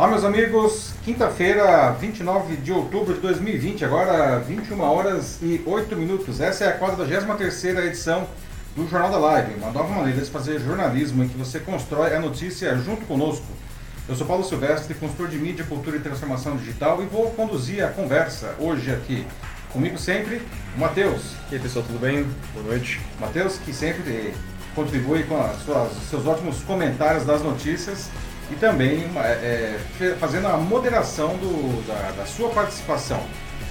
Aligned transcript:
Olá, 0.00 0.08
meus 0.08 0.24
amigos. 0.24 0.94
Quinta-feira, 1.04 1.90
29 1.90 2.56
de 2.56 2.72
outubro 2.72 3.12
de 3.12 3.20
2020, 3.20 3.84
agora 3.84 4.38
21 4.38 4.80
horas 4.80 5.38
e 5.42 5.62
8 5.66 5.94
minutos. 5.94 6.40
Essa 6.40 6.64
é 6.64 6.68
a 6.68 6.72
43 6.78 7.64
edição 7.84 8.26
do 8.74 8.88
Jornal 8.88 9.10
da 9.10 9.18
Live, 9.18 9.56
uma 9.56 9.70
nova 9.70 9.94
maneira 9.94 10.18
de 10.22 10.30
fazer 10.30 10.58
jornalismo 10.58 11.22
em 11.22 11.28
que 11.28 11.36
você 11.36 11.60
constrói 11.60 12.16
a 12.16 12.18
notícia 12.18 12.74
junto 12.78 13.04
conosco. 13.04 13.44
Eu 14.08 14.16
sou 14.16 14.26
Paulo 14.26 14.42
Silvestre, 14.42 14.94
consultor 14.94 15.28
de 15.28 15.36
mídia, 15.36 15.66
cultura 15.68 15.98
e 15.98 16.00
transformação 16.00 16.56
digital 16.56 17.02
e 17.02 17.04
vou 17.04 17.32
conduzir 17.32 17.84
a 17.84 17.88
conversa 17.88 18.54
hoje 18.58 18.90
aqui. 18.90 19.26
Comigo 19.70 19.98
sempre, 19.98 20.40
o 20.76 20.80
Matheus. 20.80 21.34
E 21.52 21.56
aí, 21.56 21.60
pessoal, 21.60 21.84
tudo 21.86 22.00
bem? 22.00 22.26
Boa 22.54 22.68
noite. 22.68 22.98
Matheus, 23.20 23.58
que 23.58 23.74
sempre 23.74 24.32
contribui 24.74 25.24
com 25.24 25.36
suas, 25.62 25.92
seus 26.08 26.26
ótimos 26.26 26.62
comentários 26.62 27.26
das 27.26 27.42
notícias 27.42 28.08
e 28.50 28.54
também 28.56 29.08
é, 29.16 29.78
é 30.00 30.16
fazendo 30.18 30.48
a 30.48 30.56
moderação 30.56 31.36
do, 31.36 31.86
da, 31.86 32.12
da, 32.12 32.26
sua 32.26 32.48
participação. 32.50 33.20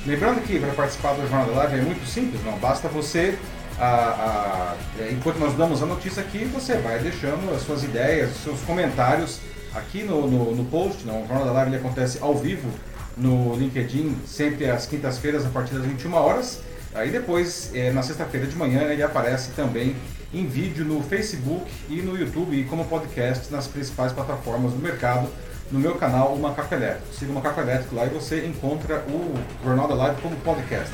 Lembrando 0.05 0.41
que 0.41 0.59
para 0.59 0.71
participar 0.73 1.13
do 1.13 1.21
Jornal 1.21 1.45
da 1.47 1.53
Live 1.63 1.79
é 1.79 1.81
muito 1.81 2.05
simples, 2.07 2.43
não 2.43 2.57
basta 2.57 2.87
você, 2.87 3.37
a, 3.79 3.85
a, 3.85 4.75
é, 4.99 5.11
enquanto 5.11 5.37
nós 5.37 5.53
damos 5.53 5.81
a 5.81 5.85
notícia 5.85 6.21
aqui, 6.21 6.45
você 6.45 6.75
vai 6.77 6.99
deixando 6.99 7.53
as 7.55 7.61
suas 7.61 7.83
ideias, 7.83 8.31
os 8.31 8.43
seus 8.43 8.61
comentários 8.61 9.39
aqui 9.73 10.03
no, 10.03 10.27
no, 10.27 10.55
no 10.55 10.65
post. 10.65 11.05
Não? 11.05 11.23
O 11.23 11.27
Jornal 11.27 11.45
da 11.45 11.51
Live 11.53 11.71
ele 11.71 11.77
acontece 11.77 12.19
ao 12.21 12.35
vivo 12.35 12.69
no 13.15 13.55
LinkedIn, 13.55 14.17
sempre 14.25 14.69
às 14.69 14.85
quintas-feiras, 14.85 15.45
a 15.45 15.49
partir 15.49 15.73
das 15.73 15.85
21 15.85 16.13
horas. 16.13 16.61
Aí 16.93 17.09
depois, 17.09 17.71
é, 17.73 17.91
na 17.91 18.01
sexta-feira 18.01 18.47
de 18.47 18.55
manhã, 18.55 18.83
ele 18.83 19.03
aparece 19.03 19.51
também 19.51 19.95
em 20.33 20.45
vídeo 20.45 20.85
no 20.85 21.01
Facebook 21.01 21.65
e 21.89 22.01
no 22.01 22.17
YouTube 22.17 22.55
e 22.55 22.63
como 22.65 22.85
podcast 22.85 23.51
nas 23.51 23.67
principais 23.67 24.11
plataformas 24.11 24.73
do 24.73 24.79
mercado, 24.79 25.27
no 25.71 25.79
meu 25.79 25.95
canal, 25.95 26.33
o 26.33 26.39
Macaco 26.39 26.73
Elétrico. 26.73 27.07
Siga 27.13 27.31
o 27.31 27.35
Macaco 27.35 27.61
Elétrico 27.61 27.95
lá 27.95 28.05
e 28.05 28.09
você 28.09 28.45
encontra 28.45 29.03
o 29.07 29.33
Jornal 29.63 29.87
da 29.87 29.95
Live 29.95 30.21
como 30.21 30.35
podcast. 30.37 30.93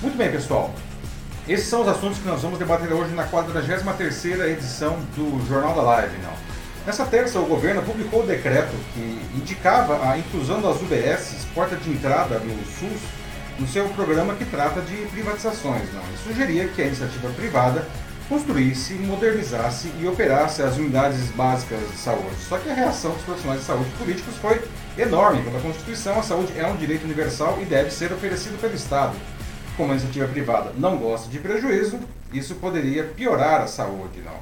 Muito 0.00 0.16
bem, 0.16 0.30
pessoal. 0.30 0.72
Esses 1.48 1.66
são 1.66 1.82
os 1.82 1.88
assuntos 1.88 2.18
que 2.18 2.28
nós 2.28 2.42
vamos 2.42 2.58
debater 2.58 2.92
hoje 2.92 3.12
na 3.14 3.24
43 3.24 4.24
edição 4.52 4.98
do 5.16 5.44
Jornal 5.48 5.74
da 5.74 5.82
Live. 5.82 6.16
Não. 6.18 6.32
Nessa 6.86 7.04
terça, 7.04 7.38
o 7.38 7.46
governo 7.46 7.82
publicou 7.82 8.22
o 8.22 8.26
decreto 8.26 8.74
que 8.94 9.20
indicava 9.34 10.08
a 10.08 10.16
inclusão 10.16 10.62
das 10.62 10.80
UBS, 10.80 11.46
porta 11.54 11.76
de 11.76 11.90
entrada 11.90 12.38
do 12.38 12.64
SUS, 12.78 13.00
no 13.58 13.66
seu 13.66 13.88
programa 13.90 14.34
que 14.34 14.44
trata 14.44 14.80
de 14.80 14.96
privatizações. 15.08 15.92
Não. 15.92 16.02
E 16.14 16.18
sugeria 16.24 16.68
que 16.68 16.80
a 16.80 16.86
iniciativa 16.86 17.28
privada 17.30 17.86
construísse, 18.30 18.94
modernizasse 18.94 19.90
e 19.98 20.06
operasse 20.06 20.62
as 20.62 20.76
unidades 20.76 21.28
básicas 21.32 21.80
de 21.90 21.96
saúde. 21.96 22.36
Só 22.48 22.56
que 22.58 22.70
a 22.70 22.74
reação 22.74 23.10
dos 23.10 23.22
profissionais 23.22 23.60
de 23.60 23.66
saúde 23.66 23.90
políticos 23.98 24.36
foi 24.36 24.62
enorme. 24.96 25.42
Pela 25.42 25.60
Constituição, 25.60 26.16
a 26.16 26.22
saúde 26.22 26.56
é 26.56 26.64
um 26.64 26.76
direito 26.76 27.04
universal 27.04 27.58
e 27.60 27.64
deve 27.64 27.90
ser 27.90 28.12
oferecido 28.12 28.58
pelo 28.60 28.74
Estado. 28.74 29.16
Como 29.76 29.90
a 29.90 29.96
iniciativa 29.96 30.28
privada 30.28 30.72
não 30.78 30.96
gosta 30.96 31.28
de 31.28 31.40
prejuízo, 31.40 31.98
isso 32.32 32.54
poderia 32.54 33.02
piorar 33.02 33.62
a 33.62 33.66
saúde, 33.66 34.20
não. 34.24 34.38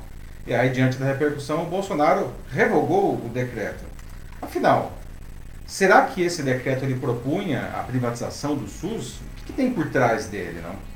E 0.47 0.55
aí, 0.55 0.69
diante 0.69 0.99
da 0.99 1.07
repercussão, 1.07 1.63
o 1.63 1.67
Bolsonaro 1.67 2.31
revogou 2.53 3.15
o 3.15 3.31
decreto. 3.33 3.85
Afinal, 4.43 4.93
será 5.67 6.03
que 6.03 6.21
esse 6.21 6.43
decreto 6.43 6.85
ele 6.85 6.99
propunha 6.99 7.71
a 7.75 7.83
privatização 7.85 8.55
do 8.55 8.69
SUS? 8.69 9.15
O 9.15 9.37
que, 9.37 9.45
que 9.47 9.53
tem 9.55 9.73
por 9.73 9.89
trás 9.89 10.27
dele, 10.27 10.61
não? 10.61 10.88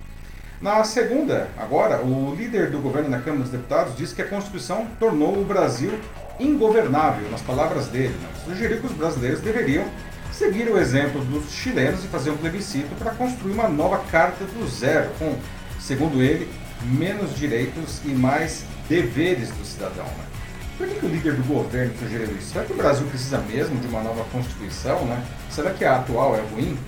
Na 0.62 0.84
segunda, 0.84 1.48
agora, 1.58 2.00
o 2.04 2.36
líder 2.36 2.70
do 2.70 2.78
governo 2.78 3.10
na 3.10 3.18
Câmara 3.18 3.42
dos 3.42 3.50
Deputados 3.50 3.96
disse 3.96 4.14
que 4.14 4.22
a 4.22 4.28
Constituição 4.28 4.86
tornou 5.00 5.36
o 5.36 5.44
Brasil 5.44 5.90
ingovernável, 6.38 7.28
nas 7.32 7.40
palavras 7.42 7.88
dele. 7.88 8.14
Né? 8.22 8.28
Sugeriu 8.44 8.78
que 8.78 8.86
os 8.86 8.92
brasileiros 8.92 9.40
deveriam 9.40 9.84
seguir 10.30 10.68
o 10.68 10.78
exemplo 10.78 11.20
dos 11.24 11.50
chilenos 11.50 12.04
e 12.04 12.06
fazer 12.06 12.30
um 12.30 12.36
plebiscito 12.36 12.94
para 12.94 13.10
construir 13.10 13.54
uma 13.54 13.68
nova 13.68 13.98
carta 14.08 14.44
do 14.44 14.64
zero, 14.68 15.10
com, 15.18 15.36
segundo 15.80 16.22
ele, 16.22 16.48
menos 16.84 17.34
direitos 17.36 18.00
e 18.04 18.10
mais 18.10 18.64
deveres 18.88 19.50
do 19.50 19.64
cidadão. 19.64 20.04
Né? 20.04 20.24
Por 20.78 20.86
que, 20.86 20.94
que, 20.94 21.06
o 21.06 21.08
líder 21.08 21.34
do 21.34 21.42
governo 21.42 21.92
sugeriu 21.98 22.36
isso? 22.36 22.52
Será 22.52 22.64
que 22.64 22.72
o 22.72 22.76
Brasil 22.76 23.04
precisa 23.08 23.38
mesmo 23.38 23.80
de 23.80 23.88
uma 23.88 24.00
nova 24.00 24.22
Constituição? 24.30 25.04
Né? 25.06 25.24
Será 25.50 25.70
que 25.70 25.84
a 25.84 25.96
atual 25.96 26.36
é 26.36 26.40
ruim? 26.40 26.78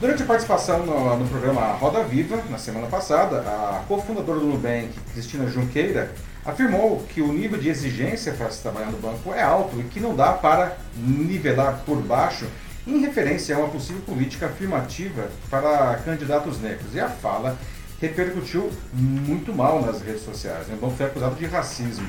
Durante 0.00 0.22
a 0.22 0.26
participação 0.26 0.86
no, 0.86 1.16
no, 1.16 1.28
programa 1.28 1.72
Roda 1.72 2.04
Viva, 2.04 2.40
na 2.48 2.56
semana 2.56 2.86
passada, 2.86 3.40
a 3.40 3.82
cofundadora 3.88 4.38
do 4.38 4.46
Nubank, 4.46 4.90
Cristina 5.12 5.48
Junqueira, 5.48 6.12
afirmou 6.44 7.02
que 7.08 7.20
o 7.20 7.32
nível 7.32 7.58
de 7.58 7.68
exigência 7.68 8.32
para 8.32 8.48
se 8.48 8.62
trabalhar 8.62 8.92
no 8.92 8.98
banco 8.98 9.34
é 9.34 9.42
alto 9.42 9.80
e 9.80 9.82
que 9.82 9.98
não 9.98 10.14
dá 10.14 10.34
para 10.34 10.76
nivelar 10.96 11.82
por 11.84 11.96
baixo 11.96 12.46
em 12.86 13.00
referência 13.00 13.56
a 13.56 13.58
uma 13.58 13.68
possível 13.70 14.00
política 14.02 14.46
afirmativa 14.46 15.28
para 15.50 15.96
candidatos 16.04 16.60
negros. 16.60 16.94
E 16.94 17.00
a 17.00 17.08
fala 17.08 17.58
repercutiu 18.00 18.70
muito 18.92 19.52
mal 19.52 19.84
nas 19.84 20.00
redes 20.00 20.22
sociais. 20.22 20.68
O 20.68 20.76
banco 20.76 20.94
foi 20.96 21.06
acusado 21.06 21.34
de 21.34 21.44
racismo. 21.46 22.06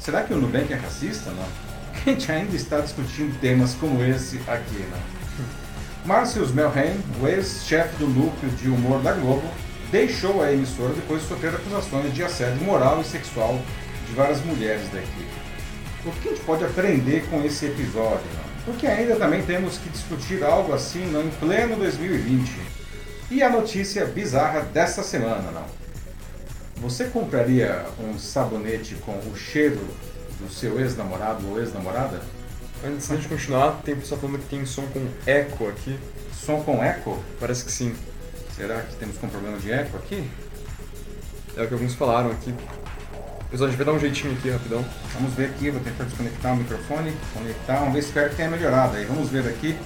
Será 0.00 0.24
que 0.24 0.34
o 0.34 0.36
Nubank 0.38 0.72
é 0.72 0.76
racista? 0.76 1.30
Não. 1.30 1.46
A 1.94 2.10
gente 2.10 2.32
ainda 2.32 2.56
está 2.56 2.80
discutindo 2.80 3.38
temas 3.40 3.74
como 3.74 4.02
esse 4.02 4.38
aqui, 4.48 4.84
não? 4.90 5.21
Márcio 6.04 6.44
Melheim, 6.48 7.00
o 7.20 7.28
ex-chefe 7.28 7.96
do 7.96 8.08
núcleo 8.08 8.50
de 8.52 8.68
humor 8.68 9.00
da 9.02 9.12
Globo, 9.12 9.48
deixou 9.92 10.42
a 10.42 10.52
emissora 10.52 10.92
depois 10.94 11.22
de 11.22 11.28
sofrer 11.28 11.54
acusações 11.54 12.12
de 12.12 12.24
assédio 12.24 12.64
moral 12.64 13.00
e 13.00 13.04
sexual 13.04 13.60
de 14.08 14.14
várias 14.14 14.44
mulheres 14.44 14.88
da 14.90 14.98
equipe. 14.98 15.30
O 16.04 16.10
que 16.10 16.28
a 16.28 16.32
gente 16.32 16.44
pode 16.44 16.64
aprender 16.64 17.24
com 17.30 17.44
esse 17.44 17.66
episódio? 17.66 18.26
Porque 18.64 18.84
ainda 18.88 19.14
também 19.14 19.42
temos 19.42 19.78
que 19.78 19.88
discutir 19.90 20.42
algo 20.42 20.72
assim 20.72 21.06
não, 21.06 21.22
em 21.22 21.30
pleno 21.30 21.76
2020. 21.76 22.50
E 23.30 23.40
a 23.40 23.48
notícia 23.48 24.04
bizarra 24.04 24.62
dessa 24.62 25.04
semana, 25.04 25.52
não? 25.52 25.64
Você 26.78 27.04
compraria 27.04 27.86
um 28.00 28.18
sabonete 28.18 28.96
com 28.96 29.12
o 29.12 29.36
cheiro 29.36 29.86
do 30.40 30.52
seu 30.52 30.80
ex-namorado 30.80 31.48
ou 31.48 31.60
ex-namorada? 31.60 32.20
Antes 32.84 33.08
de 33.08 33.28
continuar, 33.28 33.80
tem 33.84 33.94
pessoal 33.94 34.20
falando 34.20 34.40
que 34.40 34.48
tem 34.48 34.66
som 34.66 34.82
com 34.86 35.06
eco 35.24 35.68
aqui. 35.68 35.96
Som 36.34 36.60
com 36.64 36.82
eco? 36.82 37.16
Parece 37.38 37.64
que 37.64 37.70
sim. 37.70 37.94
Será 38.56 38.82
que 38.82 38.96
temos 38.96 39.16
com 39.18 39.28
problema 39.28 39.56
de 39.56 39.70
eco 39.70 39.96
aqui? 39.96 40.28
É 41.56 41.62
o 41.62 41.68
que 41.68 41.74
alguns 41.74 41.94
falaram 41.94 42.32
aqui. 42.32 42.52
Pessoal, 43.48 43.68
a 43.68 43.70
gente 43.70 43.76
vai 43.76 43.86
dar 43.86 43.92
um 43.92 44.00
jeitinho 44.00 44.34
aqui 44.34 44.50
rapidão. 44.50 44.84
Vamos 45.14 45.32
ver 45.34 45.50
aqui, 45.50 45.70
vou 45.70 45.80
tentar 45.80 46.02
desconectar 46.04 46.54
o 46.54 46.56
microfone, 46.56 47.12
conectar, 47.32 47.76
vamos 47.76 47.94
ver 47.94 48.02
se 48.02 48.08
espero 48.08 48.30
que 48.30 48.36
tenha 48.36 48.50
melhorado 48.50 48.96
aí. 48.96 49.04
Vamos 49.04 49.28
ver 49.28 49.46
aqui. 49.46 49.78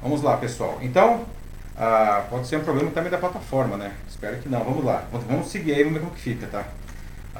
Vamos 0.00 0.22
lá, 0.22 0.36
pessoal. 0.36 0.78
Então, 0.80 1.26
ah, 1.76 2.26
pode 2.30 2.46
ser 2.46 2.58
um 2.58 2.62
problema 2.62 2.92
também 2.92 3.10
da 3.10 3.18
plataforma, 3.18 3.76
né? 3.76 3.92
Espero 4.08 4.36
que 4.38 4.48
não. 4.48 4.62
Vamos 4.62 4.84
lá. 4.84 5.04
Vamos 5.10 5.48
seguir 5.48 5.74
aí, 5.74 5.82
vamos 5.82 5.94
ver 5.94 6.00
como 6.00 6.14
que 6.14 6.20
fica, 6.20 6.46
tá? 6.46 6.64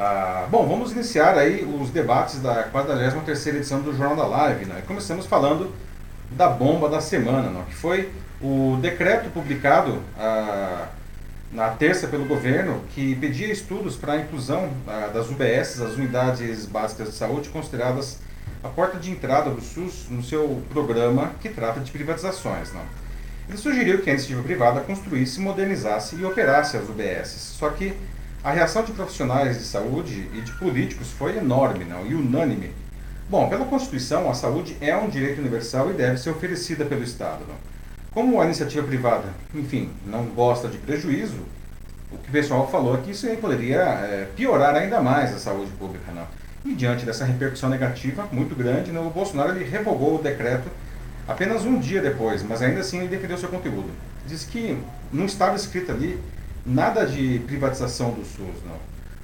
Ah, 0.02 0.46
bom, 0.50 0.66
vamos 0.66 0.92
iniciar 0.92 1.36
aí 1.36 1.62
os 1.62 1.90
debates 1.90 2.40
da 2.40 2.62
43 2.62 3.46
edição 3.48 3.82
do 3.82 3.94
Jornal 3.94 4.16
da 4.16 4.26
Live. 4.26 4.64
Né? 4.64 4.82
Começamos 4.86 5.26
falando 5.26 5.70
da 6.30 6.48
bomba 6.48 6.88
da 6.88 7.02
semana, 7.02 7.50
né? 7.50 7.62
que 7.68 7.74
foi 7.74 8.10
o 8.40 8.78
decreto 8.80 9.28
publicado 9.28 10.02
ah, 10.18 10.86
na 11.52 11.68
terça 11.68 12.08
pelo 12.08 12.24
governo 12.24 12.82
que 12.94 13.14
pedia 13.16 13.52
estudos 13.52 13.94
para 13.94 14.14
a 14.14 14.16
inclusão 14.16 14.70
ah, 14.88 15.10
das 15.12 15.28
UBS, 15.28 15.82
as 15.82 15.96
Unidades 15.96 16.64
Básicas 16.64 17.08
de 17.08 17.14
Saúde, 17.16 17.50
consideradas 17.50 18.20
a 18.64 18.68
porta 18.70 18.96
de 18.96 19.10
entrada 19.10 19.50
do 19.50 19.60
SUS 19.60 20.06
no 20.08 20.22
seu 20.22 20.62
programa 20.70 21.32
que 21.42 21.50
trata 21.50 21.78
de 21.78 21.92
privatizações. 21.92 22.72
Né? 22.72 22.80
Ele 23.50 23.58
sugeriu 23.58 24.00
que 24.00 24.08
a 24.08 24.14
iniciativa 24.14 24.42
privada 24.42 24.80
construísse, 24.80 25.38
modernizasse 25.40 26.16
e 26.16 26.24
operasse 26.24 26.78
as 26.78 26.88
UBS, 26.88 27.28
só 27.58 27.68
que 27.68 27.94
a 28.42 28.52
reação 28.52 28.82
de 28.82 28.92
profissionais 28.92 29.58
de 29.58 29.64
saúde 29.64 30.30
e 30.32 30.40
de 30.40 30.52
políticos 30.52 31.10
foi 31.10 31.36
enorme 31.36 31.84
não? 31.84 32.06
e 32.06 32.14
unânime. 32.14 32.70
Bom, 33.28 33.48
pela 33.48 33.66
Constituição, 33.66 34.30
a 34.30 34.34
saúde 34.34 34.76
é 34.80 34.96
um 34.96 35.08
direito 35.08 35.40
universal 35.40 35.90
e 35.90 35.94
deve 35.94 36.16
ser 36.16 36.30
oferecida 36.30 36.84
pelo 36.86 37.04
Estado. 37.04 37.40
Não? 37.46 37.54
Como 38.12 38.40
a 38.40 38.46
iniciativa 38.46 38.86
privada, 38.86 39.28
enfim, 39.54 39.90
não 40.06 40.24
gosta 40.24 40.68
de 40.68 40.78
prejuízo, 40.78 41.38
o 42.10 42.16
que 42.16 42.28
o 42.28 42.32
pessoal 42.32 42.68
falou 42.70 42.96
é 42.96 43.02
que 43.02 43.10
isso 43.10 43.26
aí 43.26 43.36
poderia 43.36 43.78
é, 43.78 44.28
piorar 44.34 44.74
ainda 44.74 45.00
mais 45.02 45.34
a 45.34 45.38
saúde 45.38 45.70
pública. 45.72 46.10
Não? 46.10 46.26
E 46.64 46.74
diante 46.74 47.04
dessa 47.04 47.26
repercussão 47.26 47.68
negativa 47.68 48.26
muito 48.32 48.56
grande, 48.56 48.90
não, 48.90 49.06
o 49.06 49.10
Bolsonaro 49.10 49.50
ele 49.50 49.64
revogou 49.64 50.18
o 50.18 50.22
decreto 50.22 50.68
apenas 51.28 51.64
um 51.64 51.78
dia 51.78 52.00
depois, 52.00 52.42
mas 52.42 52.62
ainda 52.62 52.80
assim 52.80 52.98
ele 52.98 53.08
defendeu 53.08 53.36
seu 53.36 53.50
conteúdo. 53.50 53.90
Diz 54.26 54.44
que 54.44 54.76
não 55.12 55.26
estava 55.26 55.56
escrito 55.56 55.92
ali 55.92 56.18
nada 56.64 57.06
de 57.06 57.40
privatização 57.46 58.10
do 58.10 58.24
SUS, 58.24 58.62
não. 58.64 58.76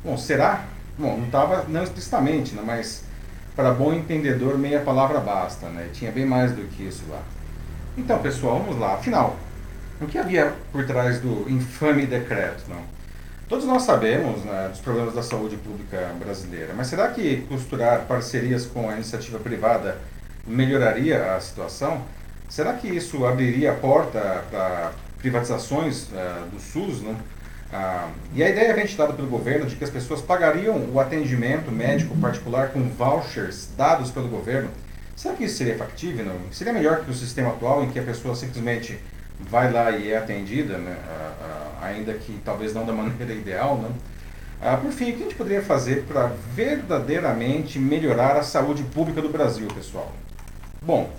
Bom, 0.04 0.16
será? 0.16 0.64
Bom, 0.98 1.16
não 1.18 1.26
estava 1.26 1.64
não 1.68 1.82
explicitamente, 1.82 2.54
né, 2.54 2.62
mas 2.64 3.04
para 3.54 3.70
bom 3.70 3.92
entendedor 3.92 4.58
meia 4.58 4.80
palavra 4.80 5.18
basta, 5.18 5.68
né? 5.68 5.88
Tinha 5.92 6.12
bem 6.12 6.26
mais 6.26 6.52
do 6.52 6.62
que 6.68 6.82
isso 6.86 7.04
lá. 7.08 7.22
Então, 7.96 8.18
pessoal, 8.18 8.58
vamos 8.58 8.78
lá. 8.78 8.94
Afinal, 8.94 9.36
o 10.00 10.06
que 10.06 10.18
havia 10.18 10.52
por 10.70 10.86
trás 10.86 11.20
do 11.20 11.50
infame 11.50 12.06
decreto, 12.06 12.64
não? 12.68 12.82
Todos 13.48 13.64
nós 13.64 13.82
sabemos 13.82 14.44
né, 14.44 14.68
dos 14.70 14.80
problemas 14.80 15.14
da 15.14 15.22
saúde 15.22 15.56
pública 15.56 16.10
brasileira, 16.18 16.74
mas 16.76 16.88
será 16.88 17.08
que 17.08 17.42
costurar 17.48 18.00
parcerias 18.00 18.66
com 18.66 18.90
a 18.90 18.94
iniciativa 18.94 19.38
privada 19.38 19.96
melhoraria 20.46 21.34
a 21.34 21.40
situação, 21.40 22.02
será 22.48 22.72
que 22.72 22.88
isso 22.88 23.24
abriria 23.24 23.70
a 23.70 23.74
porta 23.74 24.44
para 24.50 24.92
privatizações 25.18 26.04
uh, 26.04 26.46
do 26.50 26.60
SUS? 26.60 27.00
Né? 27.02 27.16
Uh, 27.72 28.10
e 28.34 28.42
a 28.42 28.48
ideia 28.48 28.74
ventilada 28.74 29.12
pelo 29.12 29.28
governo 29.28 29.66
de 29.66 29.76
que 29.76 29.84
as 29.84 29.90
pessoas 29.90 30.20
pagariam 30.20 30.88
o 30.92 31.00
atendimento 31.00 31.70
médico 31.70 32.16
particular 32.18 32.68
com 32.68 32.88
vouchers 32.88 33.68
dados 33.76 34.10
pelo 34.10 34.28
governo, 34.28 34.70
será 35.16 35.34
que 35.34 35.44
isso 35.44 35.56
seria 35.56 35.76
factível? 35.76 36.24
Não? 36.24 36.36
Seria 36.52 36.72
melhor 36.72 37.04
que 37.04 37.10
o 37.10 37.14
sistema 37.14 37.50
atual 37.50 37.82
em 37.84 37.90
que 37.90 37.98
a 37.98 38.02
pessoa 38.02 38.34
simplesmente 38.34 38.98
vai 39.40 39.72
lá 39.72 39.90
e 39.90 40.12
é 40.12 40.16
atendida, 40.16 40.78
né? 40.78 40.96
Uh, 40.96 41.84
ainda 41.84 42.14
que 42.14 42.40
talvez 42.44 42.72
não 42.72 42.86
da 42.86 42.92
maneira 42.94 43.32
ideal, 43.32 43.78
né? 43.78 43.90
Ah, 44.60 44.76
por 44.76 44.90
fim, 44.90 45.10
o 45.10 45.16
que 45.16 45.22
a 45.22 45.24
gente 45.24 45.34
poderia 45.34 45.62
fazer 45.62 46.04
para 46.04 46.30
verdadeiramente 46.54 47.78
melhorar 47.78 48.36
a 48.36 48.42
saúde 48.42 48.82
pública 48.84 49.20
do 49.20 49.28
Brasil, 49.28 49.68
pessoal? 49.68 50.10
Bom, 50.80 51.10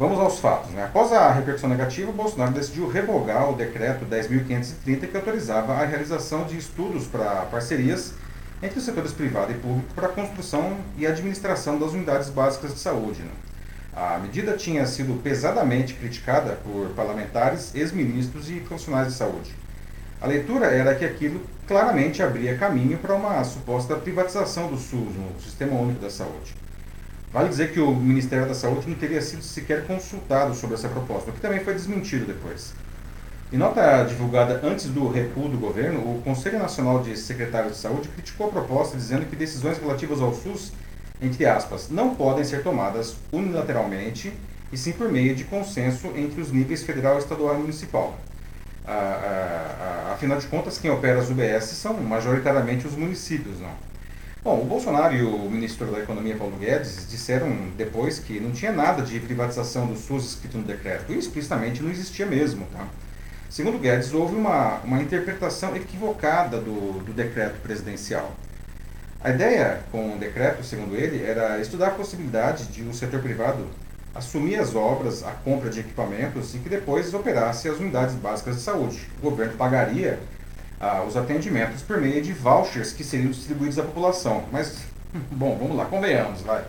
vamos 0.00 0.18
aos 0.18 0.38
fatos. 0.38 0.70
Né? 0.70 0.84
Após 0.84 1.12
a 1.12 1.30
repercussão 1.30 1.68
negativa, 1.68 2.10
Bolsonaro 2.10 2.52
decidiu 2.52 2.88
revogar 2.88 3.50
o 3.50 3.54
decreto 3.54 4.06
10.530 4.06 5.06
que 5.06 5.14
autorizava 5.14 5.74
a 5.74 5.84
realização 5.84 6.44
de 6.44 6.56
estudos 6.56 7.06
para 7.06 7.42
parcerias 7.50 8.14
entre 8.62 8.78
os 8.78 8.84
setores 8.86 9.12
privado 9.12 9.52
e 9.52 9.56
público 9.56 9.92
para 9.94 10.06
a 10.06 10.10
construção 10.10 10.78
e 10.96 11.06
administração 11.06 11.78
das 11.78 11.92
unidades 11.92 12.30
básicas 12.30 12.72
de 12.72 12.80
saúde. 12.80 13.20
Né? 13.20 13.30
A 13.94 14.18
medida 14.18 14.56
tinha 14.56 14.86
sido 14.86 15.22
pesadamente 15.22 15.92
criticada 15.92 16.58
por 16.64 16.88
parlamentares, 16.94 17.74
ex-ministros 17.74 18.50
e 18.50 18.54
profissionais 18.54 19.08
de 19.08 19.12
saúde. 19.12 19.54
A 20.18 20.26
leitura 20.26 20.66
era 20.68 20.94
que 20.94 21.04
aquilo 21.04 21.42
claramente 21.68 22.22
abria 22.22 22.56
caminho 22.56 22.96
para 22.96 23.14
uma 23.14 23.44
suposta 23.44 23.96
privatização 23.96 24.68
do 24.68 24.78
SUS, 24.78 25.14
o 25.36 25.42
Sistema 25.42 25.78
Único 25.78 26.00
da 26.00 26.08
Saúde. 26.08 26.54
Vale 27.32 27.48
dizer 27.48 27.72
que 27.72 27.80
o 27.80 27.94
Ministério 27.94 28.46
da 28.46 28.54
Saúde 28.54 28.88
não 28.88 28.96
teria 28.96 29.22
sido 29.22 29.42
sequer 29.42 29.86
consultado 29.86 30.54
sobre 30.54 30.74
essa 30.74 30.88
proposta, 30.88 31.30
o 31.30 31.32
que 31.32 31.40
também 31.40 31.60
foi 31.60 31.74
desmentido 31.74 32.26
depois. 32.26 32.72
Em 33.52 33.56
nota 33.56 34.04
divulgada 34.04 34.60
antes 34.64 34.86
do 34.86 35.08
recuo 35.08 35.48
do 35.48 35.58
governo, 35.58 36.00
o 36.00 36.22
Conselho 36.22 36.58
Nacional 36.58 37.02
de 37.02 37.16
Secretários 37.16 37.74
de 37.74 37.78
Saúde 37.78 38.08
criticou 38.08 38.48
a 38.48 38.50
proposta, 38.50 38.96
dizendo 38.96 39.26
que 39.26 39.36
decisões 39.36 39.78
relativas 39.78 40.20
ao 40.20 40.34
SUS, 40.34 40.72
entre 41.22 41.46
aspas, 41.46 41.88
não 41.88 42.14
podem 42.14 42.44
ser 42.44 42.62
tomadas 42.62 43.16
unilateralmente 43.32 44.32
e 44.72 44.76
sim 44.76 44.92
por 44.92 45.10
meio 45.10 45.34
de 45.34 45.44
consenso 45.44 46.08
entre 46.16 46.40
os 46.40 46.50
níveis 46.52 46.82
federal, 46.82 47.18
estadual 47.18 47.56
e 47.56 47.58
municipal 47.58 48.16
a, 48.86 48.92
a, 48.92 50.10
a, 50.10 50.12
afinal 50.14 50.38
de 50.38 50.46
contas, 50.46 50.78
quem 50.78 50.90
opera 50.90 51.20
as 51.20 51.30
UBS 51.30 51.64
são 51.64 51.94
majoritariamente 51.94 52.86
os 52.86 52.96
municípios. 52.96 53.60
Não? 53.60 53.72
Bom, 54.42 54.62
o 54.62 54.64
Bolsonaro 54.64 55.14
e 55.14 55.22
o 55.22 55.50
ministro 55.50 55.92
da 55.92 55.98
Economia, 55.98 56.34
Paulo 56.34 56.56
Guedes, 56.56 57.06
disseram 57.10 57.54
depois 57.76 58.18
que 58.18 58.40
não 58.40 58.52
tinha 58.52 58.72
nada 58.72 59.02
de 59.02 59.20
privatização 59.20 59.86
do 59.86 59.94
SUS 59.94 60.30
escrito 60.30 60.56
no 60.56 60.64
decreto. 60.64 61.12
E 61.12 61.18
explicitamente 61.18 61.82
não 61.82 61.90
existia 61.90 62.24
mesmo. 62.24 62.66
Tá? 62.72 62.86
Segundo 63.50 63.78
Guedes, 63.78 64.14
houve 64.14 64.34
uma, 64.34 64.78
uma 64.78 65.02
interpretação 65.02 65.76
equivocada 65.76 66.56
do, 66.56 67.04
do 67.04 67.12
decreto 67.12 67.60
presidencial. 67.60 68.34
A 69.22 69.28
ideia 69.28 69.82
com 69.92 70.14
o 70.14 70.18
decreto, 70.18 70.64
segundo 70.64 70.96
ele, 70.96 71.22
era 71.22 71.60
estudar 71.60 71.88
a 71.88 71.90
possibilidade 71.90 72.64
de 72.68 72.82
o 72.82 72.94
setor 72.94 73.20
privado 73.20 73.66
assumir 74.14 74.58
as 74.58 74.74
obras, 74.74 75.22
a 75.22 75.32
compra 75.32 75.68
de 75.68 75.80
equipamentos 75.80 76.54
e 76.54 76.58
que 76.58 76.70
depois 76.70 77.12
operasse 77.12 77.68
as 77.68 77.78
unidades 77.78 78.14
básicas 78.14 78.56
de 78.56 78.62
saúde. 78.62 79.06
O 79.18 79.28
governo 79.28 79.52
pagaria 79.58 80.18
ah, 80.80 81.04
os 81.06 81.16
atendimentos 81.16 81.82
por 81.82 82.00
meio 82.00 82.22
de 82.22 82.32
vouchers 82.32 82.92
que 82.92 83.04
seriam 83.04 83.30
distribuídos 83.30 83.78
à 83.78 83.82
população. 83.82 84.44
Mas, 84.50 84.78
bom, 85.30 85.56
vamos 85.60 85.76
lá, 85.76 85.84
convenhamos, 85.84 86.40
vai. 86.40 86.64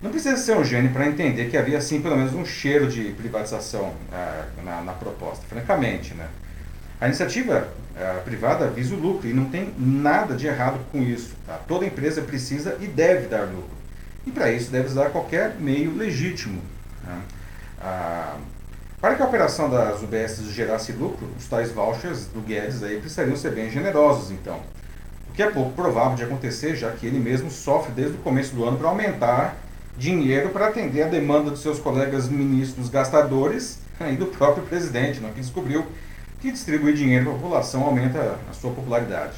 Não 0.00 0.10
precisa 0.10 0.36
ser 0.36 0.56
um 0.56 0.64
gênio 0.64 0.90
para 0.90 1.06
entender 1.06 1.48
que 1.48 1.56
havia, 1.56 1.80
sim, 1.80 2.00
pelo 2.00 2.16
menos 2.16 2.34
um 2.34 2.44
cheiro 2.44 2.88
de 2.88 3.12
privatização 3.12 3.92
ah, 4.12 4.46
na, 4.64 4.80
na, 4.80 4.92
proposta, 4.94 5.44
francamente, 5.48 6.14
né? 6.14 6.26
A 7.00 7.06
iniciativa 7.06 7.68
ah, 7.96 8.20
privada 8.24 8.68
visa 8.68 8.94
o 8.94 8.98
lucro 8.98 9.28
e 9.28 9.34
não 9.34 9.44
tem 9.44 9.72
nada 9.78 10.34
de 10.34 10.46
errado 10.46 10.80
com 10.90 11.02
isso. 11.02 11.34
Tá? 11.46 11.60
Toda 11.68 11.84
empresa 11.84 12.22
precisa 12.22 12.76
e 12.80 12.86
deve 12.86 13.28
dar 13.28 13.44
lucro. 13.44 13.82
E 14.26 14.30
para 14.30 14.50
isso 14.50 14.70
deve 14.70 14.86
usar 14.86 15.10
qualquer 15.10 15.56
meio 15.58 15.94
legítimo. 15.94 16.62
Né? 17.04 17.20
Para 19.02 19.16
que 19.16 19.22
a 19.22 19.24
operação 19.24 19.68
das 19.68 20.00
UBS 20.00 20.44
gerasse 20.52 20.92
lucro, 20.92 21.28
os 21.36 21.48
tais 21.48 21.72
vouchers 21.72 22.26
do 22.26 22.40
Guedes 22.40 22.84
aí 22.84 23.00
precisariam 23.00 23.36
ser 23.36 23.50
bem 23.50 23.68
generosos, 23.68 24.30
então. 24.30 24.60
O 25.28 25.32
que 25.32 25.42
é 25.42 25.50
pouco 25.50 25.72
provável 25.72 26.14
de 26.14 26.22
acontecer, 26.22 26.76
já 26.76 26.92
que 26.92 27.04
ele 27.04 27.18
mesmo 27.18 27.50
sofre 27.50 27.90
desde 27.90 28.14
o 28.14 28.18
começo 28.18 28.54
do 28.54 28.64
ano 28.64 28.78
para 28.78 28.88
aumentar 28.88 29.56
dinheiro 29.98 30.50
para 30.50 30.68
atender 30.68 31.02
a 31.02 31.08
demanda 31.08 31.50
dos 31.50 31.60
seus 31.62 31.80
colegas 31.80 32.28
ministros 32.28 32.88
gastadores 32.88 33.80
e 34.08 34.14
do 34.14 34.26
próprio 34.26 34.64
presidente, 34.66 35.18
não? 35.18 35.32
que 35.32 35.40
descobriu 35.40 35.84
que 36.40 36.52
distribuir 36.52 36.94
dinheiro 36.94 37.24
para 37.24 37.34
a 37.34 37.38
população 37.38 37.82
aumenta 37.82 38.38
a 38.48 38.52
sua 38.52 38.70
popularidade. 38.70 39.34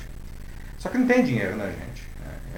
Só 0.78 0.90
que 0.90 0.98
não 0.98 1.06
tem 1.06 1.24
dinheiro, 1.24 1.56
né, 1.56 1.72
gente? 1.72 2.06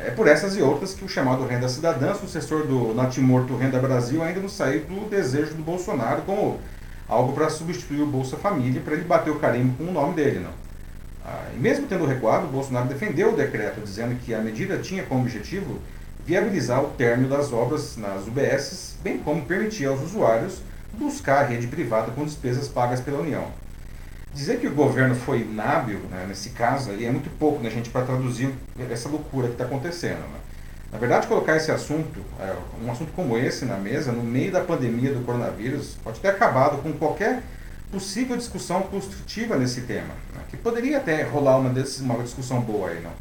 É 0.04 0.10
por 0.10 0.26
essas 0.26 0.56
e 0.56 0.60
outras 0.60 0.92
que 0.92 1.04
o 1.04 1.08
chamado 1.08 1.46
Renda 1.46 1.68
Cidadã, 1.68 2.14
sucessor 2.14 2.66
do 2.66 2.92
natimorto 2.92 3.56
Renda 3.56 3.78
Brasil, 3.78 4.22
ainda 4.24 4.40
não 4.40 4.48
saiu 4.48 4.84
do 4.84 5.08
desejo 5.08 5.54
do 5.54 5.62
Bolsonaro 5.62 6.22
como 6.22 6.58
algo 7.08 7.32
para 7.32 7.48
substituir 7.48 8.02
o 8.02 8.06
Bolsa 8.06 8.36
Família, 8.36 8.80
para 8.80 8.94
ele 8.94 9.04
bater 9.04 9.30
o 9.30 9.38
carimbo 9.38 9.76
com 9.76 9.90
o 9.90 9.92
nome 9.92 10.14
dele. 10.14 10.40
Não. 10.40 10.50
Ah, 11.24 11.48
e 11.54 11.58
mesmo 11.58 11.86
tendo 11.86 12.06
recuado, 12.06 12.46
Bolsonaro 12.46 12.88
defendeu 12.88 13.32
o 13.32 13.36
decreto, 13.36 13.80
dizendo 13.80 14.16
que 14.16 14.32
a 14.32 14.38
medida 14.38 14.78
tinha 14.78 15.02
como 15.02 15.22
objetivo 15.22 15.80
viabilizar 16.24 16.82
o 16.82 16.88
término 16.90 17.28
das 17.28 17.52
obras 17.52 17.96
nas 17.96 18.26
UBSs, 18.26 18.96
bem 19.02 19.18
como 19.18 19.42
permitir 19.42 19.86
aos 19.86 20.00
usuários 20.02 20.60
buscar 20.92 21.44
a 21.44 21.46
rede 21.46 21.66
privada 21.66 22.10
com 22.12 22.24
despesas 22.24 22.68
pagas 22.68 23.00
pela 23.00 23.20
União. 23.20 23.46
Dizer 24.32 24.58
que 24.58 24.66
o 24.66 24.74
governo 24.74 25.14
foi 25.14 25.40
inábil, 25.40 25.98
né, 26.10 26.26
nesse 26.28 26.50
caso 26.50 26.90
aí, 26.90 27.04
é 27.04 27.10
muito 27.10 27.30
pouco, 27.38 27.62
né, 27.62 27.70
gente, 27.70 27.90
para 27.90 28.04
traduzir 28.04 28.52
essa 28.90 29.08
loucura 29.08 29.48
que 29.48 29.54
está 29.54 29.64
acontecendo. 29.64 30.18
Né? 30.18 30.38
Na 30.92 30.98
verdade, 30.98 31.26
colocar 31.26 31.56
esse 31.56 31.70
assunto, 31.70 32.20
é, 32.40 32.54
um 32.84 32.90
assunto 32.90 33.12
como 33.12 33.36
esse 33.36 33.64
na 33.64 33.76
mesa, 33.76 34.12
no 34.12 34.22
meio 34.22 34.52
da 34.52 34.60
pandemia 34.60 35.12
do 35.12 35.24
coronavírus, 35.24 35.96
pode 36.02 36.20
ter 36.20 36.28
acabado 36.28 36.82
com 36.82 36.92
qualquer 36.92 37.42
possível 37.90 38.36
discussão 38.36 38.82
construtiva 38.82 39.56
nesse 39.56 39.82
tema, 39.82 40.14
né, 40.34 40.40
que 40.48 40.56
poderia 40.56 40.98
até 40.98 41.22
rolar 41.22 41.58
uma, 41.58 41.70
uma 41.70 42.22
discussão 42.22 42.60
boa 42.60 42.90
aí, 42.90 43.00
não? 43.00 43.12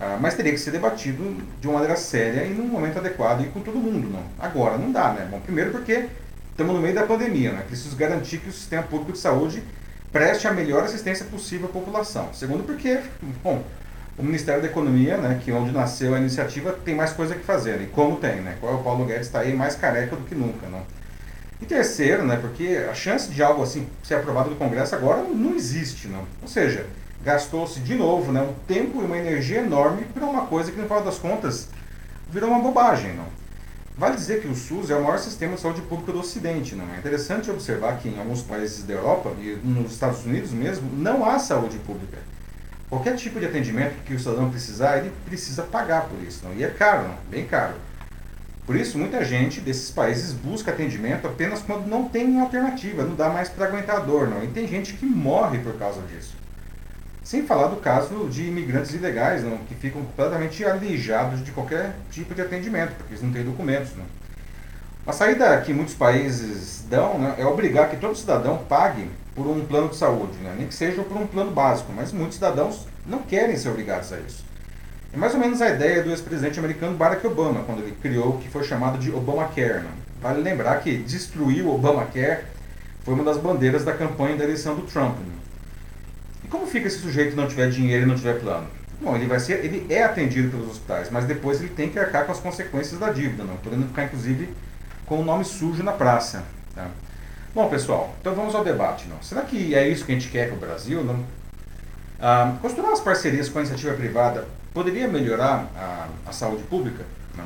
Ah, 0.00 0.16
mas 0.18 0.34
teria 0.34 0.52
que 0.52 0.58
ser 0.58 0.70
debatido 0.70 1.36
de 1.60 1.68
uma 1.68 1.74
maneira 1.74 1.94
séria 1.94 2.44
e 2.44 2.54
num 2.54 2.66
momento 2.66 2.98
adequado 2.98 3.42
e 3.42 3.48
com 3.48 3.60
todo 3.60 3.76
mundo, 3.76 4.08
não? 4.08 4.22
Agora, 4.38 4.78
não 4.78 4.90
dá, 4.90 5.12
né? 5.12 5.28
Bom, 5.30 5.38
primeiro 5.40 5.70
porque 5.72 6.06
estamos 6.50 6.74
no 6.74 6.80
meio 6.80 6.94
da 6.94 7.02
pandemia, 7.02 7.52
né? 7.52 7.62
Preciso 7.66 7.94
garantir 7.96 8.38
que 8.38 8.48
o 8.48 8.52
sistema 8.52 8.82
público 8.82 9.12
de 9.12 9.18
saúde 9.18 9.62
preste 10.10 10.48
a 10.48 10.52
melhor 10.52 10.84
assistência 10.84 11.26
possível 11.26 11.68
à 11.68 11.70
população. 11.70 12.32
Segundo, 12.32 12.64
porque, 12.64 12.98
bom, 13.44 13.62
o 14.20 14.24
Ministério 14.24 14.60
da 14.60 14.68
Economia, 14.68 15.16
né, 15.16 15.40
que 15.42 15.50
é 15.50 15.54
onde 15.54 15.72
nasceu 15.72 16.14
a 16.14 16.18
iniciativa, 16.18 16.72
tem 16.84 16.94
mais 16.94 17.12
coisa 17.12 17.34
que 17.34 17.42
fazer. 17.42 17.78
Né? 17.78 17.84
E 17.84 17.86
como 17.86 18.16
tem, 18.16 18.36
né? 18.36 18.56
Qual 18.60 18.72
é 18.72 18.76
o 18.76 18.82
Paulo 18.82 19.06
Guedes 19.06 19.26
está 19.26 19.40
aí 19.40 19.54
mais 19.54 19.74
careca 19.74 20.14
do 20.14 20.22
que 20.24 20.34
nunca, 20.34 20.66
né? 20.66 20.82
E 21.60 21.66
terceiro, 21.66 22.24
né, 22.24 22.38
porque 22.40 22.86
a 22.90 22.94
chance 22.94 23.30
de 23.30 23.42
algo 23.42 23.62
assim 23.62 23.86
ser 24.02 24.14
aprovado 24.14 24.50
no 24.50 24.56
Congresso 24.56 24.94
agora 24.94 25.22
não 25.22 25.54
existe, 25.54 26.08
não. 26.08 26.24
Ou 26.40 26.48
seja, 26.48 26.86
gastou-se 27.22 27.80
de 27.80 27.94
novo, 27.94 28.32
né, 28.32 28.40
um 28.40 28.54
tempo 28.66 29.00
e 29.02 29.04
uma 29.04 29.16
energia 29.16 29.60
enorme 29.60 30.04
para 30.04 30.24
uma 30.24 30.46
coisa 30.46 30.70
que 30.70 30.78
no 30.78 30.84
final 30.84 31.02
das 31.02 31.18
contas 31.18 31.68
virou 32.30 32.50
uma 32.50 32.60
bobagem, 32.60 33.14
não. 33.14 33.26
Vale 33.96 34.16
dizer 34.16 34.40
que 34.40 34.48
o 34.48 34.54
SUS 34.54 34.90
é 34.90 34.96
o 34.96 35.02
maior 35.02 35.18
sistema 35.18 35.54
de 35.54 35.60
saúde 35.60 35.82
pública 35.82 36.12
do 36.12 36.20
Ocidente. 36.20 36.74
Não 36.74 36.86
é 36.94 36.96
interessante 36.96 37.50
observar 37.50 37.98
que 37.98 38.08
em 38.08 38.18
alguns 38.18 38.40
países 38.40 38.82
da 38.84 38.94
Europa 38.94 39.30
e 39.38 39.58
nos 39.62 39.92
Estados 39.92 40.24
Unidos 40.24 40.52
mesmo 40.52 40.90
não 40.96 41.28
há 41.28 41.38
saúde 41.38 41.78
pública. 41.78 42.18
Qualquer 42.90 43.14
tipo 43.14 43.38
de 43.38 43.46
atendimento 43.46 43.94
que 44.04 44.12
o 44.12 44.18
cidadão 44.18 44.50
precisar, 44.50 44.98
ele 44.98 45.12
precisa 45.24 45.62
pagar 45.62 46.08
por 46.08 46.20
isso. 46.20 46.44
Não? 46.44 46.52
E 46.54 46.64
é 46.64 46.68
caro, 46.68 47.06
não? 47.06 47.14
bem 47.30 47.46
caro. 47.46 47.74
Por 48.66 48.74
isso, 48.74 48.98
muita 48.98 49.24
gente 49.24 49.60
desses 49.60 49.90
países 49.92 50.32
busca 50.32 50.72
atendimento 50.72 51.26
apenas 51.26 51.62
quando 51.62 51.86
não 51.86 52.08
tem 52.08 52.40
alternativa, 52.40 53.04
não 53.04 53.14
dá 53.14 53.28
mais 53.28 53.48
para 53.48 53.66
aguentar 53.66 53.96
a 53.96 54.00
dor. 54.00 54.28
Não? 54.28 54.42
E 54.42 54.48
tem 54.48 54.66
gente 54.66 54.94
que 54.94 55.06
morre 55.06 55.58
por 55.58 55.78
causa 55.78 56.02
disso. 56.02 56.34
Sem 57.22 57.46
falar 57.46 57.68
do 57.68 57.76
caso 57.76 58.28
de 58.28 58.48
imigrantes 58.48 58.92
ilegais, 58.92 59.44
não, 59.44 59.58
que 59.58 59.74
ficam 59.74 60.02
completamente 60.02 60.64
aleijados 60.64 61.44
de 61.44 61.52
qualquer 61.52 61.94
tipo 62.10 62.34
de 62.34 62.42
atendimento, 62.42 62.94
porque 62.96 63.12
eles 63.12 63.22
não 63.22 63.32
têm 63.32 63.44
documentos. 63.44 63.92
Não. 63.96 64.04
A 65.06 65.12
saída 65.12 65.60
que 65.60 65.72
muitos 65.72 65.94
países 65.94 66.84
dão 66.88 67.18
né, 67.18 67.36
é 67.38 67.46
obrigar 67.46 67.88
que 67.88 67.96
todo 67.96 68.16
cidadão 68.16 68.58
pague 68.68 69.08
por 69.42 69.50
um 69.50 69.64
plano 69.64 69.88
de 69.88 69.96
saúde, 69.96 70.36
né, 70.38 70.54
nem 70.58 70.66
que 70.66 70.74
seja 70.74 71.02
por 71.02 71.16
um 71.16 71.26
plano 71.26 71.50
básico, 71.50 71.92
mas 71.94 72.12
muitos 72.12 72.34
cidadãos 72.34 72.86
não 73.06 73.20
querem 73.20 73.56
ser 73.56 73.70
obrigados 73.70 74.12
a 74.12 74.18
isso. 74.18 74.44
É 75.12 75.16
mais 75.16 75.32
ou 75.32 75.40
menos 75.40 75.62
a 75.62 75.70
ideia 75.70 76.02
do 76.02 76.10
ex-presidente 76.10 76.58
americano 76.58 76.96
Barack 76.96 77.26
Obama, 77.26 77.62
quando 77.64 77.80
ele 77.80 77.96
criou 78.02 78.34
o 78.34 78.38
que 78.38 78.48
foi 78.48 78.62
chamado 78.64 78.98
de 78.98 79.10
Obamacare. 79.10 79.80
Né. 79.80 79.90
Vale 80.20 80.42
lembrar 80.42 80.76
que 80.80 80.98
destruir 80.98 81.64
o 81.64 81.74
Obamacare 81.74 82.44
foi 83.02 83.14
uma 83.14 83.24
das 83.24 83.38
bandeiras 83.38 83.82
da 83.82 83.92
campanha 83.92 84.36
da 84.36 84.44
eleição 84.44 84.74
do 84.74 84.82
Trump. 84.82 85.16
Né 85.18 85.40
como 86.50 86.66
fica 86.66 86.90
se 86.90 86.96
o 86.96 87.00
sujeito 87.00 87.36
não 87.36 87.46
tiver 87.46 87.70
dinheiro 87.70 88.02
e 88.02 88.06
não 88.06 88.16
tiver 88.16 88.40
plano? 88.40 88.66
Bom, 89.00 89.16
ele 89.16 89.26
vai 89.26 89.40
ser, 89.40 89.64
ele 89.64 89.86
é 89.88 90.02
atendido 90.02 90.50
pelos 90.50 90.72
hospitais, 90.72 91.08
mas 91.10 91.24
depois 91.24 91.60
ele 91.60 91.70
tem 91.70 91.88
que 91.88 91.98
arcar 91.98 92.26
com 92.26 92.32
as 92.32 92.40
consequências 92.40 92.98
da 93.00 93.10
dívida, 93.10 93.44
não 93.44 93.56
podendo 93.56 93.86
ficar 93.86 94.04
inclusive 94.04 94.52
com 95.06 95.20
o 95.20 95.24
nome 95.24 95.44
sujo 95.44 95.82
na 95.82 95.92
praça. 95.92 96.44
Tá? 96.74 96.88
Bom, 97.52 97.68
pessoal, 97.68 98.14
então 98.20 98.32
vamos 98.32 98.54
ao 98.54 98.62
debate. 98.62 99.08
Não? 99.08 99.20
Será 99.20 99.42
que 99.42 99.74
é 99.74 99.88
isso 99.88 100.04
que 100.04 100.12
a 100.12 100.14
gente 100.14 100.28
quer 100.28 100.46
para 100.46 100.56
o 100.56 100.60
Brasil? 100.60 101.02
Não? 101.02 101.24
Ah, 102.20 102.56
costurar 102.62 102.92
as 102.92 103.00
parcerias 103.00 103.48
com 103.48 103.58
a 103.58 103.62
iniciativa 103.62 103.92
privada 103.94 104.46
poderia 104.72 105.08
melhorar 105.08 105.68
a, 105.76 106.06
a 106.28 106.32
saúde 106.32 106.62
pública? 106.64 107.04
Não? 107.36 107.44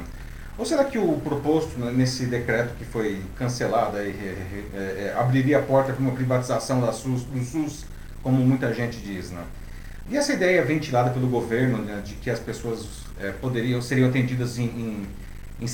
Ou 0.58 0.66
será 0.66 0.84
que 0.84 0.98
o 0.98 1.20
proposto 1.24 1.78
nesse 1.78 2.26
decreto 2.26 2.74
que 2.76 2.84
foi 2.84 3.22
cancelado 3.36 3.96
é, 3.96 4.02
é, 4.02 4.76
é, 4.76 5.14
abriria 5.16 5.58
a 5.58 5.62
porta 5.62 5.94
para 5.94 6.02
uma 6.02 6.12
privatização 6.12 6.82
da 6.82 6.92
SUS, 6.92 7.22
do 7.22 7.42
SUS, 7.42 7.86
como 8.22 8.36
muita 8.44 8.74
gente 8.74 8.98
diz? 8.98 9.30
Né? 9.30 9.42
E 10.10 10.18
essa 10.18 10.34
ideia 10.34 10.62
ventilada 10.62 11.10
pelo 11.10 11.28
governo 11.28 11.78
né, 11.78 12.02
de 12.04 12.14
que 12.16 12.28
as 12.28 12.38
pessoas 12.38 12.86
é, 13.18 13.30
poderiam 13.30 13.80
seriam 13.80 14.10
atendidas 14.10 14.58
em, 14.58 14.64
em, 14.64 15.06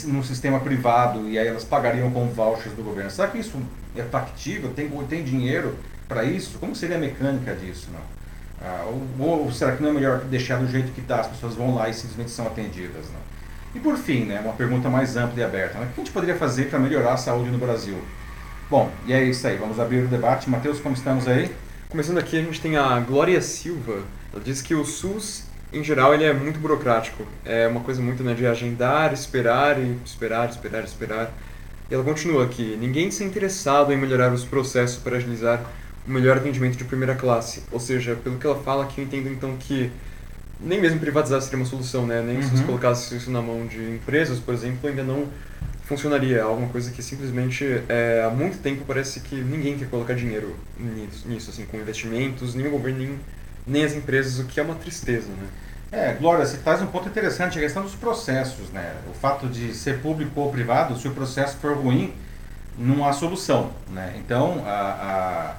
num 0.07 0.23
sistema 0.23 0.61
privado 0.61 1.29
e 1.29 1.39
aí 1.39 1.47
elas 1.47 1.65
pagariam 1.65 2.11
com 2.11 2.29
vouchers 2.29 2.75
do 2.75 2.83
governo. 2.83 3.11
Será 3.11 3.29
que 3.29 3.39
isso 3.39 3.61
é 3.97 4.03
factível? 4.03 4.73
Tem, 4.73 4.89
tem 5.09 5.25
dinheiro 5.25 5.77
para 6.09 6.25
isso? 6.25 6.59
Como 6.59 6.75
seria 6.75 6.97
a 6.97 7.01
mecânica 7.01 7.55
disso? 7.55 7.89
Não? 7.93 8.01
Ah, 8.63 8.85
ou, 9.19 9.45
ou, 9.45 9.53
será 9.53 9.73
que 9.75 9.83
não 9.83 9.91
é 9.91 9.93
melhor 9.93 10.21
deixar 10.21 10.59
do 10.59 10.67
jeito 10.69 10.93
que 10.93 11.01
está? 11.01 11.21
As 11.21 11.29
pessoas 11.29 11.55
vão 11.55 11.75
lá 11.75 11.89
e 11.89 11.95
simplesmente 11.95 12.31
são 12.31 12.47
atendidas? 12.47 13.07
Não? 13.07 13.21
E 13.75 13.81
por 13.81 13.97
fim, 13.97 14.25
né, 14.25 14.41
uma 14.41 14.53
pergunta 14.53 14.91
mais 14.91 15.17
ampla 15.17 15.41
e 15.41 15.45
aberta. 15.45 15.79
Né? 15.79 15.87
O 15.87 15.95
que 15.95 16.01
a 16.01 16.05
gente 16.05 16.13
poderia 16.13 16.37
fazer 16.37 16.69
para 16.69 16.79
melhorar 16.79 17.15
a 17.15 17.17
saúde 17.17 17.51
no 17.51 17.59
Brasil? 17.59 17.97
Bom, 18.69 18.91
e 19.07 19.13
é 19.13 19.23
isso 19.25 19.47
aí. 19.47 19.57
Vamos 19.57 19.81
abrir 19.81 20.05
o 20.05 20.09
debate. 20.09 20.51
Matheus, 20.51 20.79
como 20.81 20.95
estamos 20.95 21.27
aí? 21.27 21.51
Começando 21.89 22.19
aqui, 22.19 22.39
a 22.39 22.43
gente 22.43 22.61
tem 22.61 22.77
a 22.77 23.01
Glória 23.01 23.41
Silva. 23.41 24.03
Ela 24.33 24.43
diz 24.43 24.61
que 24.61 24.75
o 24.75 24.85
SUS, 24.85 25.45
em 25.73 25.85
geral, 25.85 26.15
ele 26.15 26.25
é 26.25 26.33
muito 26.33 26.59
burocrático. 26.59 27.25
É 27.45 27.67
uma 27.69 27.81
coisa 27.81 28.03
muito 28.03 28.23
né, 28.23 28.35
de 28.35 28.47
agendar, 28.47 29.13
esperar 29.13 29.79
e 29.79 29.97
esperar, 30.05 30.49
esperar, 30.49 30.85
esperar. 30.85 31.33
E 31.91 31.95
ela 31.95 32.05
continua 32.05 32.45
aqui: 32.45 32.77
ninguém 32.81 33.11
se 33.11 33.23
interessado 33.25 33.93
em 33.93 33.97
melhorar 33.97 34.33
os 34.33 34.45
processos 34.45 34.99
para 34.99 35.17
agilizar 35.17 35.63
o 36.07 36.11
melhor 36.11 36.37
atendimento 36.37 36.77
de 36.77 36.85
primeira 36.85 37.15
classe. 37.15 37.63
Ou 37.71 37.81
seja, 37.81 38.17
pelo 38.17 38.39
que 38.39 38.47
ela 38.47 38.61
fala 38.63 38.85
aqui, 38.85 39.01
eu 39.01 39.05
entendo 39.05 39.29
então 39.29 39.57
que 39.57 39.91
nem 40.61 40.81
mesmo 40.81 40.99
privatizar 41.01 41.41
seria 41.41 41.59
uma 41.59 41.67
solução, 41.67 42.07
né? 42.07 42.23
Nem 42.23 42.37
uhum. 42.37 42.43
se 42.43 42.51
você 42.51 42.65
colocasse 42.65 43.17
isso 43.17 43.31
na 43.31 43.41
mão 43.41 43.67
de 43.67 43.79
empresas, 43.79 44.39
por 44.39 44.53
exemplo, 44.53 44.89
ainda 44.89 45.03
não 45.03 45.27
funcionaria. 45.85 46.39
É 46.39 46.41
alguma 46.41 46.69
coisa 46.69 46.91
que 46.91 47.03
simplesmente 47.03 47.65
é, 47.89 48.25
há 48.25 48.31
muito 48.31 48.59
tempo 48.59 48.85
parece 48.87 49.21
que 49.21 49.35
ninguém 49.35 49.77
quer 49.77 49.89
colocar 49.89 50.15
dinheiro 50.15 50.55
nisso, 50.79 51.29
nisso 51.29 51.51
assim, 51.51 51.65
com 51.65 51.77
investimentos, 51.79 52.55
nem 52.55 52.67
o 52.67 52.71
governo, 52.71 52.99
nem, 52.99 53.19
nem 53.67 53.85
as 53.85 53.93
empresas, 53.93 54.39
o 54.39 54.45
que 54.45 54.59
é 54.59 54.63
uma 54.63 54.75
tristeza, 54.75 55.29
né? 55.29 55.49
É, 55.93 56.13
Glória, 56.13 56.47
você 56.47 56.57
traz 56.59 56.81
um 56.81 56.87
ponto 56.87 57.09
interessante, 57.09 57.59
a 57.59 57.61
questão 57.61 57.83
dos 57.83 57.95
processos, 57.95 58.71
né? 58.71 58.95
O 59.11 59.15
fato 59.15 59.49
de 59.49 59.75
ser 59.75 59.99
público 60.01 60.41
ou 60.41 60.51
privado, 60.51 60.97
se 60.97 61.09
o 61.09 61.11
processo 61.11 61.57
for 61.57 61.77
ruim, 61.77 62.15
não 62.79 63.07
há 63.07 63.13
solução, 63.13 63.73
né? 63.91 64.15
Então, 64.17 64.63
a, 64.65 65.57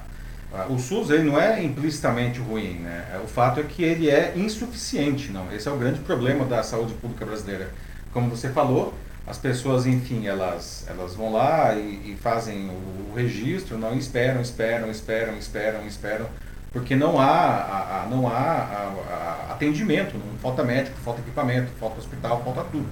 a, 0.54 0.58
a, 0.62 0.66
o 0.68 0.78
SUS 0.78 1.10
ele 1.10 1.24
não 1.24 1.38
é 1.38 1.62
implicitamente 1.62 2.40
ruim, 2.40 2.78
né? 2.80 3.20
O 3.22 3.26
fato 3.26 3.60
é 3.60 3.62
que 3.62 3.84
ele 3.84 4.08
é 4.08 4.32
insuficiente, 4.34 5.30
não? 5.30 5.52
Esse 5.52 5.68
é 5.68 5.70
o 5.70 5.76
grande 5.76 6.00
problema 6.00 6.46
da 6.46 6.62
saúde 6.62 6.94
pública 6.94 7.26
brasileira. 7.26 7.68
Como 8.12 8.30
você 8.30 8.48
falou, 8.48 8.94
as 9.26 9.38
pessoas, 9.38 9.86
enfim, 9.86 10.26
elas, 10.26 10.84
elas 10.88 11.14
vão 11.14 11.32
lá 11.32 11.74
e, 11.74 12.12
e 12.12 12.16
fazem 12.20 12.68
o, 12.68 13.10
o, 13.10 13.14
registro, 13.14 13.78
não 13.78 13.96
esperam, 13.96 14.40
esperam, 14.40 14.90
esperam, 14.90 15.36
esperam, 15.36 15.86
esperam, 15.86 16.26
porque 16.72 16.96
não 16.96 17.18
há, 17.18 17.24
a, 17.26 18.02
a 18.02 18.06
não 18.06 18.26
há 18.26 18.32
a, 18.32 19.52
atendimento, 19.52 20.16
não 20.16 20.38
falta 20.38 20.64
médico, 20.64 20.96
falta 21.04 21.20
equipamento, 21.20 21.70
falta 21.78 21.98
hospital, 21.98 22.42
falta 22.44 22.64
tudo. 22.70 22.86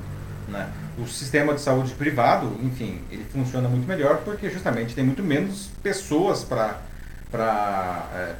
Né? 0.48 0.68
O 0.98 1.06
sistema 1.06 1.54
de 1.54 1.60
saúde 1.60 1.94
privado, 1.94 2.56
enfim, 2.62 3.00
ele 3.10 3.24
funciona 3.24 3.68
muito 3.68 3.86
melhor 3.86 4.18
porque 4.24 4.50
justamente 4.50 4.94
tem 4.94 5.04
muito 5.04 5.22
menos 5.22 5.70
pessoas 5.82 6.44
para 6.44 6.78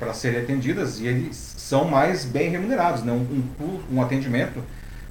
é, 0.00 0.12
serem 0.12 0.42
atendidas 0.42 1.00
e 1.00 1.06
eles 1.06 1.37
são 1.37 1.85
mais 1.85 2.25
bem 2.25 2.50
remunerados. 2.50 3.02
Né? 3.02 3.12
Um, 3.12 3.64
um, 3.64 3.97
um 3.97 4.02
atendimento 4.02 4.62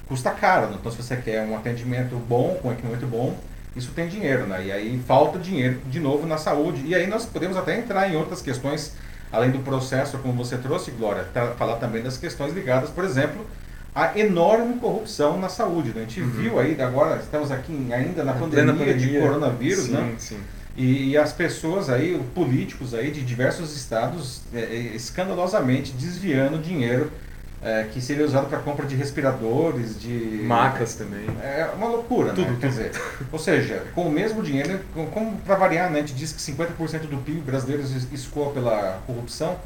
custa 0.08 0.32
caro. 0.32 0.68
Né? 0.68 0.78
Então, 0.80 0.92
se 0.92 0.98
você 1.02 1.16
quer 1.16 1.46
um 1.46 1.56
atendimento 1.56 2.16
bom, 2.16 2.60
com 2.62 2.72
equipamento 2.72 3.08
bom, 3.08 3.38
isso 3.76 3.92
tem 3.92 4.08
dinheiro, 4.08 4.48
né? 4.48 4.66
E 4.66 4.72
aí 4.72 5.02
falta 5.06 5.38
dinheiro 5.38 5.80
de 5.86 6.00
novo 6.00 6.26
na 6.26 6.38
saúde. 6.38 6.84
E 6.86 6.96
aí 6.96 7.08
nós 7.08 7.26
podemos 7.26 7.56
até 7.56 7.78
entrar 7.78 8.10
em 8.12 8.16
outras 8.16 8.42
questões, 8.42 8.96
além 9.32 9.52
do 9.52 9.60
processo, 9.60 10.18
como 10.20 10.34
você 10.34 10.58
trouxe, 10.58 10.92
Glória, 10.92 11.26
falar 11.58 11.78
também 11.78 12.02
das 12.02 12.18
questões 12.18 12.54
ligadas, 12.54 12.90
por 12.90 13.04
exemplo, 13.04 13.46
à 13.94 14.18
enorme 14.18 14.76
corrupção 14.76 15.40
na 15.40 15.50
saúde. 15.50 15.90
Né? 15.90 15.96
A 15.98 16.00
gente 16.02 16.22
uhum. 16.22 16.30
viu 16.30 16.60
aí, 16.60 16.80
agora 16.82 17.20
estamos 17.22 17.52
aqui 17.52 17.74
ainda 17.92 18.24
na 18.24 18.34
pandemia, 18.34 18.74
pandemia, 18.74 18.98
de 18.98 19.20
coronavírus, 19.20 19.86
sim, 19.86 19.92
né? 19.92 20.14
Sim. 20.18 20.40
E, 20.78 21.10
e, 21.10 21.18
as 21.18 21.34
pessoas 21.34 21.90
aí, 21.90 22.20
políticos 22.34 22.94
aí 22.94 23.12
de 23.12 23.22
diversos 23.22 23.76
estados, 23.76 24.44
é, 24.54 24.60
é 24.60 24.78
escandalosamente 24.96 25.92
desviando 25.92 26.58
dinheiro 26.58 27.12
é, 27.62 27.84
que 27.92 28.00
seria 28.00 28.26
usado 28.26 28.48
para 28.48 28.60
compra 28.60 28.86
de 28.86 28.96
respiradores, 28.96 30.00
de. 30.00 30.42
Macas 30.44 30.96
também. 30.96 31.26
É 31.42 31.70
uma 31.76 31.88
loucura, 31.88 32.30
tudo, 32.30 32.42
né? 32.42 32.48
Tudo. 32.48 32.60
Quer 32.60 32.70
dizer, 32.70 32.92
ou 33.32 33.40
seja, 33.40 33.84
com 33.94 34.08
o 34.08 34.12
mesmo 34.12 34.42
dinheiro, 34.42 34.80
como 35.12 35.38
para 35.42 35.56
variar, 35.56 35.90
né? 35.90 36.00
a 36.00 36.02
gente 36.02 36.14
diz 36.14 36.32
que 36.32 36.40
50% 36.40 37.08
do 37.08 37.18
PIB 37.18 37.42
brasileiro 37.42 37.84
escoa 38.14 38.52
pela 38.52 39.02
corrupção, 39.06 39.58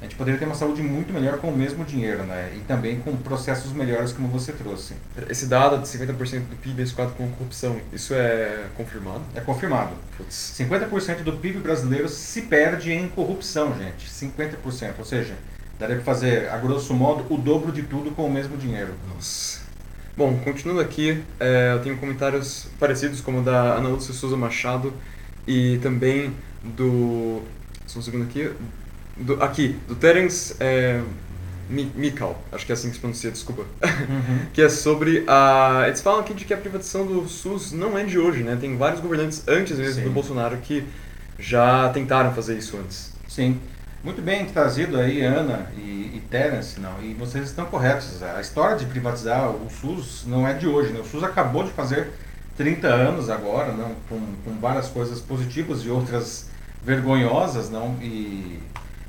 a 0.00 0.04
gente 0.04 0.16
poderia 0.16 0.38
ter 0.38 0.44
uma 0.44 0.54
saúde 0.54 0.82
muito 0.82 1.12
melhor 1.12 1.38
com 1.38 1.48
o 1.48 1.56
mesmo 1.56 1.82
dinheiro, 1.84 2.22
né? 2.24 2.52
E 2.54 2.60
também 2.60 3.00
com 3.00 3.16
processos 3.16 3.72
melhores, 3.72 4.12
como 4.12 4.28
você 4.28 4.52
trouxe. 4.52 4.94
Esse 5.30 5.46
dado 5.46 5.78
de 5.78 5.88
50% 5.88 6.40
do 6.40 6.56
PIB 6.56 6.82
escoado 6.82 7.12
com 7.12 7.30
corrupção, 7.30 7.80
isso 7.92 8.12
é 8.12 8.66
confirmado? 8.76 9.22
É 9.34 9.40
confirmado. 9.40 9.92
Putz. 10.18 10.54
50% 10.58 11.22
do 11.22 11.32
PIB 11.32 11.60
brasileiro 11.60 12.08
se 12.10 12.42
perde 12.42 12.92
em 12.92 13.08
corrupção, 13.08 13.74
gente. 13.78 14.06
50%. 14.10 14.92
Ou 14.98 15.04
seja, 15.04 15.34
Daria 15.78 15.96
para 15.96 16.04
fazer, 16.04 16.48
a 16.48 16.56
grosso 16.56 16.94
modo, 16.94 17.26
o 17.32 17.36
dobro 17.36 17.70
de 17.70 17.82
tudo 17.82 18.10
com 18.10 18.26
o 18.26 18.32
mesmo 18.32 18.56
dinheiro. 18.56 18.94
Nossa. 19.14 19.60
Bom, 20.16 20.38
continuando 20.42 20.80
aqui, 20.80 21.22
é, 21.38 21.74
eu 21.74 21.82
tenho 21.82 21.98
comentários 21.98 22.66
parecidos 22.80 23.20
como 23.20 23.40
o 23.40 23.42
da 23.42 23.74
Ana 23.74 23.90
Lúcia 23.90 24.14
Souza 24.14 24.36
Machado 24.36 24.92
e 25.46 25.78
também 25.82 26.32
do... 26.64 27.42
Só 27.86 27.98
um 27.98 28.02
segundo 28.02 28.24
aqui. 28.24 28.50
Do, 29.14 29.42
aqui, 29.42 29.76
do 29.86 29.94
Terence 29.94 30.56
é, 30.58 31.02
Mikal, 31.68 32.42
acho 32.50 32.64
que 32.64 32.72
é 32.72 32.74
assim 32.74 32.88
que 32.88 32.94
se 32.94 33.00
pronuncia, 33.00 33.30
desculpa. 33.30 33.62
Uhum. 33.82 34.46
que 34.54 34.62
é 34.62 34.70
sobre 34.70 35.24
a... 35.28 35.84
Eles 35.86 36.00
falam 36.00 36.20
aqui 36.20 36.32
de 36.32 36.46
que 36.46 36.54
a 36.54 36.56
privatização 36.56 37.06
do 37.06 37.28
SUS 37.28 37.72
não 37.72 37.98
é 37.98 38.04
de 38.04 38.18
hoje, 38.18 38.42
né? 38.42 38.56
Tem 38.58 38.74
vários 38.78 39.00
governantes 39.00 39.46
antes 39.46 39.78
mesmo 39.78 39.96
Sim. 40.00 40.04
do 40.04 40.10
Bolsonaro 40.10 40.56
que 40.56 40.82
já 41.38 41.90
tentaram 41.90 42.32
fazer 42.32 42.56
isso 42.56 42.78
antes. 42.78 43.12
Sim. 43.28 43.60
Muito 44.06 44.22
bem 44.22 44.46
trazido 44.46 45.00
aí, 45.00 45.20
Ana 45.20 45.66
e, 45.76 46.12
e 46.14 46.22
Terence, 46.30 46.78
não, 46.78 47.02
e 47.02 47.12
vocês 47.12 47.46
estão 47.46 47.66
corretos. 47.66 48.22
A 48.22 48.40
história 48.40 48.76
de 48.76 48.86
privatizar 48.86 49.50
o 49.50 49.68
SUS 49.68 50.22
não 50.24 50.46
é 50.46 50.54
de 50.54 50.64
hoje, 50.64 50.92
né? 50.92 51.00
O 51.00 51.04
SUS 51.04 51.24
acabou 51.24 51.64
de 51.64 51.72
fazer 51.72 52.12
30 52.56 52.86
anos 52.86 53.28
agora, 53.28 53.72
não, 53.72 53.96
com, 54.08 54.20
com 54.44 54.60
várias 54.60 54.86
coisas 54.86 55.18
positivas 55.18 55.80
e 55.80 55.88
outras 55.88 56.48
vergonhosas, 56.84 57.68
não, 57.68 57.96
e, 58.00 58.60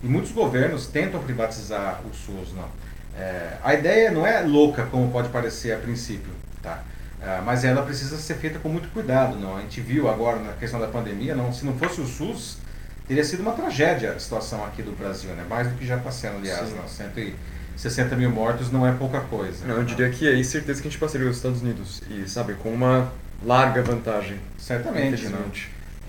e 0.02 0.08
muitos 0.08 0.32
governos 0.32 0.88
tentam 0.88 1.22
privatizar 1.22 2.02
o 2.04 2.12
SUS, 2.12 2.56
não. 2.56 2.68
É, 3.16 3.58
a 3.64 3.76
ideia 3.76 4.10
não 4.10 4.26
é 4.26 4.42
louca 4.42 4.88
como 4.88 5.12
pode 5.12 5.30
parecer 5.30 5.76
a 5.76 5.78
princípio, 5.78 6.34
tá? 6.64 6.82
É, 7.22 7.40
mas 7.46 7.64
ela 7.64 7.84
precisa 7.84 8.18
ser 8.18 8.34
feita 8.34 8.58
com 8.58 8.70
muito 8.70 8.90
cuidado, 8.90 9.36
não. 9.36 9.58
A 9.58 9.62
gente 9.62 9.80
viu 9.80 10.10
agora 10.10 10.40
na 10.40 10.54
questão 10.54 10.80
da 10.80 10.88
pandemia, 10.88 11.36
não. 11.36 11.54
Se 11.54 11.68
não 11.68 11.78
fosse 11.78 12.02
o 12.02 12.08
SUS, 12.08 12.66
teria 13.08 13.24
sido 13.24 13.42
uma 13.42 13.54
tragédia 13.54 14.12
a 14.12 14.20
situação 14.20 14.64
aqui 14.66 14.82
do 14.82 14.92
Brasil, 14.92 15.32
né? 15.32 15.46
Mais 15.50 15.68
do 15.68 15.76
que 15.76 15.86
já 15.86 15.98
está 15.98 16.12
sendo, 16.12 16.38
aliás, 16.38 16.74
não, 16.76 16.88
160 16.88 18.16
mil 18.16 18.30
mortos 18.30 18.72
não 18.72 18.86
é 18.86 18.92
pouca 18.92 19.22
coisa. 19.22 19.66
Não, 19.66 19.76
eu 19.76 19.84
diria 19.84 20.10
que 20.10 20.28
aí 20.28 20.44
certeza 20.44 20.82
que 20.82 20.88
a 20.88 20.92
gente 20.92 21.00
passaria 21.00 21.28
os 21.28 21.38
Estados 21.38 21.62
Unidos 21.62 22.02
e, 22.10 22.28
sabe, 22.28 22.54
com 22.56 22.70
uma 22.70 23.12
larga 23.44 23.82
vantagem. 23.82 24.40
Certamente, 24.58 25.28
não. 25.30 25.40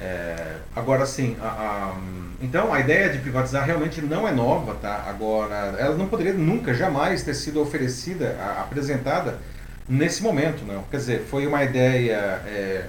É, 0.00 0.56
agora 0.76 1.04
sim, 1.04 1.36
a, 1.40 1.46
a, 1.46 1.96
então 2.40 2.72
a 2.72 2.78
ideia 2.78 3.08
de 3.08 3.18
privatizar 3.18 3.64
realmente 3.66 4.00
não 4.00 4.28
é 4.28 4.30
nova, 4.30 4.74
tá? 4.74 5.04
Agora, 5.08 5.74
ela 5.76 5.96
não 5.96 6.06
poderia 6.06 6.32
nunca, 6.32 6.72
jamais 6.72 7.24
ter 7.24 7.34
sido 7.34 7.60
oferecida, 7.60 8.36
a, 8.40 8.62
apresentada 8.62 9.38
nesse 9.88 10.22
momento, 10.22 10.64
não. 10.64 10.84
Quer 10.84 10.98
dizer, 10.98 11.26
foi 11.28 11.46
uma 11.48 11.64
ideia 11.64 12.14
é, 12.46 12.84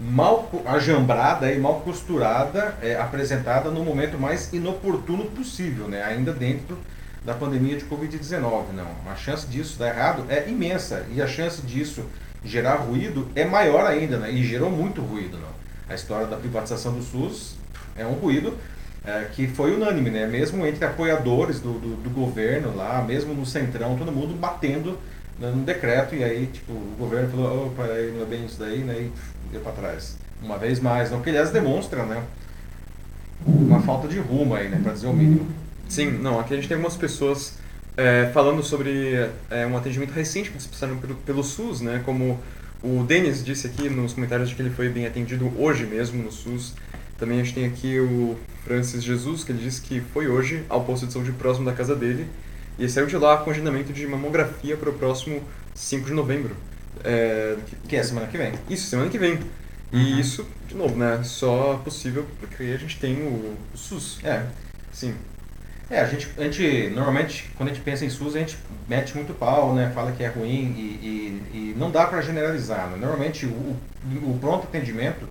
mal 0.00 0.50
ajambrada 0.66 1.52
e 1.52 1.58
mal 1.58 1.80
costurada, 1.80 2.76
é, 2.82 2.96
apresentada 2.96 3.70
no 3.70 3.84
momento 3.84 4.18
mais 4.18 4.52
inoportuno 4.52 5.26
possível, 5.26 5.88
né? 5.88 6.02
ainda 6.02 6.32
dentro 6.32 6.78
da 7.24 7.34
pandemia 7.34 7.76
de 7.76 7.84
Covid-19. 7.84 8.72
Não, 8.74 8.88
a 9.10 9.14
chance 9.14 9.46
disso 9.46 9.78
dar 9.78 9.88
errado 9.88 10.24
é 10.28 10.48
imensa 10.48 11.06
e 11.12 11.22
a 11.22 11.26
chance 11.26 11.62
disso 11.62 12.04
gerar 12.44 12.76
ruído 12.76 13.28
é 13.36 13.44
maior 13.44 13.86
ainda, 13.86 14.18
né? 14.18 14.30
e 14.30 14.44
gerou 14.44 14.70
muito 14.70 15.00
ruído. 15.00 15.38
Não? 15.38 15.52
A 15.88 15.94
história 15.94 16.26
da 16.26 16.36
privatização 16.36 16.94
do 16.94 17.02
SUS 17.02 17.54
é 17.96 18.04
um 18.04 18.14
ruído 18.14 18.56
é, 19.04 19.26
que 19.32 19.46
foi 19.46 19.74
unânime, 19.74 20.10
né? 20.10 20.26
mesmo 20.26 20.66
entre 20.66 20.84
apoiadores 20.84 21.60
do, 21.60 21.74
do, 21.74 21.96
do 21.96 22.10
governo 22.10 22.74
lá, 22.74 23.02
mesmo 23.02 23.34
no 23.34 23.46
centrão, 23.46 23.96
todo 23.96 24.10
mundo 24.10 24.34
batendo 24.34 24.98
num 25.50 25.64
decreto, 25.64 26.14
e 26.14 26.22
aí, 26.22 26.46
tipo, 26.46 26.72
o 26.72 26.96
governo 26.98 27.30
falou, 27.30 27.66
opa, 27.66 27.84
aí 27.84 28.12
não 28.12 28.22
é 28.22 28.26
bem 28.26 28.44
isso 28.44 28.58
daí, 28.58 28.78
né, 28.78 28.94
e 28.94 29.12
deu 29.50 29.60
para 29.60 29.72
trás. 29.72 30.16
Uma 30.42 30.58
vez 30.58 30.80
mais, 30.80 31.10
não 31.10 31.20
que 31.20 31.30
aliás 31.30 31.50
demonstra, 31.50 32.04
né, 32.04 32.22
uma 33.44 33.80
falta 33.80 34.06
de 34.08 34.18
rumo 34.18 34.54
aí, 34.54 34.68
né, 34.68 34.80
para 34.82 34.92
dizer 34.92 35.06
o 35.06 35.12
mínimo. 35.12 35.46
Sim, 35.88 36.10
não, 36.10 36.38
aqui 36.38 36.54
a 36.54 36.56
gente 36.56 36.68
tem 36.68 36.76
algumas 36.76 36.96
pessoas 36.96 37.54
é, 37.96 38.30
falando 38.32 38.62
sobre 38.62 39.28
é, 39.50 39.66
um 39.66 39.76
atendimento 39.76 40.12
recente 40.12 40.48
que 40.48 40.56
eles 40.56 40.66
passaram 40.66 40.96
pelo, 40.98 41.14
pelo 41.16 41.42
SUS, 41.42 41.80
né, 41.80 42.02
como 42.04 42.38
o 42.82 43.04
Denis 43.04 43.44
disse 43.44 43.66
aqui 43.66 43.88
nos 43.88 44.12
comentários 44.12 44.48
de 44.48 44.54
que 44.54 44.62
ele 44.62 44.70
foi 44.70 44.88
bem 44.88 45.06
atendido 45.06 45.52
hoje 45.56 45.86
mesmo 45.86 46.22
no 46.22 46.32
SUS. 46.32 46.74
Também 47.16 47.40
a 47.40 47.44
gente 47.44 47.54
tem 47.54 47.64
aqui 47.66 48.00
o 48.00 48.36
Francis 48.64 49.04
Jesus, 49.04 49.44
que 49.44 49.52
ele 49.52 49.62
disse 49.62 49.80
que 49.80 50.00
foi 50.00 50.26
hoje 50.26 50.64
ao 50.68 50.82
posto 50.82 51.06
de 51.06 51.12
saúde 51.12 51.30
próximo 51.30 51.64
da 51.64 51.72
casa 51.72 51.94
dele 51.94 52.26
e 52.78 52.88
saiu 52.88 53.06
de 53.06 53.16
lá 53.16 53.38
com 53.38 53.50
agendamento 53.50 53.92
de 53.92 54.06
mamografia 54.06 54.76
para 54.76 54.90
o 54.90 54.92
próximo 54.92 55.42
5 55.74 56.06
de 56.06 56.12
novembro. 56.12 56.56
É, 57.04 57.56
que 57.88 57.96
é 57.96 58.02
semana 58.02 58.26
que 58.26 58.38
vem. 58.38 58.52
Isso, 58.68 58.86
semana 58.86 59.10
que 59.10 59.18
vem. 59.18 59.38
E 59.92 59.96
uhum. 59.96 60.20
isso, 60.20 60.46
de 60.66 60.74
novo, 60.74 60.96
né, 60.96 61.20
só 61.22 61.80
possível 61.84 62.26
porque 62.40 62.62
a 62.62 62.76
gente 62.76 62.98
tem 62.98 63.14
o, 63.22 63.56
o 63.74 63.76
SUS. 63.76 64.20
É. 64.24 64.46
Sim. 64.92 65.14
É, 65.90 66.00
a 66.00 66.06
gente, 66.06 66.30
a 66.38 66.44
gente, 66.44 66.90
normalmente, 66.94 67.50
quando 67.56 67.68
a 67.68 67.74
gente 67.74 67.84
pensa 67.84 68.04
em 68.04 68.08
SUS, 68.08 68.34
a 68.34 68.38
gente 68.38 68.56
mete 68.88 69.14
muito 69.14 69.34
pau, 69.34 69.74
né? 69.74 69.92
Fala 69.94 70.12
que 70.12 70.24
é 70.24 70.28
ruim 70.28 70.74
e, 70.74 71.42
e, 71.52 71.72
e 71.72 71.74
não 71.76 71.90
dá 71.90 72.06
para 72.06 72.22
generalizar. 72.22 72.88
Né? 72.88 72.96
Normalmente, 72.98 73.44
o, 73.44 73.76
o 74.22 74.38
pronto 74.40 74.64
atendimento 74.64 75.28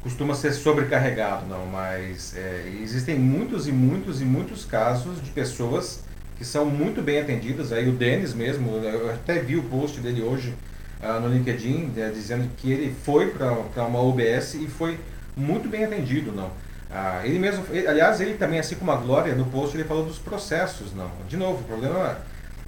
costuma 0.00 0.34
ser 0.36 0.52
sobrecarregado, 0.52 1.46
não, 1.46 1.66
mas 1.66 2.36
é, 2.36 2.72
existem 2.80 3.18
muitos 3.18 3.66
e 3.66 3.72
muitos 3.72 4.22
e 4.22 4.24
muitos 4.24 4.64
casos 4.64 5.20
de 5.20 5.30
pessoas 5.30 6.04
que 6.38 6.44
são 6.44 6.64
muito 6.64 7.02
bem 7.02 7.20
atendidas. 7.20 7.72
Aí 7.72 7.88
o 7.88 7.92
Denis 7.92 8.32
mesmo, 8.32 8.76
eu 8.76 9.10
até 9.10 9.40
vi 9.40 9.56
o 9.56 9.64
post 9.64 10.00
dele 10.00 10.22
hoje 10.22 10.54
uh, 11.02 11.20
no 11.20 11.28
LinkedIn, 11.28 11.92
né, 11.94 12.10
dizendo 12.14 12.48
que 12.56 12.70
ele 12.70 12.94
foi 13.04 13.30
para 13.30 13.84
uma 13.84 14.00
UBS 14.00 14.54
e 14.54 14.68
foi 14.68 14.98
muito 15.36 15.68
bem 15.68 15.84
atendido, 15.84 16.32
não. 16.32 16.50
Ah, 16.90 17.20
ele 17.22 17.38
mesmo, 17.38 17.66
ele, 17.70 17.86
aliás, 17.86 18.20
ele 18.20 18.34
também, 18.34 18.58
assim 18.58 18.74
como 18.76 18.90
a 18.90 18.96
Glória, 18.96 19.34
no 19.34 19.44
post 19.46 19.76
ele 19.76 19.84
falou 19.84 20.06
dos 20.06 20.18
processos, 20.18 20.94
não. 20.94 21.10
De 21.28 21.36
novo, 21.36 21.60
o 21.60 21.64
problema 21.64 21.98
é, 21.98 22.16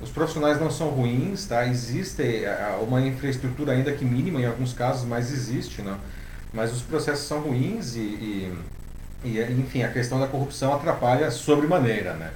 os 0.02 0.10
profissionais 0.10 0.60
não 0.60 0.70
são 0.70 0.88
ruins, 0.88 1.46
tá? 1.46 1.66
Existe 1.66 2.44
ah, 2.44 2.78
uma 2.82 3.00
infraestrutura 3.00 3.72
ainda 3.72 3.92
que 3.92 4.04
mínima 4.04 4.40
em 4.40 4.46
alguns 4.46 4.72
casos, 4.72 5.06
mas 5.06 5.32
existe, 5.32 5.80
não. 5.80 5.96
Mas 6.52 6.72
os 6.72 6.82
processos 6.82 7.26
são 7.26 7.40
ruins 7.40 7.94
e, 7.94 8.00
e, 8.00 8.52
e 9.24 9.56
enfim, 9.58 9.82
a 9.84 9.88
questão 9.88 10.20
da 10.20 10.26
corrupção 10.26 10.74
atrapalha 10.74 11.30
sobremaneira, 11.30 12.14
né? 12.14 12.30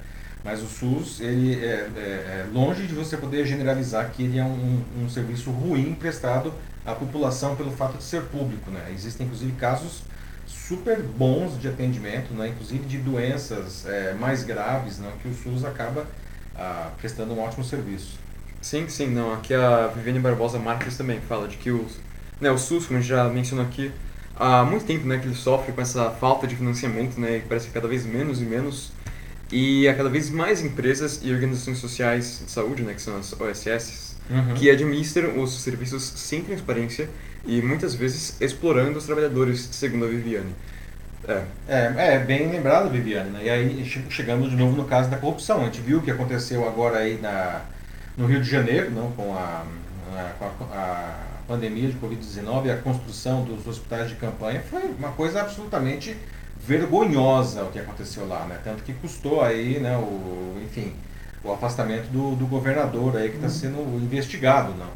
Mas 0.45 0.61
o 0.61 0.67
SUS, 0.67 1.19
ele 1.19 1.55
é, 1.55 1.89
é, 1.97 1.99
é, 1.99 2.45
longe 2.53 2.85
de 2.85 2.93
você 2.93 3.17
poder 3.17 3.45
generalizar 3.47 4.11
que 4.11 4.23
ele 4.23 4.37
é 4.37 4.43
um, 4.43 4.83
um 5.03 5.09
serviço 5.09 5.49
ruim 5.49 5.95
prestado 5.95 6.53
à 6.85 6.93
população 6.93 7.55
pelo 7.55 7.71
fato 7.71 7.97
de 7.97 8.03
ser 8.03 8.21
público, 8.21 8.69
né? 8.69 8.91
Existem, 8.93 9.25
inclusive, 9.25 9.51
casos 9.53 10.03
super 10.45 11.01
bons 11.01 11.59
de 11.59 11.67
atendimento, 11.67 12.33
né? 12.33 12.49
inclusive 12.49 12.85
de 12.85 12.97
doenças 12.97 13.85
é, 13.87 14.13
mais 14.13 14.43
graves, 14.43 14.99
né? 14.99 15.11
que 15.21 15.27
o 15.27 15.33
SUS 15.33 15.65
acaba 15.65 16.05
ah, 16.55 16.91
prestando 16.97 17.33
um 17.33 17.39
ótimo 17.39 17.63
serviço. 17.63 18.19
Sim, 18.61 18.87
sim, 18.87 19.07
não. 19.07 19.33
Aqui 19.33 19.53
a 19.53 19.87
Viviane 19.87 20.19
Barbosa 20.19 20.57
Marques 20.57 20.97
também 20.97 21.19
fala 21.21 21.47
de 21.47 21.57
que 21.57 21.69
o, 21.69 21.85
né, 22.41 22.49
o 22.49 22.57
SUS, 22.57 22.87
como 22.87 22.97
a 22.97 23.01
gente 23.01 23.09
já 23.09 23.29
mencionou 23.29 23.65
aqui, 23.65 23.91
há 24.35 24.63
muito 24.63 24.85
tempo 24.85 25.05
né, 25.07 25.19
que 25.19 25.27
ele 25.27 25.35
sofre 25.35 25.71
com 25.71 25.81
essa 25.81 26.09
falta 26.09 26.47
de 26.47 26.55
financiamento, 26.55 27.19
né, 27.19 27.37
e 27.37 27.41
parece 27.41 27.67
que 27.67 27.73
cada 27.73 27.87
vez 27.87 28.05
menos 28.05 28.41
e 28.41 28.45
menos, 28.45 28.91
e 29.51 29.87
há 29.87 29.93
cada 29.93 30.09
vez 30.09 30.29
mais 30.29 30.61
empresas 30.61 31.19
e 31.23 31.31
organizações 31.31 31.77
sociais 31.77 32.41
de 32.45 32.51
saúde, 32.51 32.83
né, 32.83 32.93
que 32.93 33.01
são 33.01 33.17
as 33.17 33.31
OSS, 33.33 34.15
uhum. 34.29 34.53
que 34.55 34.69
administram 34.69 35.41
os 35.41 35.61
serviços 35.61 36.03
sem 36.03 36.43
transparência 36.43 37.09
e 37.45 37.61
muitas 37.61 37.93
vezes 37.93 38.39
explorando 38.41 38.97
os 38.97 39.05
trabalhadores, 39.05 39.69
segundo 39.71 40.05
a 40.05 40.07
Viviane. 40.07 40.53
É. 41.27 41.43
É, 41.67 42.15
é 42.15 42.19
bem 42.19 42.51
lembrado, 42.51 42.89
Viviane. 42.89 43.29
Né? 43.31 43.41
E 43.43 43.49
aí 43.49 43.85
chegamos 44.09 44.49
de 44.49 44.55
novo 44.55 44.75
no 44.75 44.85
caso 44.85 45.09
da 45.09 45.17
corrupção. 45.17 45.61
A 45.61 45.65
gente 45.65 45.81
viu 45.81 45.99
o 45.99 46.01
que 46.01 46.11
aconteceu 46.11 46.67
agora 46.67 46.99
aí 46.99 47.19
na, 47.19 47.61
no 48.17 48.25
Rio 48.25 48.41
de 48.41 48.49
Janeiro, 48.49 48.91
não, 48.91 49.11
com 49.11 49.33
a, 49.35 49.63
a, 50.13 50.33
com 50.37 50.45
a, 50.45 50.77
a 50.77 51.25
pandemia 51.47 51.89
de 51.89 51.97
Covid-19 51.97 52.65
e 52.65 52.71
a 52.71 52.77
construção 52.77 53.43
dos 53.43 53.65
hospitais 53.67 54.09
de 54.09 54.15
campanha. 54.15 54.61
Foi 54.69 54.83
uma 54.97 55.11
coisa 55.11 55.41
absolutamente 55.41 56.15
vergonhosa 56.65 57.63
o 57.63 57.71
que 57.71 57.79
aconteceu 57.79 58.27
lá, 58.27 58.45
né? 58.45 58.59
Tanto 58.63 58.83
que 58.83 58.93
custou 58.93 59.41
aí, 59.41 59.79
né, 59.79 59.95
o, 59.97 60.59
enfim, 60.63 60.93
o 61.43 61.51
afastamento 61.51 62.07
do, 62.07 62.35
do 62.35 62.47
governador 62.47 63.15
aí 63.17 63.29
que 63.29 63.35
está 63.35 63.47
uhum. 63.47 63.53
sendo 63.53 64.03
investigado, 64.03 64.73
não. 64.73 64.89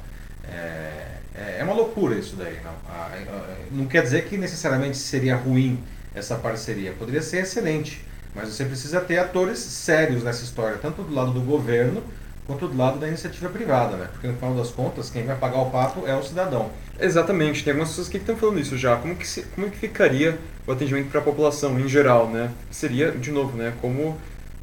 É, 0.51 1.09
é, 1.35 1.57
é 1.59 1.63
uma 1.63 1.73
loucura 1.73 2.15
isso 2.15 2.35
daí. 2.35 2.59
Não, 2.63 3.79
não 3.79 3.85
quer 3.85 4.01
dizer 4.01 4.25
que 4.25 4.37
necessariamente 4.37 4.97
seria 4.97 5.35
ruim 5.35 5.81
essa 6.13 6.35
parceria. 6.35 6.91
Poderia 6.93 7.21
ser 7.21 7.43
excelente. 7.43 8.03
Mas 8.33 8.49
você 8.49 8.65
precisa 8.65 9.01
ter 9.01 9.17
atores 9.17 9.59
sérios 9.59 10.23
nessa 10.23 10.43
história, 10.43 10.77
tanto 10.77 11.01
do 11.01 11.13
lado 11.13 11.31
do 11.31 11.41
governo 11.41 12.03
quanto 12.45 12.67
do 12.67 12.77
lado 12.77 12.99
da 12.99 13.07
iniciativa 13.07 13.49
privada, 13.49 13.95
né? 13.95 14.07
Porque 14.11 14.27
no 14.27 14.35
final 14.35 14.55
das 14.55 14.69
contas, 14.69 15.09
quem 15.09 15.23
vai 15.23 15.35
pagar 15.35 15.59
o 15.59 15.69
pato 15.69 16.05
é 16.07 16.15
o 16.15 16.23
cidadão. 16.23 16.71
Exatamente, 17.01 17.63
tem 17.63 17.71
algumas 17.71 17.89
pessoas 17.89 18.09
que 18.09 18.17
estão 18.17 18.35
falando 18.35 18.59
isso 18.59 18.77
já. 18.77 18.95
Como 18.97 19.15
que, 19.15 19.27
se, 19.27 19.43
como 19.55 19.69
que 19.69 19.77
ficaria 19.77 20.37
o 20.67 20.71
atendimento 20.71 21.09
para 21.09 21.21
a 21.21 21.23
população 21.23 21.79
em 21.79 21.87
geral, 21.87 22.29
né? 22.29 22.51
Seria, 22.69 23.11
de 23.11 23.31
novo, 23.31 23.57
né, 23.57 23.73
como 23.81 24.17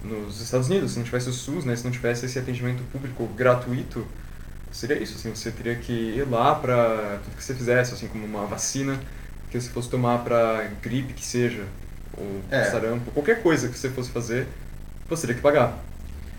nos 0.04 0.40
Estados 0.40 0.68
Unidos, 0.68 0.92
se 0.92 0.98
não 0.98 1.04
tivesse 1.04 1.28
o 1.28 1.32
SUS, 1.32 1.64
né, 1.64 1.74
se 1.74 1.84
não 1.84 1.90
tivesse 1.90 2.26
esse 2.26 2.38
atendimento 2.38 2.82
público 2.92 3.26
gratuito, 3.36 4.06
seria 4.70 4.98
isso, 5.02 5.16
assim, 5.16 5.34
você 5.34 5.50
teria 5.50 5.74
que 5.74 5.92
ir 5.92 6.28
lá 6.28 6.54
para 6.54 7.18
tudo 7.24 7.36
que 7.36 7.42
você 7.42 7.54
fizesse, 7.54 7.94
assim, 7.94 8.06
como 8.06 8.24
uma 8.24 8.46
vacina 8.46 9.00
que 9.50 9.60
você 9.60 9.70
fosse 9.70 9.88
tomar 9.88 10.18
para 10.18 10.70
gripe 10.82 11.14
que 11.14 11.24
seja, 11.24 11.64
ou 12.16 12.40
é. 12.50 12.64
sarampo, 12.64 13.10
qualquer 13.10 13.42
coisa 13.42 13.68
que 13.68 13.78
você 13.78 13.88
fosse 13.88 14.10
fazer, 14.10 14.46
você 15.08 15.22
teria 15.22 15.36
que 15.36 15.42
pagar. 15.42 15.78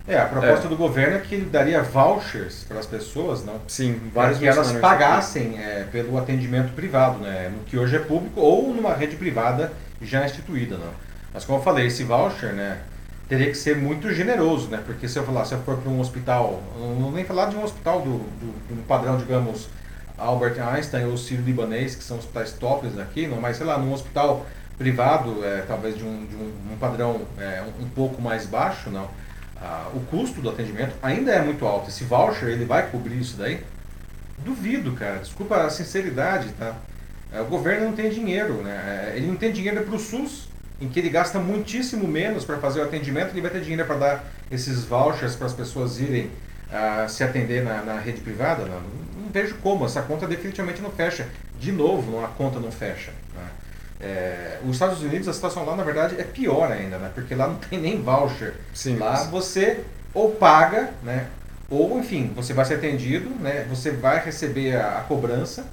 É, 0.08 0.18
a 0.18 0.26
proposta 0.26 0.68
é. 0.68 0.70
do 0.70 0.78
governo 0.78 1.18
é 1.18 1.20
que 1.20 1.36
ele 1.36 1.46
daria 1.46 1.84
vouchers 1.84 2.64
para 2.68 2.80
as 2.80 2.86
pessoas, 2.86 3.44
não? 3.44 3.60
Sim, 3.68 4.00
vários 4.14 4.40
que 4.40 4.48
elas 4.48 4.72
pagassem 4.74 5.60
é, 5.60 5.86
pelo 5.92 6.18
atendimento 6.18 6.74
privado, 6.74 7.20
né? 7.20 7.52
No 7.54 7.64
que 7.66 7.78
hoje 7.78 7.96
é 7.96 8.00
público 8.00 8.40
ou 8.40 8.74
numa 8.74 8.94
rede 8.94 9.18
privada 9.18 9.74
já 10.02 10.24
instituída, 10.24 10.78
não? 10.78 10.92
Mas 11.34 11.44
como 11.44 11.60
eu 11.60 11.64
falei, 11.64 11.88
esse 11.88 12.04
voucher, 12.04 12.54
né? 12.54 12.80
teria 13.28 13.48
que 13.48 13.58
ser 13.58 13.76
muito 13.76 14.12
generoso, 14.14 14.70
né? 14.70 14.82
Porque 14.86 15.08
se 15.08 15.20
eu 15.20 15.24
falar, 15.24 15.46
se 15.46 15.54
eu 15.54 15.60
for 15.60 15.78
para 15.78 15.92
um 15.92 16.00
hospital, 16.00 16.62
não 16.80 16.96
vou 16.96 17.12
nem 17.12 17.26
falar 17.26 17.48
de 17.48 17.56
um 17.56 17.64
hospital 17.64 18.02
do, 18.02 18.20
do, 18.20 18.76
do 18.76 18.88
padrão, 18.88 19.18
digamos, 19.18 19.68
Albert 20.18 20.60
Einstein 20.60 21.06
ou 21.06 21.18
Sírio-Libanês, 21.18 21.96
que 21.96 22.04
são 22.04 22.18
hospitais 22.18 22.54
tops 22.54 22.98
aqui, 22.98 23.28
não, 23.28 23.40
mas 23.40 23.58
sei 23.58 23.66
lá, 23.66 23.78
num 23.78 23.94
hospital 23.94 24.46
privado, 24.78 25.44
é, 25.44 25.64
talvez 25.68 25.98
de 25.98 26.04
um, 26.04 26.26
de 26.26 26.36
um, 26.36 26.74
um 26.74 26.78
padrão 26.78 27.22
é, 27.38 27.62
um, 27.62 27.84
um, 27.84 27.90
pouco 27.90 28.22
mais 28.22 28.46
baixo, 28.46 28.90
não. 28.90 29.10
Ah, 29.62 29.90
o 29.94 30.00
custo 30.02 30.42
do 30.42 30.50
atendimento 30.50 30.96
ainda 31.02 31.32
é 31.32 31.42
muito 31.42 31.66
alto. 31.66 31.90
Esse 31.90 32.04
voucher, 32.04 32.50
ele 32.50 32.66
vai 32.66 32.90
cobrir 32.90 33.20
isso 33.20 33.38
daí? 33.38 33.64
Duvido, 34.40 34.94
cara. 34.94 35.18
Desculpa 35.20 35.64
a 35.64 35.70
sinceridade, 35.70 36.50
tá? 36.54 36.76
É, 37.32 37.42
o 37.42 37.46
governo 37.46 37.86
não 37.86 37.94
tem 37.94 38.10
dinheiro, 38.10 38.62
né? 38.62 39.12
É, 39.14 39.18
ele 39.18 39.28
não 39.28 39.36
tem 39.36 39.52
dinheiro 39.52 39.84
para 39.84 39.96
o 39.96 40.00
SUS 40.00 40.48
em 40.80 40.88
que 40.88 41.00
ele 41.00 41.10
gasta 41.10 41.40
muitíssimo 41.40 42.08
menos 42.08 42.46
para 42.46 42.58
fazer 42.58 42.82
o 42.82 42.84
atendimento, 42.84 43.32
ele 43.32 43.42
vai 43.42 43.50
ter 43.50 43.62
dinheiro 43.62 43.86
para 43.86 43.96
dar 43.96 44.24
esses 44.52 44.84
vouchers 44.84 45.36
para 45.36 45.48
as 45.48 45.54
pessoas 45.54 46.00
irem 46.00 46.26
uh, 46.26 47.10
se 47.10 47.24
atender 47.24 47.64
na, 47.64 47.82
na 47.82 48.00
rede 48.00 48.22
privada? 48.22 48.66
Não, 48.66 48.80
não, 48.80 49.30
vejo 49.32 49.56
como, 49.56 49.86
essa 49.86 50.02
conta 50.04 50.28
definitivamente 50.28 50.82
não 50.82 50.92
fecha. 50.92 51.28
De 51.60 51.72
novo, 51.72 52.24
a 52.24 52.28
conta 52.28 52.60
não 52.60 52.72
fecha. 52.72 53.12
Né? 53.36 53.50
É, 54.00 54.60
os 54.64 54.72
Estados 54.72 55.02
Unidos, 55.02 55.28
a 55.28 55.34
situação 55.34 55.66
lá, 55.66 55.76
na 55.76 55.84
verdade, 55.84 56.16
é 56.20 56.24
pior 56.24 56.72
ainda, 56.72 56.98
né? 56.98 57.12
porque 57.14 57.34
lá 57.34 57.48
não 57.48 57.56
tem 57.56 57.80
nem 57.80 58.02
voucher. 58.02 58.54
Sim, 58.74 58.98
lá 58.98 59.24
você 59.24 59.80
ou 60.14 60.32
paga, 60.32 60.92
né? 61.04 61.28
ou 61.70 62.00
enfim, 62.00 62.32
você 62.36 62.54
vai 62.54 62.66
ser 62.66 62.76
atendido, 62.76 63.30
né? 63.40 63.66
você 63.70 63.92
vai 63.92 64.24
receber 64.24 64.76
a, 64.76 65.00
a 65.00 65.02
cobrança, 65.02 65.66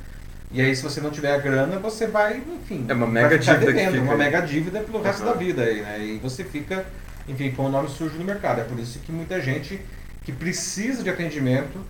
e 0.55 0.61
aí, 0.61 0.75
se 0.77 0.85
você 0.85 1.01
não 1.01 1.11
tiver 1.11 1.35
a 1.35 1.39
grana, 1.39 1.81
você 1.81 2.07
vai, 2.07 2.37
enfim. 2.37 2.87
É 2.89 2.93
uma 2.93 3.09
mega 3.09 3.37
dívida. 3.37 3.67
Devendo, 3.67 3.93
que 3.93 3.99
fica 3.99 4.05
uma 4.05 4.17
mega 4.17 4.41
dívida 4.41 4.81
pelo 4.81 5.03
resto 5.03 5.25
uhum. 5.25 5.33
da 5.33 5.33
vida 5.33 5.63
aí, 5.63 5.83
né? 5.83 5.99
E 5.99 6.19
você 6.19 6.45
fica, 6.45 6.87
enfim, 7.27 7.51
com 7.51 7.65
o 7.65 7.69
nome 7.69 7.89
sujo 7.89 8.17
no 8.17 8.25
mercado. 8.25 8.61
É 8.61 8.65
por 8.65 8.79
isso 8.79 9.01
que 9.01 9.11
muita 9.11 9.41
gente 9.41 9.81
que 10.23 10.31
precisa 10.31 11.03
de 11.03 11.11
atendimento 11.11 11.81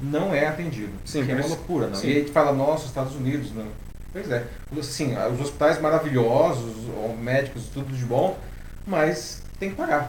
não 0.00 0.34
é 0.34 0.46
atendido. 0.46 0.92
Sim, 1.04 1.26
que 1.26 1.32
é 1.32 1.34
uma 1.34 1.46
loucura, 1.46 1.88
não? 1.88 1.96
Sim. 1.96 2.06
E 2.06 2.10
aí 2.10 2.16
a 2.16 2.20
gente 2.20 2.32
fala, 2.32 2.54
nossa, 2.54 2.86
Estados 2.86 3.14
Unidos, 3.14 3.52
não. 3.54 3.66
Pois 4.14 4.30
é. 4.30 4.44
Sim, 4.80 5.16
os 5.34 5.40
hospitais 5.40 5.80
maravilhosos, 5.80 6.72
médicos, 7.20 7.64
tudo 7.74 7.92
de 7.92 8.04
bom, 8.04 8.38
mas 8.86 9.42
tem 9.58 9.70
que 9.70 9.74
pagar. 9.76 10.08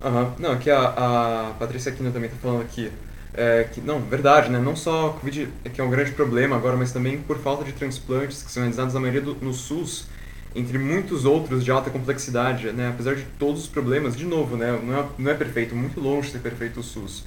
Uhum. 0.00 0.32
Não, 0.38 0.52
aqui 0.52 0.70
a, 0.70 0.80
a 0.80 1.54
Patrícia 1.58 1.90
Aquino 1.90 2.12
também 2.12 2.30
está 2.30 2.40
falando 2.40 2.62
aqui 2.62 2.92
é, 3.34 3.64
que, 3.64 3.80
não, 3.80 4.00
verdade, 4.00 4.50
né? 4.50 4.60
Não 4.60 4.76
só 4.76 5.08
a 5.08 5.12
Covid 5.14 5.48
é 5.64 5.68
que 5.68 5.80
é 5.80 5.84
um 5.84 5.90
grande 5.90 6.12
problema 6.12 6.54
agora, 6.54 6.76
mas 6.76 6.92
também 6.92 7.18
por 7.18 7.38
falta 7.38 7.64
de 7.64 7.72
transplantes 7.72 8.40
que 8.40 8.52
são 8.52 8.62
realizados 8.62 8.94
na 8.94 9.00
maioria 9.00 9.20
do, 9.20 9.34
no 9.34 9.52
SUS, 9.52 10.06
entre 10.54 10.78
muitos 10.78 11.24
outros 11.24 11.64
de 11.64 11.72
alta 11.72 11.90
complexidade, 11.90 12.70
né? 12.70 12.88
Apesar 12.88 13.16
de 13.16 13.24
todos 13.36 13.62
os 13.62 13.68
problemas, 13.68 14.14
de 14.14 14.24
novo, 14.24 14.56
né? 14.56 14.78
Não 14.80 14.96
é, 14.96 15.04
não 15.18 15.30
é 15.32 15.34
perfeito, 15.34 15.74
muito 15.74 15.98
longe 15.98 16.28
de 16.28 16.34
ser 16.34 16.38
perfeito 16.38 16.78
o 16.78 16.82
SUS. 16.84 17.24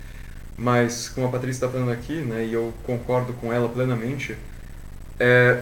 Mas, 0.57 1.09
como 1.09 1.27
a 1.27 1.29
Patrícia 1.29 1.65
está 1.65 1.69
falando 1.69 1.91
aqui, 1.91 2.13
né, 2.13 2.45
e 2.45 2.53
eu 2.53 2.73
concordo 2.83 3.33
com 3.33 3.51
ela 3.51 3.67
plenamente, 3.67 4.37
é, 5.19 5.61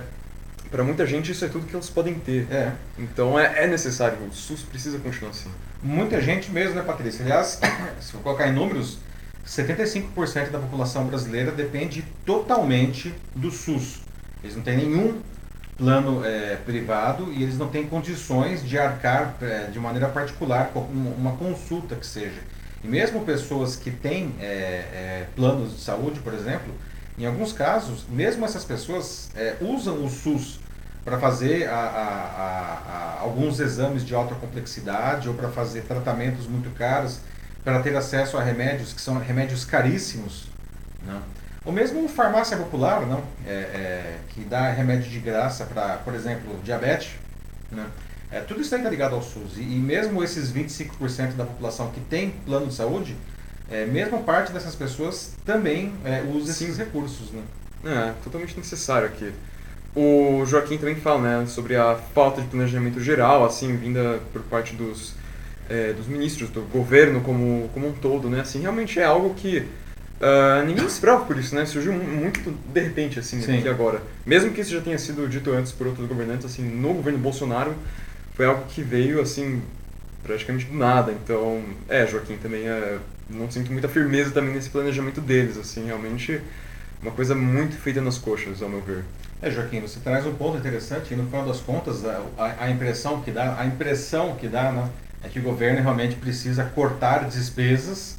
para 0.70 0.84
muita 0.84 1.06
gente 1.06 1.32
isso 1.32 1.46
é 1.46 1.48
tudo 1.48 1.68
que 1.68 1.76
eles 1.76 1.90
podem 1.90 2.16
ter. 2.16 2.48
É. 2.52 2.72
Então 2.98 3.40
é, 3.40 3.64
é 3.64 3.68
necessário, 3.68 4.18
o 4.26 4.34
SUS 4.34 4.62
precisa 4.64 4.98
continuar 5.00 5.32
assim. 5.32 5.52
Muita 5.82 6.22
gente 6.22 6.50
mesmo, 6.52 6.76
né, 6.76 6.82
Patrícia? 6.82 7.24
Aliás, 7.24 7.60
se 8.02 8.14
eu 8.14 8.22
colocar 8.22 8.48
em 8.48 8.54
números, 8.54 8.98
75% 9.46 10.50
da 10.50 10.60
população 10.60 11.06
brasileira 11.06 11.52
depende 11.52 12.04
totalmente 12.26 13.14
do 13.36 13.52
SUS. 13.52 14.00
Eles 14.44 14.56
não 14.56 14.64
têm 14.64 14.78
nenhum 14.78 15.22
plano 15.78 16.24
é, 16.26 16.56
privado 16.66 17.32
e 17.32 17.44
eles 17.44 17.58
não 17.58 17.68
têm 17.68 17.86
condições 17.86 18.68
de 18.68 18.78
arcar 18.78 19.36
é, 19.42 19.66
de 19.72 19.80
maneira 19.80 20.08
particular 20.08 20.70
com 20.74 20.80
uma 20.80 21.34
consulta 21.34 21.96
que 21.96 22.06
seja. 22.06 22.40
E 22.84 22.88
mesmo 22.88 23.24
pessoas 23.26 23.76
que 23.76 23.92
têm 23.92 24.34
é, 24.40 24.46
é 24.46 25.28
planos 25.36 25.76
de 25.76 25.82
saúde, 25.82 26.20
por 26.20 26.34
exemplo, 26.34 26.74
em 27.18 27.26
alguns 27.26 27.54
casos, 27.54 28.06
mesmo 28.10 28.44
essas 28.44 28.66
pessoas 28.66 29.30
é, 29.36 29.56
usam 29.62 30.04
o 30.04 30.10
SUS 30.10 30.60
para 31.06 31.20
fazer 31.20 31.68
a, 31.68 31.76
a, 31.76 33.18
a, 33.18 33.20
alguns 33.22 33.60
exames 33.60 34.06
de 34.06 34.16
alta 34.16 34.36
complexidade 34.36 35.28
ou 35.28 35.36
para 35.36 35.50
fazer 35.50 35.82
tratamentos 35.82 36.48
muito 36.48 36.74
caros, 36.76 37.20
para 37.64 37.80
ter 37.82 37.96
acesso 37.96 38.38
a 38.38 38.44
remédios 38.44 38.94
que 38.94 39.02
são 39.02 39.20
remédios 39.20 39.64
caríssimos. 39.64 40.48
Né? 41.06 41.22
Ou 41.66 41.72
mesmo 41.72 42.08
farmácia 42.10 42.58
popular, 42.58 43.06
não? 43.06 43.24
É, 43.46 43.52
é, 43.52 44.20
que 44.30 44.42
dá 44.42 44.70
remédio 44.72 45.10
de 45.10 45.20
graça 45.20 45.66
para, 45.66 45.98
por 45.98 46.14
exemplo, 46.14 46.60
diabetes. 46.64 47.12
Né? 47.72 47.86
É, 48.32 48.40
tudo 48.40 48.62
isso 48.62 48.76
está 48.76 48.90
ligado 48.90 49.16
ao 49.16 49.22
SUS. 49.22 49.58
E, 49.58 49.62
e 49.62 49.80
mesmo 49.80 50.24
esses 50.24 50.52
25% 50.52 51.34
da 51.36 51.46
população 51.46 51.90
que 51.92 52.02
tem 52.02 52.32
plano 52.32 52.68
de 52.68 52.74
saúde, 52.74 53.16
é, 53.72 53.86
mesmo 53.86 54.24
parte 54.24 54.52
dessas 54.52 54.76
pessoas 54.76 55.34
também 55.46 55.94
é, 56.04 56.22
usa 56.22 56.52
esses 56.52 56.78
recursos. 56.78 57.32
Né? 57.32 57.42
É, 57.86 58.14
totalmente 58.24 58.56
necessário 58.58 59.08
aqui. 59.08 59.32
O 59.96 60.44
Joaquim 60.46 60.78
também 60.78 60.96
fala 60.96 61.22
né, 61.22 61.46
sobre 61.46 61.76
a 61.76 61.96
falta 61.96 62.42
de 62.42 62.48
planejamento 62.48 63.00
geral, 63.00 63.46
assim, 63.46 63.76
vinda 63.76 64.20
por 64.32 64.42
parte 64.44 64.76
dos, 64.76 65.14
é, 65.70 65.94
dos 65.94 66.08
ministros, 66.08 66.50
do 66.50 66.62
governo 66.62 67.22
como, 67.22 67.70
como 67.74 67.90
um 67.90 67.94
todo. 67.94 68.30
Né? 68.30 68.42
Assim, 68.42 68.62
realmente 68.62 69.00
é 69.00 69.06
algo 69.06 69.36
que 69.36 69.60
uh, 69.60 70.66
ninguém 70.66 70.86
esperava 70.86 71.26
por 71.26 71.38
isso, 71.38 71.54
né? 71.54 71.66
surgiu 71.66 71.94
muito 71.94 72.52
de 72.74 72.80
repente 72.80 73.20
assim, 73.20 73.40
Sim. 73.42 73.60
aqui 73.60 73.70
agora. 73.70 74.02
Mesmo 74.26 74.52
que 74.52 74.62
isso 74.62 74.72
já 74.72 74.82
tenha 74.82 74.98
sido 74.98 75.28
dito 75.30 75.52
antes 75.52 75.72
por 75.72 75.86
outros 75.86 76.08
governantes, 76.08 76.46
assim, 76.46 76.64
no 76.64 76.94
governo 76.94 77.20
Bolsonaro 77.20 77.76
foi 78.34 78.48
algo 78.48 78.66
que 78.68 78.82
veio 78.82 79.22
assim 79.22 79.62
praticamente 80.24 80.66
do 80.66 80.76
nada. 80.76 81.12
Então, 81.12 81.64
é, 81.88 82.08
Joaquim 82.08 82.38
também 82.38 82.68
é, 82.68 82.98
não 83.30 83.52
sinto 83.52 83.72
muita 83.72 83.88
firmeza 83.88 84.32
também 84.32 84.54
nesse 84.54 84.70
planejamento 84.70 85.22
deles, 85.22 85.58
assim, 85.58 85.86
realmente 85.86 86.42
uma 87.02 87.12
coisa 87.12 87.36
muito 87.36 87.76
feita 87.76 88.02
nas 88.02 88.18
coxas, 88.18 88.62
ao 88.62 88.70
meu 88.70 88.82
ver. 88.82 89.04
É, 89.42 89.52
Joaquim, 89.52 89.82
você 89.82 90.00
traz 90.00 90.26
um 90.26 90.34
ponto 90.34 90.58
interessante 90.58 91.14
e 91.14 91.18
no 91.18 91.26
final 91.26 91.46
das 91.46 91.60
contas 91.60 92.06
a, 92.06 92.22
a, 92.38 92.64
a 92.66 92.72
impressão 92.72 93.22
que 93.22 93.30
dá, 93.30 93.60
a 93.60 93.66
impressão 93.66 94.36
que 94.36 94.48
dá, 94.48 94.72
né, 94.72 94.90
é 95.22 95.28
que 95.28 95.38
o 95.40 95.42
governo 95.42 95.82
realmente 95.82 96.16
precisa 96.16 96.64
cortar 96.64 97.28
despesas, 97.28 98.18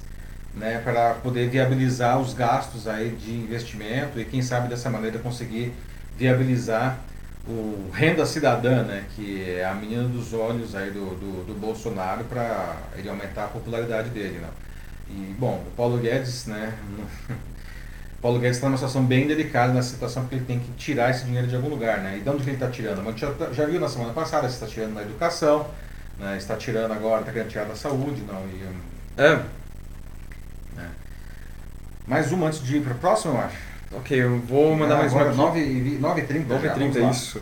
né, 0.54 0.80
para 0.84 1.14
poder 1.14 1.48
viabilizar 1.48 2.20
os 2.20 2.34
gastos 2.34 2.86
aí 2.86 3.10
de 3.10 3.32
investimento 3.32 4.20
e 4.20 4.24
quem 4.24 4.42
sabe 4.42 4.68
dessa 4.68 4.90
maneira 4.90 5.18
conseguir 5.18 5.72
viabilizar 6.16 7.00
o 7.46 7.90
renda 7.92 8.24
cidadã, 8.24 8.82
né, 8.82 9.04
que 9.14 9.50
é 9.50 9.64
a 9.64 9.74
menina 9.74 10.04
dos 10.04 10.32
olhos 10.32 10.74
aí 10.74 10.90
do, 10.90 11.14
do, 11.16 11.44
do 11.44 11.54
Bolsonaro 11.54 12.24
para 12.24 12.76
ele 12.96 13.08
aumentar 13.08 13.44
a 13.44 13.48
popularidade 13.48 14.08
dele, 14.10 14.38
né? 14.38 14.48
E 15.10 15.34
bom, 15.38 15.62
o 15.66 15.70
Paulo 15.76 15.98
Guedes, 15.98 16.46
né, 16.46 16.72
Paulo 18.22 18.38
Guedes 18.38 18.56
está 18.56 18.68
numa 18.68 18.78
situação 18.78 19.04
bem 19.04 19.26
delicada 19.26 19.74
nessa 19.74 19.90
situação 19.90 20.22
porque 20.22 20.36
ele 20.36 20.46
tem 20.46 20.58
que 20.58 20.72
tirar 20.72 21.10
esse 21.10 21.26
dinheiro 21.26 21.46
de 21.46 21.54
algum 21.54 21.68
lugar, 21.68 21.98
né? 21.98 22.16
E 22.16 22.20
de 22.22 22.30
onde 22.30 22.42
que 22.42 22.48
ele 22.48 22.56
está 22.56 22.70
tirando? 22.70 23.00
A 23.00 23.10
gente 23.10 23.20
já, 23.20 23.52
já 23.52 23.66
viu 23.66 23.78
na 23.78 23.88
semana 23.88 24.14
passada, 24.14 24.46
está 24.46 24.66
tirando 24.66 24.94
na 24.94 25.02
educação, 25.02 25.66
né? 26.18 26.38
está 26.38 26.56
tirando 26.56 26.92
agora, 26.92 27.20
está 27.20 27.32
querendo 27.32 27.50
tirar 27.50 27.66
da 27.66 27.76
saúde, 27.76 28.22
não? 28.22 28.40
E, 28.46 29.20
é. 29.20 29.42
é. 30.78 30.86
Mais 32.06 32.32
uma 32.32 32.46
antes 32.46 32.62
de 32.62 32.78
ir 32.78 32.82
para 32.82 32.94
a 32.94 32.96
próxima, 32.96 33.34
eu 33.34 33.40
acho. 33.40 33.73
Ok, 33.96 34.22
eu 34.22 34.38
vou 34.40 34.76
mandar 34.76 34.96
mais 34.96 35.14
agora, 35.14 35.32
uma. 35.32 35.52
9h30. 35.52 36.46
9h30, 36.46 37.10
isso. 37.10 37.40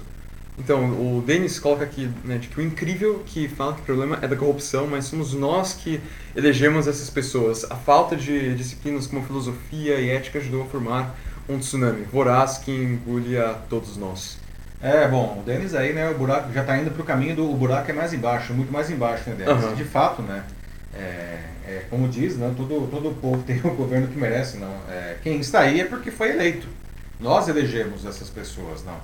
Então, 0.59 0.85
o 0.85 1.23
Denis 1.27 1.59
coloca 1.59 1.83
aqui 1.83 2.11
né, 2.25 2.39
que 2.39 2.61
o 2.61 2.63
incrível 2.63 3.23
que 3.25 3.49
fala 3.49 3.75
que 3.75 3.81
o 3.81 3.85
problema 3.85 4.19
é 4.21 4.29
da 4.29 4.37
corrupção, 4.37 4.87
mas 4.87 5.07
somos 5.07 5.33
nós 5.33 5.73
que 5.73 6.01
elegemos 6.37 6.87
essas 6.87 7.09
pessoas. 7.09 7.65
A 7.71 7.75
falta 7.75 8.15
de 8.15 8.55
disciplinas 8.55 9.07
como 9.07 9.25
filosofia 9.25 9.99
e 9.99 10.11
ética 10.11 10.39
ajudou 10.39 10.63
a 10.63 10.67
formar 10.67 11.17
um 11.49 11.59
tsunami 11.59 12.05
voraz 12.05 12.59
que 12.59 12.71
engole 12.71 13.39
a 13.39 13.55
todos 13.69 13.97
nós. 13.97 14.39
É, 14.81 15.07
bom, 15.09 15.39
o 15.41 15.43
Denis 15.45 15.75
aí, 15.75 15.93
né, 15.93 16.11
o 16.11 16.15
buraco 16.15 16.53
já 16.53 16.61
está 16.61 16.77
indo 16.77 16.91
para 16.91 17.03
o 17.03 17.05
caminho 17.05 17.37
do 17.37 17.51
o 17.51 17.57
buraco 17.57 17.91
é 17.91 17.95
mais 17.95 18.13
embaixo, 18.13 18.53
muito 18.53 18.73
mais 18.73 18.91
embaixo, 18.91 19.31
né, 19.31 19.37
Denis? 19.37 19.65
Uhum. 19.65 19.75
De 19.75 19.85
fato, 19.85 20.23
né, 20.23 20.43
é, 20.95 21.39
é, 21.67 21.87
como 21.89 22.09
diz, 22.09 22.37
né, 22.37 22.53
todo, 22.57 22.89
todo 22.91 23.15
povo 23.21 23.43
tem 23.43 23.59
o 23.59 23.71
governo 23.75 24.09
que 24.09 24.19
merece, 24.19 24.59
não. 24.59 24.75
É, 24.89 25.17
quem 25.23 25.41
está 25.41 25.61
aí 25.61 25.81
é 25.81 25.85
porque 25.85 26.11
foi 26.11 26.31
eleito. 26.31 26.67
Nós 27.19 27.49
elegemos 27.49 28.05
essas 28.05 28.29
pessoas, 28.29 28.85
não. 28.85 29.01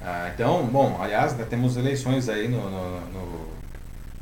Ah, 0.00 0.30
então, 0.34 0.66
bom, 0.66 1.00
aliás, 1.00 1.34
né, 1.34 1.46
temos 1.48 1.76
eleições 1.76 2.28
aí 2.28 2.46
no, 2.46 2.70
no, 2.70 3.00
no, 3.00 3.48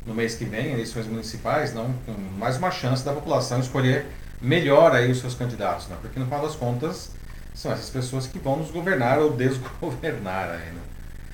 no, 0.05 0.15
mês 0.15 0.35
que 0.35 0.45
vem, 0.45 0.71
eleições 0.71 1.05
municipais, 1.07 1.73
não, 1.73 1.93
com 2.05 2.13
mais 2.37 2.57
uma 2.57 2.71
chance 2.71 3.03
da 3.03 3.11
população 3.11 3.59
escolher 3.59 4.05
melhor 4.41 4.95
aí 4.95 5.11
os 5.11 5.19
seus 5.19 5.35
candidatos, 5.35 5.87
né? 5.87 5.97
porque 6.01 6.17
no 6.19 6.25
final 6.25 6.41
das 6.41 6.55
contas 6.55 7.11
são 7.53 7.71
essas 7.71 7.89
pessoas 7.89 8.27
que 8.27 8.39
vão 8.39 8.57
nos 8.57 8.71
governar 8.71 9.19
ou 9.19 9.33
desgovernar 9.33 10.49
aí, 10.49 10.71
né? 10.71 10.81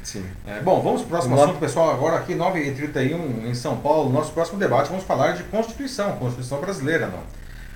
Sim. 0.04 0.26
É, 0.48 0.60
bom, 0.62 0.82
vamos 0.82 1.02
para 1.02 1.08
o 1.08 1.10
próximo 1.10 1.42
assunto, 1.42 1.60
pessoal. 1.60 1.92
Agora 1.92 2.18
aqui, 2.18 2.34
9h31 2.34 3.46
em 3.46 3.54
São 3.54 3.78
Paulo, 3.78 4.12
nosso 4.12 4.32
próximo 4.32 4.58
debate, 4.58 4.90
vamos 4.90 5.04
falar 5.04 5.34
de 5.34 5.44
Constituição, 5.44 6.14
Constituição 6.18 6.60
brasileira, 6.60 7.08
não? 7.08 7.24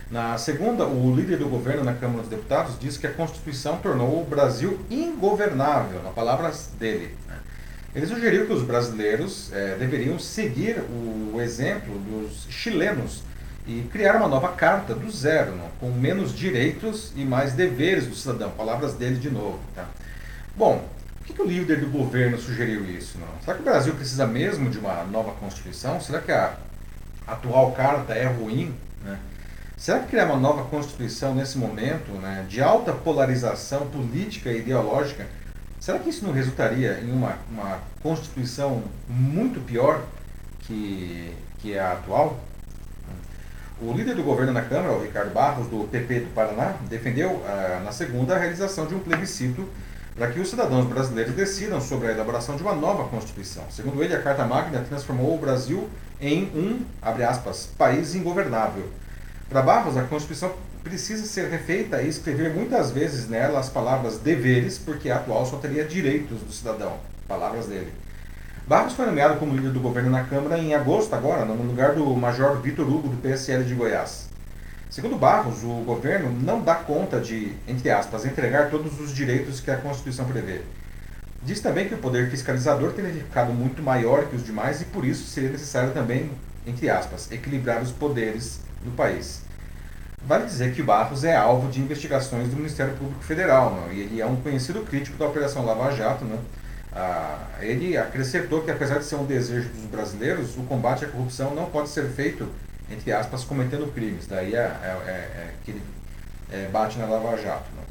Na 0.09 0.37
segunda, 0.37 0.85
o 0.85 1.15
líder 1.15 1.37
do 1.37 1.47
governo 1.47 1.83
na 1.83 1.93
Câmara 1.93 2.21
dos 2.21 2.29
Deputados 2.29 2.77
disse 2.79 2.99
que 2.99 3.07
a 3.07 3.11
Constituição 3.11 3.77
tornou 3.77 4.21
o 4.21 4.25
Brasil 4.25 4.79
ingovernável, 4.89 6.03
nas 6.03 6.13
palavras 6.13 6.69
dele. 6.79 7.15
Né? 7.27 7.35
Ele 7.95 8.05
sugeriu 8.05 8.45
que 8.45 8.53
os 8.53 8.63
brasileiros 8.63 9.51
é, 9.51 9.75
deveriam 9.75 10.19
seguir 10.19 10.83
o 11.33 11.41
exemplo 11.41 11.97
dos 11.99 12.45
chilenos 12.49 13.23
e 13.65 13.81
criar 13.91 14.17
uma 14.17 14.27
nova 14.27 14.49
carta 14.49 14.93
do 14.93 15.09
zero, 15.09 15.55
não? 15.55 15.69
com 15.79 15.89
menos 15.89 16.35
direitos 16.35 17.11
e 17.15 17.23
mais 17.23 17.53
deveres 17.53 18.05
do 18.05 18.15
cidadão. 18.15 18.51
Palavras 18.51 18.93
dele 18.93 19.15
de 19.15 19.29
novo. 19.29 19.59
Tá? 19.73 19.87
Bom, 20.55 20.87
por 21.23 21.27
que, 21.27 21.33
que 21.33 21.41
o 21.41 21.45
líder 21.45 21.79
do 21.79 21.87
governo 21.87 22.37
sugeriu 22.37 22.83
isso? 22.83 23.17
Não? 23.17 23.41
Será 23.41 23.55
que 23.55 23.61
o 23.61 23.63
Brasil 23.63 23.95
precisa 23.95 24.27
mesmo 24.27 24.69
de 24.69 24.77
uma 24.77 25.05
nova 25.05 25.31
Constituição? 25.31 26.01
Será 26.01 26.19
que 26.19 26.33
a 26.33 26.57
atual 27.25 27.71
carta 27.71 28.13
é 28.13 28.25
ruim? 28.25 28.75
Né? 29.01 29.17
Será 29.77 29.99
que 29.99 30.07
criar 30.07 30.25
uma 30.25 30.35
nova 30.35 30.65
Constituição 30.65 31.33
nesse 31.33 31.57
momento 31.57 32.11
né, 32.21 32.45
de 32.49 32.61
alta 32.61 32.91
polarização 32.91 33.87
política 33.87 34.51
e 34.51 34.59
ideológica, 34.59 35.25
será 35.79 35.97
que 35.97 36.09
isso 36.09 36.25
não 36.25 36.33
resultaria 36.33 36.99
em 36.99 37.09
uma, 37.09 37.37
uma 37.49 37.79
Constituição 38.01 38.83
muito 39.07 39.61
pior 39.61 40.03
que, 40.59 41.33
que 41.59 41.79
a 41.79 41.93
atual? 41.93 42.37
O 43.81 43.93
líder 43.93 44.15
do 44.15 44.23
governo 44.23 44.51
na 44.51 44.61
Câmara, 44.61 44.91
o 44.91 45.01
Ricardo 45.01 45.33
Barros, 45.33 45.67
do 45.67 45.87
PP 45.87 46.19
do 46.19 46.33
Paraná, 46.33 46.75
defendeu 46.89 47.41
ah, 47.47 47.81
na 47.81 47.93
segunda 47.93 48.35
a 48.35 48.37
realização 48.37 48.85
de 48.85 48.93
um 48.93 48.99
plebiscito 48.99 49.65
para 50.15 50.27
que 50.27 50.39
os 50.39 50.49
cidadãos 50.49 50.85
brasileiros 50.85 51.33
decidam 51.33 51.81
sobre 51.81 52.07
a 52.07 52.11
elaboração 52.11 52.55
de 52.55 52.63
uma 52.63 52.75
nova 52.75 53.05
Constituição. 53.05 53.63
Segundo 53.69 54.03
ele, 54.03 54.15
a 54.15 54.21
Carta 54.21 54.45
Magna 54.45 54.85
transformou 54.87 55.35
o 55.35 55.39
Brasil 55.39 55.89
em 56.21 56.43
um, 56.55 56.81
abre 57.01 57.23
aspas, 57.23 57.69
país 57.77 58.15
ingovernável 58.15 58.85
para 59.53 59.61
Barros, 59.61 59.95
a 59.97 60.01
Constituição 60.01 60.51
precisa 60.83 61.27
ser 61.27 61.47
refeita 61.47 62.01
e 62.01 62.09
escrever 62.09 62.55
muitas 62.55 62.89
vezes 62.89 63.29
nela 63.29 63.59
as 63.59 63.69
palavras 63.69 64.17
deveres, 64.17 64.79
porque 64.79 65.11
a 65.11 65.17
atual 65.17 65.45
só 65.45 65.57
teria 65.57 65.85
direitos 65.85 66.39
do 66.39 66.51
cidadão. 66.51 66.97
Palavras 67.27 67.67
dele. 67.67 67.93
Barros 68.67 68.93
foi 68.93 69.05
nomeado 69.05 69.37
como 69.37 69.55
líder 69.55 69.71
do 69.71 69.79
governo 69.79 70.09
na 70.09 70.23
Câmara 70.23 70.57
em 70.57 70.73
agosto 70.73 71.13
agora, 71.13 71.45
no 71.45 71.53
lugar 71.53 71.93
do 71.93 72.03
Major 72.15 72.59
Vitor 72.61 72.87
Hugo, 72.87 73.09
do 73.09 73.21
PSL 73.21 73.63
de 73.63 73.75
Goiás. 73.75 74.29
Segundo 74.93 75.17
Barros, 75.17 75.63
o 75.63 75.83
governo 75.83 76.29
não 76.29 76.61
dá 76.61 76.75
conta 76.75 77.19
de, 77.19 77.51
entre 77.67 77.89
aspas, 77.89 78.25
entregar 78.25 78.69
todos 78.69 78.99
os 78.99 79.11
direitos 79.11 79.59
que 79.59 79.71
a 79.71 79.77
Constituição 79.77 80.23
prevê. 80.23 80.61
Diz 81.41 81.59
também 81.61 81.87
que 81.87 81.95
o 81.95 81.97
poder 81.97 82.29
fiscalizador 82.29 82.91
teria 82.91 83.11
ficado 83.11 83.51
muito 83.51 83.81
maior 83.81 84.27
que 84.27 84.35
os 84.35 84.45
demais 84.45 84.81
e 84.81 84.85
por 84.85 85.03
isso 85.03 85.25
seria 85.25 85.49
necessário 85.49 85.93
também, 85.93 86.29
entre 86.67 86.91
aspas, 86.91 87.31
equilibrar 87.31 87.81
os 87.81 87.89
poderes 87.89 88.59
do 88.83 88.91
país. 88.91 89.41
Vale 90.27 90.45
dizer 90.45 90.75
que 90.75 90.83
Barros 90.83 91.23
é 91.23 91.35
alvo 91.35 91.71
de 91.71 91.81
investigações 91.81 92.49
do 92.49 92.55
Ministério 92.55 92.93
Público 92.93 93.23
Federal, 93.23 93.73
não? 93.73 93.91
e 93.91 93.99
ele 93.99 94.21
é 94.21 94.25
um 94.27 94.35
conhecido 94.35 94.81
crítico 94.81 95.17
da 95.17 95.25
Operação 95.25 95.65
Lava 95.65 95.89
Jato. 95.89 96.23
Não? 96.23 96.37
Ah, 96.91 97.47
ele 97.61 97.97
acrescentou 97.97 98.61
que, 98.61 98.69
apesar 98.69 98.99
de 98.99 99.05
ser 99.05 99.15
um 99.15 99.25
desejo 99.25 99.69
dos 99.69 99.85
brasileiros, 99.85 100.55
o 100.55 100.61
combate 100.61 101.03
à 101.03 101.07
corrupção 101.07 101.55
não 101.55 101.65
pode 101.65 101.89
ser 101.89 102.07
feito, 102.09 102.47
entre 102.89 103.11
aspas, 103.11 103.43
cometendo 103.43 103.91
crimes. 103.93 104.27
Daí 104.27 104.55
é, 104.55 104.59
é, 104.59 105.01
é, 105.07 105.11
é 105.11 105.53
que 105.63 105.71
ele 105.71 105.81
é, 106.51 106.67
bate 106.71 106.97
na 106.97 107.05
Lava 107.05 107.37
Jato. 107.37 107.69
Né? 107.75 107.83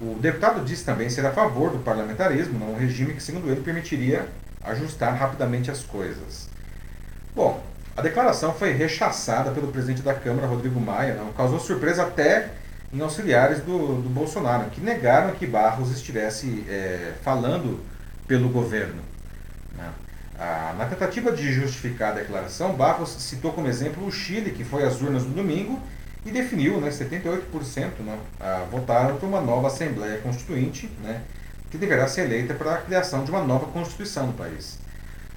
O 0.00 0.18
deputado 0.18 0.64
disse 0.64 0.84
também 0.84 1.08
ser 1.08 1.24
a 1.26 1.32
favor 1.32 1.70
do 1.70 1.78
parlamentarismo, 1.78 2.64
um 2.70 2.76
regime 2.76 3.14
que, 3.14 3.22
segundo 3.22 3.50
ele, 3.50 3.60
permitiria 3.60 4.26
ajustar 4.62 5.14
rapidamente 5.14 5.70
as 5.70 5.82
coisas. 5.82 6.48
Bom, 7.34 7.62
a 7.96 8.02
declaração 8.02 8.52
foi 8.52 8.72
rechaçada 8.72 9.50
pelo 9.50 9.68
presidente 9.68 10.02
da 10.02 10.14
Câmara, 10.14 10.46
Rodrigo 10.46 10.80
Maia, 10.80 11.14
não? 11.14 11.32
causou 11.32 11.60
surpresa 11.60 12.02
até 12.02 12.50
em 12.92 13.00
auxiliares 13.00 13.60
do, 13.60 14.02
do 14.02 14.08
Bolsonaro, 14.08 14.70
que 14.70 14.80
negaram 14.80 15.34
que 15.34 15.46
Barros 15.46 15.90
estivesse 15.90 16.64
é, 16.68 17.12
falando 17.22 17.80
pelo 18.26 18.48
governo. 18.48 19.02
Ah, 20.46 20.74
na 20.76 20.84
tentativa 20.84 21.32
de 21.32 21.50
justificar 21.54 22.12
a 22.12 22.16
declaração, 22.16 22.74
Barros 22.74 23.08
citou 23.18 23.50
como 23.54 23.66
exemplo 23.66 24.06
o 24.06 24.12
Chile, 24.12 24.50
que 24.50 24.62
foi 24.62 24.84
às 24.84 25.00
urnas 25.00 25.22
no 25.22 25.30
domingo 25.30 25.80
e 26.26 26.30
definiu, 26.30 26.78
né, 26.82 26.90
78% 26.90 27.40
né, 28.00 28.18
votaram 28.70 29.16
por 29.16 29.26
uma 29.26 29.40
nova 29.40 29.68
Assembleia 29.68 30.18
Constituinte, 30.18 30.90
né, 31.02 31.22
que 31.70 31.78
deverá 31.78 32.06
ser 32.06 32.26
eleita 32.26 32.52
para 32.52 32.74
a 32.74 32.76
criação 32.76 33.24
de 33.24 33.30
uma 33.30 33.42
nova 33.42 33.66
Constituição 33.68 34.26
no 34.26 34.32
país. 34.34 34.78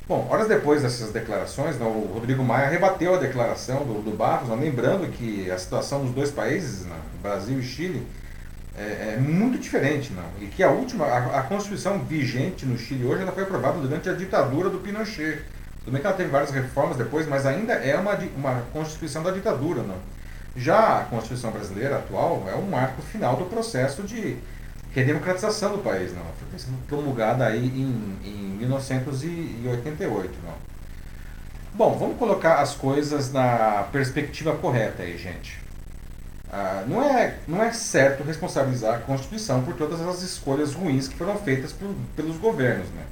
Bom, 0.06 0.28
horas 0.30 0.50
depois 0.50 0.82
dessas 0.82 1.14
declarações, 1.14 1.78
né, 1.78 1.86
o 1.86 2.12
Rodrigo 2.14 2.44
Maia 2.44 2.68
rebateu 2.68 3.16
a 3.16 3.18
declaração 3.18 3.86
do, 3.86 4.02
do 4.02 4.12
Barros, 4.12 4.50
né, 4.50 4.58
lembrando 4.60 5.10
que 5.10 5.50
a 5.50 5.58
situação 5.58 6.04
dos 6.04 6.14
dois 6.14 6.32
países, 6.32 6.86
né, 6.86 6.98
Brasil 7.22 7.58
e 7.60 7.64
Chile, 7.64 8.06
é, 8.78 9.16
é, 9.16 9.18
muito 9.18 9.58
diferente, 9.58 10.14
não. 10.14 10.24
E 10.40 10.46
que 10.46 10.62
a 10.62 10.70
última, 10.70 11.06
a, 11.06 11.40
a, 11.40 11.44
Constituição 11.44 11.98
vigente 12.00 12.64
no 12.66 12.78
Chile 12.78 13.06
hoje, 13.06 13.24
ela 13.24 13.32
foi 13.32 13.42
aprovada 13.44 13.80
durante 13.80 14.08
a 14.08 14.14
ditadura 14.14 14.70
do 14.70 14.78
Pinochet. 14.78 15.42
Tudo 15.80 15.92
bem 15.92 16.00
que 16.00 16.06
ela 16.06 16.16
teve 16.16 16.30
várias 16.30 16.52
reformas 16.52 16.96
depois, 16.96 17.28
mas 17.28 17.48
ainda 17.48 17.74
é 17.74 17.98
uma, 17.98 18.14
uma 18.36 18.62
Constituição 18.72 19.24
da 19.24 19.32
ditadura, 19.32 19.82
não. 19.82 19.98
Já 20.56 21.00
a 21.00 21.04
Constituição 21.06 21.50
brasileira 21.52 21.98
atual 21.98 22.46
é 22.48 22.54
um 22.56 22.70
marco 22.70 23.02
final 23.02 23.36
do 23.36 23.46
processo 23.46 24.04
de 24.04 24.38
redemocratização 24.94 25.72
do 25.72 25.80
país, 25.80 26.14
não. 26.14 26.24
Foi 26.40 26.60
promulgada 26.88 27.48
aí 27.48 27.66
em, 27.66 28.18
em 28.24 28.58
1988, 28.60 30.34
não. 30.44 30.54
Bom, 31.74 31.98
vamos 31.98 32.18
colocar 32.18 32.60
as 32.60 32.76
coisas 32.76 33.32
na 33.32 33.88
perspectiva 33.92 34.56
correta 34.56 35.04
aí, 35.04 35.18
gente. 35.18 35.60
Ah, 36.52 36.86
não, 36.88 37.04
é, 37.04 37.36
não 37.48 37.62
é 37.62 37.74
certo 37.74 38.24
responsabilizar 38.24 38.96
a 38.96 39.00
Constituição 39.00 39.64
por 39.64 39.74
todas 39.76 40.00
as 40.02 40.22
escolhas 40.22 40.74
ruins 40.74 41.08
que 41.08 41.18
foram 41.18 41.38
feitas 41.38 41.74
por, 41.74 41.94
pelos 42.16 42.38
governos. 42.38 42.88
Né? 42.90 43.04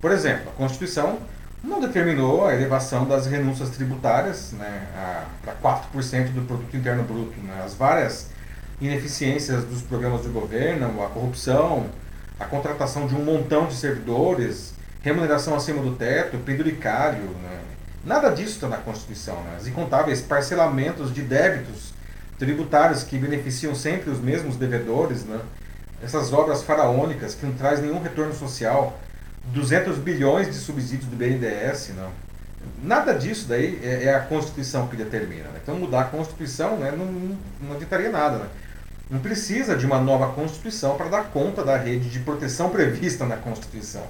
Por 0.00 0.10
exemplo, 0.10 0.50
a 0.50 0.52
Constituição 0.52 1.18
não 1.62 1.80
determinou 1.80 2.44
a 2.44 2.54
elevação 2.54 3.06
das 3.06 3.26
renúncias 3.26 3.70
tributárias 3.70 4.52
né, 4.52 4.86
para 5.42 5.54
4% 5.54 6.32
do 6.32 6.42
produto 6.42 6.76
interno 6.76 7.04
bruto. 7.04 7.38
Né? 7.40 7.62
As 7.64 7.74
várias 7.74 8.30
ineficiências 8.80 9.62
dos 9.64 9.80
programas 9.82 10.22
de 10.22 10.28
governo, 10.28 11.04
a 11.04 11.08
corrupção, 11.08 11.86
a 12.40 12.44
contratação 12.44 13.06
de 13.06 13.14
um 13.14 13.24
montão 13.24 13.66
de 13.66 13.76
servidores, 13.76 14.74
remuneração 15.02 15.54
acima 15.54 15.80
do 15.80 15.94
teto, 15.94 16.36
penduricário. 16.38 17.22
Né? 17.22 17.60
Nada 18.04 18.30
disso 18.30 18.54
está 18.54 18.66
na 18.66 18.78
Constituição. 18.78 19.40
Né? 19.44 19.54
As 19.56 19.68
incontáveis 19.68 20.20
parcelamentos 20.20 21.14
de 21.14 21.22
débitos 21.22 21.91
tributários 22.38 23.02
que 23.02 23.18
beneficiam 23.18 23.74
sempre 23.74 24.10
os 24.10 24.20
mesmos 24.20 24.56
devedores, 24.56 25.24
né? 25.24 25.40
essas 26.02 26.32
obras 26.32 26.62
faraônicas 26.62 27.34
que 27.34 27.46
não 27.46 27.52
trazem 27.52 27.86
nenhum 27.86 28.02
retorno 28.02 28.34
social, 28.34 28.98
200 29.46 29.98
bilhões 29.98 30.48
de 30.48 30.54
subsídios 30.54 31.08
do 31.08 31.16
BNDES, 31.16 31.92
não. 31.96 32.10
Nada 32.82 33.12
disso 33.14 33.46
daí 33.48 33.80
é, 33.82 34.04
é 34.04 34.14
a 34.14 34.20
Constituição 34.20 34.88
que 34.88 34.96
determina. 34.96 35.48
Né? 35.48 35.60
Então 35.62 35.76
mudar 35.76 36.02
a 36.02 36.04
Constituição 36.04 36.76
né, 36.76 36.92
não, 36.96 37.06
não, 37.06 37.38
não 37.60 37.74
adiantaria 37.74 38.10
nada. 38.10 38.38
Né? 38.38 38.46
Não 39.10 39.20
precisa 39.20 39.76
de 39.76 39.84
uma 39.84 40.00
nova 40.00 40.32
Constituição 40.32 40.96
para 40.96 41.08
dar 41.08 41.24
conta 41.24 41.64
da 41.64 41.76
rede 41.76 42.08
de 42.08 42.20
proteção 42.20 42.70
prevista 42.70 43.24
na 43.24 43.36
Constituição. 43.36 44.06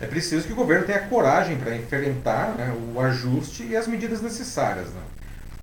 É 0.00 0.06
preciso 0.06 0.46
que 0.46 0.52
o 0.52 0.56
governo 0.56 0.86
tenha 0.86 1.00
coragem 1.00 1.56
para 1.56 1.74
enfrentar 1.74 2.54
né, 2.56 2.74
o 2.94 3.00
ajuste 3.00 3.64
e 3.64 3.76
as 3.76 3.86
medidas 3.86 4.20
necessárias. 4.20 4.88
Né? 4.88 5.00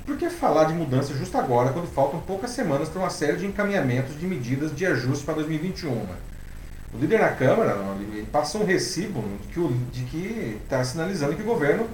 Por 0.06 0.18
que 0.18 0.30
falar 0.30 0.66
de 0.66 0.74
mudança 0.74 1.14
justo 1.14 1.38
agora, 1.38 1.72
quando 1.72 1.88
faltam 1.88 2.20
poucas 2.20 2.52
semanas 2.52 2.90
para 2.90 3.00
uma 3.00 3.10
série 3.10 3.38
de 3.38 3.46
encaminhamentos 3.46 4.20
de 4.20 4.28
medidas 4.28 4.76
de 4.76 4.86
ajuste 4.86 5.24
para 5.24 5.36
2021? 5.36 5.96
Né? 5.96 6.16
O 6.94 6.98
líder 6.98 7.22
na 7.22 7.30
Câmara 7.30 7.78
passou 8.30 8.64
um 8.64 8.66
recibo 8.66 9.24
de 9.94 10.04
que 10.04 10.60
está 10.62 10.84
sinalizando 10.84 11.36
que 11.36 11.42
o 11.42 11.46
governo 11.46 11.88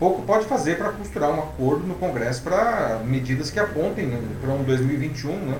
pouco 0.00 0.22
pode 0.22 0.46
fazer 0.46 0.76
para 0.76 0.90
costurar 0.90 1.30
um 1.30 1.38
acordo 1.38 1.86
no 1.86 1.94
Congresso 1.94 2.42
para 2.42 3.00
medidas 3.04 3.52
que 3.52 3.60
apontem 3.60 4.06
né, 4.06 4.20
para 4.40 4.52
um 4.52 4.64
2021 4.64 5.36
né, 5.36 5.58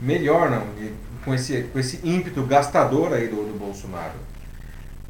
melhor, 0.00 0.48
não, 0.48 0.64
com, 1.24 1.34
esse, 1.34 1.64
com 1.64 1.78
esse 1.80 1.98
ímpeto 2.04 2.44
gastador 2.44 3.12
aí 3.12 3.26
do, 3.26 3.36
do 3.36 3.58
Bolsonaro. 3.58 4.14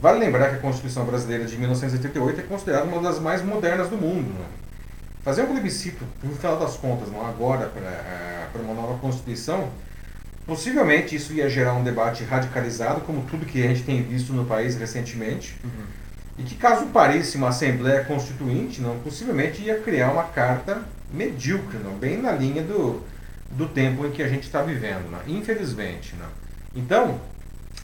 Vale 0.01 0.19
lembrar 0.19 0.49
que 0.49 0.57
a 0.57 0.59
Constituição 0.61 1.05
Brasileira 1.05 1.45
de 1.45 1.59
1988 1.59 2.41
é 2.41 2.43
considerada 2.45 2.87
uma 2.87 3.03
das 3.03 3.21
mais 3.21 3.45
modernas 3.45 3.89
do 3.89 3.97
mundo. 3.99 4.31
Né? 4.31 4.62
Fazer 5.23 5.43
um 5.43 5.47
plebiscito, 5.47 6.05
no 6.23 6.35
final 6.35 6.59
das 6.59 6.77
contas, 6.77 7.11
não 7.11 7.25
agora, 7.25 7.67
para 7.69 7.81
é, 7.83 8.49
uma 8.61 8.75
nova 8.75 8.99
Constituição, 8.99 9.71
possivelmente 10.45 11.15
isso 11.15 11.33
ia 11.33 11.49
gerar 11.49 11.75
um 11.75 11.85
debate 11.85 12.25
radicalizado, 12.25 13.03
como 13.03 13.23
tudo 13.23 13.47
que 13.47 13.63
a 13.63 13.69
gente 13.69 13.85
tem 13.85 14.03
visto 14.03 14.33
no 14.33 14.45
país 14.45 14.75
recentemente. 14.75 15.57
Uhum. 15.63 15.85
E 16.39 16.43
que, 16.43 16.57
caso 16.57 16.87
pareça 16.87 17.39
uma 17.39 17.51
Assembleia 17.51 18.05
Constituinte, 18.05 18.81
não, 18.81 18.99
possivelmente 18.99 19.63
ia 19.63 19.79
criar 19.79 20.11
uma 20.11 20.25
carta 20.25 20.83
medíocre, 21.13 21.79
não, 21.79 21.95
bem 21.95 22.21
na 22.21 22.33
linha 22.33 22.63
do, 22.63 23.01
do 23.51 23.69
tempo 23.69 24.05
em 24.05 24.11
que 24.11 24.23
a 24.23 24.29
gente 24.29 24.45
está 24.45 24.63
vivendo, 24.63 25.09
não, 25.09 25.21
infelizmente. 25.29 26.17
Não. 26.19 26.29
Então, 26.75 27.21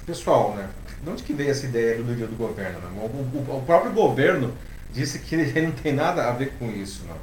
pessoal, 0.04 0.54
né, 0.56 0.68
de 1.04 1.08
onde 1.08 1.22
que 1.22 1.32
veio 1.32 1.50
essa 1.50 1.66
ideia 1.66 1.96
do 1.96 2.02
líder 2.02 2.26
do 2.26 2.36
governo? 2.36 2.80
Não? 2.80 3.02
O, 3.02 3.46
o, 3.48 3.58
o 3.58 3.62
próprio 3.64 3.92
governo 3.92 4.52
disse 4.92 5.18
que 5.20 5.34
ele 5.34 5.60
não 5.62 5.72
tem 5.72 5.92
nada 5.92 6.28
a 6.28 6.32
ver 6.32 6.52
com 6.58 6.70
isso. 6.70 7.04
Não. 7.06 7.16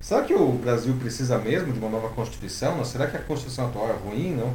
Será 0.00 0.22
que 0.22 0.34
o 0.34 0.52
Brasil 0.52 0.94
precisa 1.00 1.38
mesmo 1.38 1.72
de 1.72 1.78
uma 1.78 1.88
nova 1.88 2.08
Constituição? 2.10 2.76
Não? 2.76 2.84
Será 2.84 3.06
que 3.06 3.16
a 3.16 3.20
Constituição 3.20 3.66
atual 3.66 3.88
é 3.88 3.92
ruim? 3.92 4.34
Não? 4.34 4.54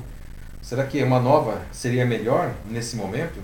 Será 0.62 0.86
que 0.86 1.02
uma 1.02 1.19
nova 1.19 1.62
seria 1.72 2.06
melhor 2.06 2.54
nesse 2.69 2.95
momento? 2.95 3.41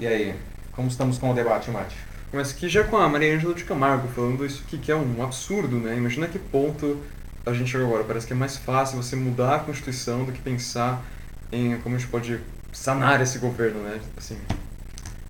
E 0.00 0.06
aí, 0.06 0.34
como 0.72 0.86
estamos 0.86 1.18
com 1.18 1.30
o 1.30 1.34
debate, 1.34 1.70
Mate? 1.72 1.96
Mas 2.32 2.52
aqui 2.52 2.68
já 2.68 2.84
com 2.84 2.96
a 2.96 3.08
Maria 3.08 3.34
Ângela 3.34 3.52
de 3.52 3.64
Camargo 3.64 4.06
falando 4.08 4.46
isso 4.46 4.62
aqui, 4.64 4.78
que 4.78 4.92
é 4.92 4.96
um 4.96 5.22
absurdo, 5.22 5.76
né? 5.76 5.96
Imagina 5.96 6.28
que 6.28 6.38
ponto 6.38 7.02
a 7.44 7.52
gente 7.52 7.70
chegou 7.70 7.88
agora. 7.88 8.04
Parece 8.04 8.26
que 8.26 8.32
é 8.32 8.36
mais 8.36 8.56
fácil 8.56 8.96
você 8.96 9.16
mudar 9.16 9.56
a 9.56 9.58
Constituição 9.58 10.24
do 10.24 10.30
que 10.30 10.40
pensar 10.40 11.02
em 11.50 11.78
como 11.78 11.96
a 11.96 11.98
gente 11.98 12.08
pode 12.10 12.38
sanar 12.72 13.20
esse 13.20 13.38
governo, 13.38 13.80
né? 13.80 13.98
Assim, 14.16 14.38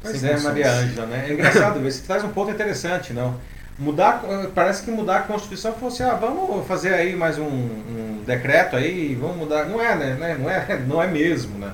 Pois 0.01 0.23
é, 0.23 0.39
Maria 0.39 0.71
Ângela, 0.71 1.07
né? 1.07 1.27
É 1.29 1.33
engraçado, 1.33 1.81
você 1.81 2.03
traz 2.07 2.23
um 2.23 2.29
ponto 2.29 2.51
interessante, 2.51 3.13
não? 3.13 3.37
Mudar, 3.79 4.23
parece 4.55 4.83
que 4.83 4.91
mudar 4.91 5.19
a 5.19 5.23
Constituição 5.23 5.73
fosse, 5.75 6.03
ah, 6.03 6.15
vamos 6.15 6.67
fazer 6.67 6.95
aí 6.95 7.15
mais 7.15 7.39
um, 7.39 7.45
um 7.45 8.25
decreto 8.27 8.77
aí, 8.77 9.15
vamos 9.15 9.37
mudar. 9.37 9.67
Não 9.67 9.81
é, 9.81 9.95
né? 9.95 10.37
Não 10.39 10.51
é, 10.51 10.79
não 10.87 11.03
é 11.03 11.07
mesmo, 11.07 11.59
né? 11.59 11.73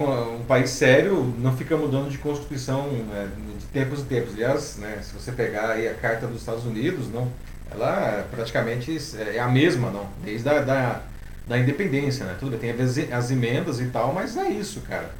Um 0.00 0.44
país 0.44 0.70
sério 0.70 1.34
não 1.38 1.56
fica 1.56 1.76
mudando 1.76 2.08
de 2.08 2.18
Constituição 2.18 2.88
né, 2.88 3.28
de 3.58 3.66
tempos 3.66 4.00
em 4.00 4.04
tempos. 4.04 4.34
Aliás, 4.34 4.76
né, 4.78 4.98
se 5.02 5.12
você 5.12 5.30
pegar 5.30 5.70
aí 5.70 5.86
a 5.86 5.94
Carta 5.94 6.26
dos 6.26 6.40
Estados 6.40 6.64
Unidos, 6.64 7.12
não, 7.12 7.30
ela 7.70 8.26
praticamente 8.30 8.98
é 9.34 9.38
a 9.38 9.46
mesma, 9.46 9.90
não, 9.90 10.08
desde 10.24 10.48
a 10.48 10.60
da, 10.60 11.00
da 11.46 11.58
independência, 11.58 12.24
né? 12.24 12.34
Tudo 12.40 12.56
bem, 12.56 12.74
tem 12.74 12.84
as, 12.84 12.98
as 13.12 13.30
emendas 13.30 13.78
e 13.78 13.86
tal, 13.86 14.12
mas 14.12 14.36
é 14.36 14.48
isso, 14.48 14.80
cara 14.80 15.10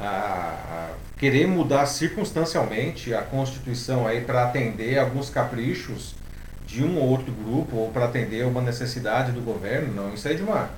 a, 0.00 0.90
querer 1.18 1.46
mudar 1.46 1.84
circunstancialmente 1.84 3.12
a 3.12 3.20
Constituição 3.20 4.06
aí 4.06 4.22
para 4.22 4.44
atender 4.44 4.98
alguns 4.98 5.28
caprichos 5.28 6.14
de 6.66 6.82
um 6.82 6.96
ou 6.98 7.08
outro 7.08 7.30
grupo 7.30 7.76
ou 7.76 7.90
para 7.90 8.06
atender 8.06 8.46
uma 8.46 8.62
necessidade 8.62 9.32
do 9.32 9.40
governo, 9.40 9.92
não. 9.92 10.14
Isso 10.14 10.26
é 10.28 10.34
de 10.34 10.42
uma 10.42 10.70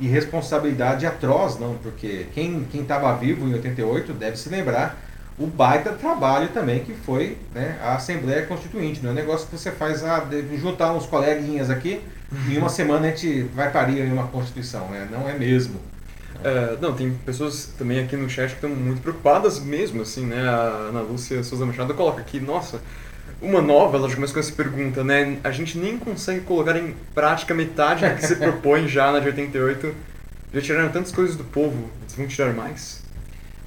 irresponsabilidade 0.00 1.04
atroz, 1.04 1.58
não, 1.58 1.74
porque 1.74 2.26
quem 2.32 2.66
estava 2.74 3.12
vivo 3.16 3.48
em 3.48 3.54
88 3.54 4.12
deve 4.12 4.36
se 4.36 4.48
lembrar 4.48 4.98
o 5.38 5.46
baita 5.46 5.90
trabalho 5.92 6.48
também 6.48 6.80
que 6.80 6.92
foi 6.92 7.38
né, 7.54 7.78
a 7.82 7.96
Assembleia 7.96 8.46
Constituinte. 8.46 9.00
Não 9.02 9.10
é 9.10 9.12
um 9.12 9.16
negócio 9.16 9.48
que 9.48 9.56
você 9.56 9.70
faz, 9.70 10.04
ah, 10.04 10.24
juntar 10.60 10.92
uns 10.92 11.06
coleguinhas 11.06 11.70
aqui 11.70 12.00
e 12.48 12.54
em 12.54 12.58
uma 12.58 12.68
semana 12.68 13.08
a 13.08 13.10
gente 13.10 13.42
vai 13.54 13.70
parir 13.70 14.02
uma 14.12 14.28
Constituição. 14.28 14.88
Né? 14.88 15.08
Não 15.10 15.28
é 15.28 15.32
mesmo. 15.32 15.80
É, 16.44 16.76
não, 16.80 16.94
tem 16.94 17.12
pessoas 17.24 17.66
também 17.78 18.00
aqui 18.00 18.16
no 18.16 18.28
chat 18.28 18.48
que 18.48 18.54
estão 18.54 18.70
muito 18.70 19.00
preocupadas 19.00 19.60
mesmo, 19.60 20.02
assim, 20.02 20.26
né? 20.26 20.48
A 20.48 20.88
Ana 20.88 21.00
Lúcia 21.00 21.42
Souza 21.42 21.64
Machado 21.64 21.94
coloca 21.94 22.20
aqui, 22.20 22.40
nossa, 22.40 22.80
uma 23.40 23.60
nova, 23.60 23.96
ela 23.96 24.08
já 24.08 24.14
começa 24.14 24.32
com 24.32 24.40
essa 24.40 24.52
pergunta, 24.52 25.02
né? 25.02 25.38
A 25.42 25.50
gente 25.50 25.76
nem 25.76 25.98
consegue 25.98 26.40
colocar 26.42 26.76
em 26.76 26.94
prática 27.14 27.52
metade 27.52 28.08
do 28.08 28.14
que 28.14 28.26
se 28.26 28.36
propõe 28.36 28.86
já 28.86 29.10
na 29.10 29.18
de 29.18 29.26
88. 29.26 29.94
Já 30.54 30.60
tiraram 30.60 30.90
tantas 30.90 31.12
coisas 31.12 31.34
do 31.34 31.44
povo, 31.44 31.90
eles 32.02 32.14
vão 32.14 32.26
tirar 32.26 32.52
mais? 32.52 33.02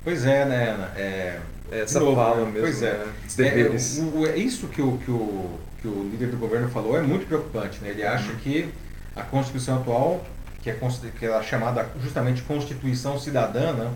Pois 0.04 0.26
é, 0.26 0.46
né, 0.46 0.70
Ana? 0.70 0.92
É, 0.96 1.40
é 1.72 1.80
Essa 1.82 2.00
novo, 2.00 2.16
fala 2.16 2.46
mesmo, 2.46 2.60
pois 2.60 2.84
é. 2.84 3.06
Né? 3.38 3.62
É, 3.62 3.70
o, 4.02 4.28
é, 4.28 4.38
isso 4.38 4.68
que 4.68 4.82
o, 4.82 4.98
que, 4.98 5.10
o, 5.10 5.60
que 5.82 5.88
o 5.88 6.10
líder 6.12 6.28
do 6.28 6.38
governo 6.38 6.70
falou 6.70 6.96
é 6.96 7.02
muito 7.02 7.26
preocupante, 7.26 7.80
né? 7.82 7.90
Ele 7.90 8.04
acha 8.04 8.30
uhum. 8.30 8.38
que 8.38 8.70
a 9.16 9.24
Constituição 9.24 9.78
atual 9.78 10.24
que 10.66 10.70
é, 10.72 11.12
que 11.20 11.26
é 11.28 11.44
chamada 11.44 11.88
justamente 12.02 12.42
Constituição 12.42 13.20
Cidadã, 13.20 13.72
né? 13.74 13.92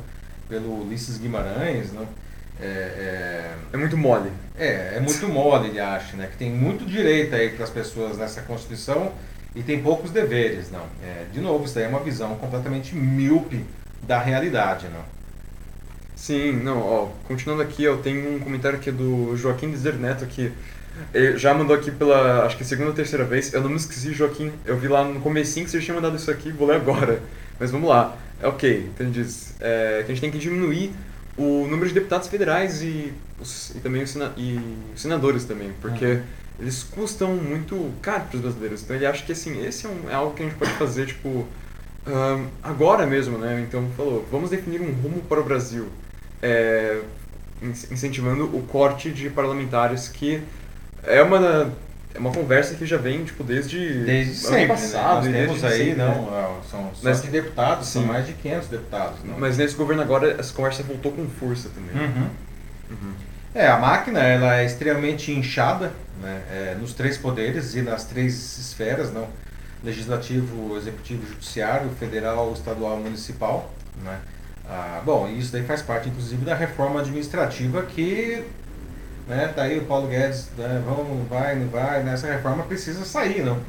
pelo 0.48 0.84
Ulisses 0.84 1.18
Guimarães, 1.18 1.92
né? 1.92 2.06
É, 2.62 2.66
é, 2.66 3.56
é, 3.74 3.78
muito 3.78 3.98
mole. 3.98 4.32
É, 4.56 4.96
é 4.98 5.00
muito 5.00 5.28
mole, 5.28 5.70
ele 5.70 5.80
acha, 5.80 6.16
né? 6.16 6.28
Que 6.28 6.38
tem 6.38 6.52
muito 6.52 6.86
direito 6.86 7.34
aí 7.34 7.50
para 7.50 7.64
as 7.64 7.70
pessoas 7.72 8.18
nessa 8.18 8.42
Constituição 8.42 9.12
e 9.56 9.64
tem 9.64 9.82
poucos 9.82 10.12
deveres, 10.12 10.70
não. 10.70 10.86
É, 11.04 11.26
de 11.32 11.40
novo, 11.40 11.66
isso 11.66 11.74
daí 11.74 11.86
é 11.86 11.88
uma 11.88 12.02
visão 12.02 12.36
completamente 12.36 12.96
míope 12.96 13.66
da 14.04 14.20
realidade, 14.20 14.88
não. 14.90 15.04
Sim, 16.16 16.52
não, 16.52 16.82
ó, 16.82 17.10
continuando 17.28 17.64
aqui, 17.64 17.84
eu 17.84 17.98
tenho 17.98 18.36
um 18.36 18.40
comentário 18.40 18.78
aqui 18.78 18.92
do 18.92 19.36
Joaquim 19.38 19.72
Dizer 19.72 19.96
Neto 19.96 20.26
que 20.26 20.52
ele 21.14 21.38
já 21.38 21.54
mandou 21.54 21.76
aqui 21.76 21.92
pela, 21.92 22.46
acho 22.46 22.58
que 22.58 22.64
segunda 22.64 22.90
ou 22.90 22.96
terceira 22.96 23.24
vez, 23.24 23.54
eu 23.54 23.62
não 23.62 23.70
me 23.70 23.76
esqueci, 23.76 24.14
Joaquim, 24.14 24.52
eu 24.66 24.78
vi 24.78 24.88
lá 24.88 25.04
no 25.04 25.20
comecinho 25.22 25.66
que 25.66 25.72
você 25.72 25.80
tinha 25.80 25.96
mandado 25.96 26.16
isso 26.16 26.30
aqui, 26.30 26.52
vou 26.52 26.68
ler 26.68 26.76
agora, 26.76 27.22
mas 27.60 27.72
vamos 27.72 27.90
lá. 27.90 28.18
É 28.42 28.48
ok, 28.48 28.90
então 28.94 29.06
ele 29.06 29.14
diz 29.14 29.54
é, 29.60 30.04
que 30.06 30.12
a 30.12 30.16
gente 30.16 30.22
tem 30.22 30.32
que 30.32 30.38
diminuir 30.38 30.94
o 31.38 31.68
número 31.68 31.88
de 31.88 31.94
deputados 31.94 32.28
federais 32.28 32.82
e, 32.82 33.14
os, 33.40 33.72
e 33.72 33.80
também 33.80 34.04
os, 34.04 34.16
e 34.38 34.60
senadores 34.96 35.46
também, 35.46 35.72
porque 35.82 36.06
uhum. 36.06 36.22
eles 36.60 36.84
custam 36.84 37.36
muito 37.36 37.92
caro 38.02 38.26
para 38.26 38.36
os 38.36 38.42
brasileiros. 38.42 38.84
Então 38.84 38.96
ele 38.96 39.06
acha 39.06 39.26
que 39.26 39.32
assim, 39.32 39.66
esse 39.66 39.86
é, 39.86 39.90
um, 39.90 40.10
é 40.10 40.14
algo 40.14 40.34
que 40.34 40.44
a 40.44 40.46
gente 40.46 40.58
pode 40.58 40.72
fazer, 40.74 41.06
tipo, 41.08 41.48
um, 42.08 42.48
agora 42.62 43.06
mesmo, 43.06 43.38
né? 43.38 43.66
Então 43.68 43.90
falou, 43.96 44.28
vamos 44.32 44.50
definir 44.50 44.82
um 44.82 44.92
rumo 44.92 45.22
para 45.22 45.40
o 45.40 45.44
Brasil, 45.44 45.88
é, 46.42 47.02
incentivando 47.62 48.46
o 48.46 48.62
corte 48.64 49.10
de 49.10 49.30
parlamentares 49.30 50.08
que 50.08 50.42
é 51.04 51.22
uma 51.22 51.72
é 52.14 52.18
uma 52.18 52.32
conversa 52.32 52.76
que 52.76 52.86
já 52.86 52.98
vem 52.98 53.24
tipo 53.24 53.44
desde, 53.44 54.04
desde 54.04 54.36
sempre, 54.36 54.68
passado. 54.68 55.30
Né? 55.30 55.46
Nós 55.46 55.62
temos 55.62 55.64
aí, 55.64 55.86
sempre, 55.90 55.96
não, 55.96 56.32
né? 56.32 56.56
são 56.70 56.92
só 56.94 57.00
mas, 57.04 57.22
de 57.22 57.28
deputados, 57.28 57.88
sim. 57.88 58.00
são 58.00 58.04
mais 58.04 58.26
de 58.26 58.34
500 58.34 58.68
deputados. 58.68 59.24
Não. 59.24 59.40
Mas 59.40 59.58
nesse 59.58 59.76
governo 59.76 60.02
agora 60.02 60.36
essa 60.40 60.54
conversa 60.54 60.84
voltou 60.84 61.12
com 61.12 61.28
força 61.28 61.70
também. 61.70 62.08
Uhum. 62.08 62.30
Uhum. 62.90 63.14
É, 63.54 63.68
a 63.68 63.78
máquina 63.78 64.20
ela 64.20 64.60
é 64.60 64.66
extremamente 64.66 65.32
inchada 65.32 65.92
né, 66.22 66.42
é, 66.52 66.76
nos 66.80 66.94
três 66.94 67.18
poderes 67.18 67.76
e 67.76 67.82
nas 67.82 68.06
três 68.06 68.58
esferas, 68.58 69.14
não? 69.14 69.28
legislativo, 69.84 70.76
executivo, 70.78 71.26
judiciário, 71.28 71.90
federal, 71.92 72.52
estadual, 72.54 72.98
municipal. 72.98 73.72
Né? 74.04 74.20
Ah, 74.68 75.02
bom, 75.04 75.28
isso 75.28 75.52
daí 75.52 75.64
faz 75.64 75.82
parte 75.82 76.10
inclusive 76.10 76.46
da 76.46 76.54
reforma 76.54 77.00
administrativa 77.00 77.82
que 77.84 78.44
né, 79.30 79.54
tá 79.56 79.64
aí 79.64 79.78
o 79.78 79.86
Paulo 79.86 80.08
Guedes, 80.08 80.50
né, 80.58 80.82
vamos, 80.84 81.28
vai, 81.30 81.56
não 81.56 81.70
vai, 81.70 82.04
né, 82.04 82.16
reforma 82.16 82.64
precisa 82.64 83.06
sair, 83.06 83.44
não. 83.44 83.60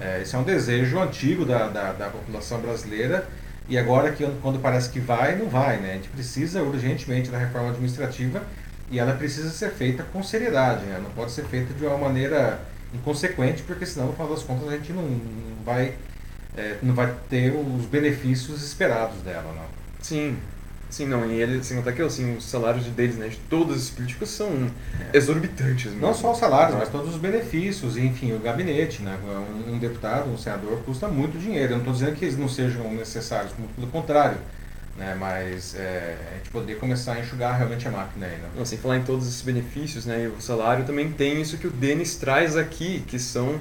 É, 0.00 0.22
esse 0.22 0.34
é 0.34 0.38
um 0.38 0.42
desejo 0.42 0.98
antigo 0.98 1.44
da, 1.44 1.68
da, 1.68 1.92
da, 1.92 2.08
população 2.08 2.58
brasileira 2.58 3.28
e 3.68 3.76
agora 3.76 4.10
que 4.10 4.26
quando 4.40 4.58
parece 4.58 4.88
que 4.88 4.98
vai, 4.98 5.36
não 5.36 5.46
vai, 5.50 5.76
né? 5.76 5.90
A 5.90 5.94
gente 5.96 6.08
precisa 6.08 6.62
urgentemente 6.62 7.30
da 7.30 7.36
reforma 7.36 7.68
administrativa 7.68 8.42
e 8.90 8.98
ela 8.98 9.12
precisa 9.12 9.50
ser 9.50 9.70
feita 9.72 10.02
com 10.10 10.22
seriedade, 10.22 10.86
né? 10.86 10.98
Não 11.02 11.10
pode 11.10 11.32
ser 11.32 11.44
feita 11.44 11.74
de 11.74 11.84
uma 11.84 11.98
maneira 11.98 12.58
inconsequente, 12.94 13.62
porque 13.62 13.84
senão, 13.84 14.06
no 14.06 14.12
final 14.14 14.28
das 14.28 14.42
contas, 14.42 14.68
a 14.68 14.72
gente 14.72 14.90
não, 14.92 15.02
não 15.02 15.64
vai, 15.64 15.94
é, 16.56 16.76
não 16.82 16.94
vai 16.94 17.14
ter 17.28 17.52
os 17.52 17.84
benefícios 17.84 18.62
esperados 18.62 19.20
dela, 19.20 19.52
não. 19.54 19.66
Sim, 20.00 20.38
Sim, 20.90 21.06
não, 21.06 21.24
e 21.24 21.40
ele, 21.40 21.62
sem 21.62 21.76
contar 21.76 21.92
que 21.92 22.02
assim, 22.02 22.36
os 22.36 22.44
salários 22.44 22.84
deles, 22.86 23.16
né, 23.16 23.28
de 23.28 23.36
todos 23.48 23.84
os 23.84 23.90
políticos 23.90 24.28
são 24.28 24.48
é. 25.12 25.16
exorbitantes. 25.16 25.86
Mesmo. 25.86 26.00
Não 26.00 26.12
só 26.12 26.32
os 26.32 26.38
salários, 26.38 26.76
mas 26.76 26.88
todos 26.88 27.14
os 27.14 27.20
benefícios, 27.20 27.96
enfim, 27.96 28.32
o 28.32 28.40
gabinete, 28.40 29.00
né? 29.00 29.16
Um, 29.24 29.74
um 29.74 29.78
deputado, 29.78 30.28
um 30.28 30.36
senador 30.36 30.78
custa 30.84 31.06
muito 31.06 31.38
dinheiro. 31.38 31.74
Eu 31.74 31.76
não 31.76 31.78
estou 31.78 31.94
dizendo 31.94 32.16
que 32.16 32.24
eles 32.24 32.36
não 32.36 32.48
sejam 32.48 32.92
necessários, 32.92 33.52
muito 33.56 33.72
pelo 33.76 33.86
contrário. 33.86 34.38
Né, 34.96 35.16
mas 35.18 35.74
é, 35.76 36.16
a 36.30 36.36
gente 36.36 36.50
poder 36.50 36.76
começar 36.76 37.14
a 37.14 37.20
enxugar 37.20 37.56
realmente 37.56 37.88
a 37.88 37.90
máquina 37.90 38.26
aí, 38.26 38.32
né? 38.32 38.48
Não, 38.54 38.66
sem 38.66 38.76
falar 38.76 38.98
em 38.98 39.02
todos 39.02 39.26
esses 39.26 39.40
benefícios, 39.40 40.04
né, 40.04 40.24
e 40.24 40.26
o 40.26 40.40
salário 40.42 40.84
também 40.84 41.10
tem 41.10 41.40
isso 41.40 41.56
que 41.56 41.66
o 41.66 41.70
Denis 41.70 42.16
traz 42.16 42.54
aqui, 42.54 43.02
que 43.06 43.18
são, 43.18 43.58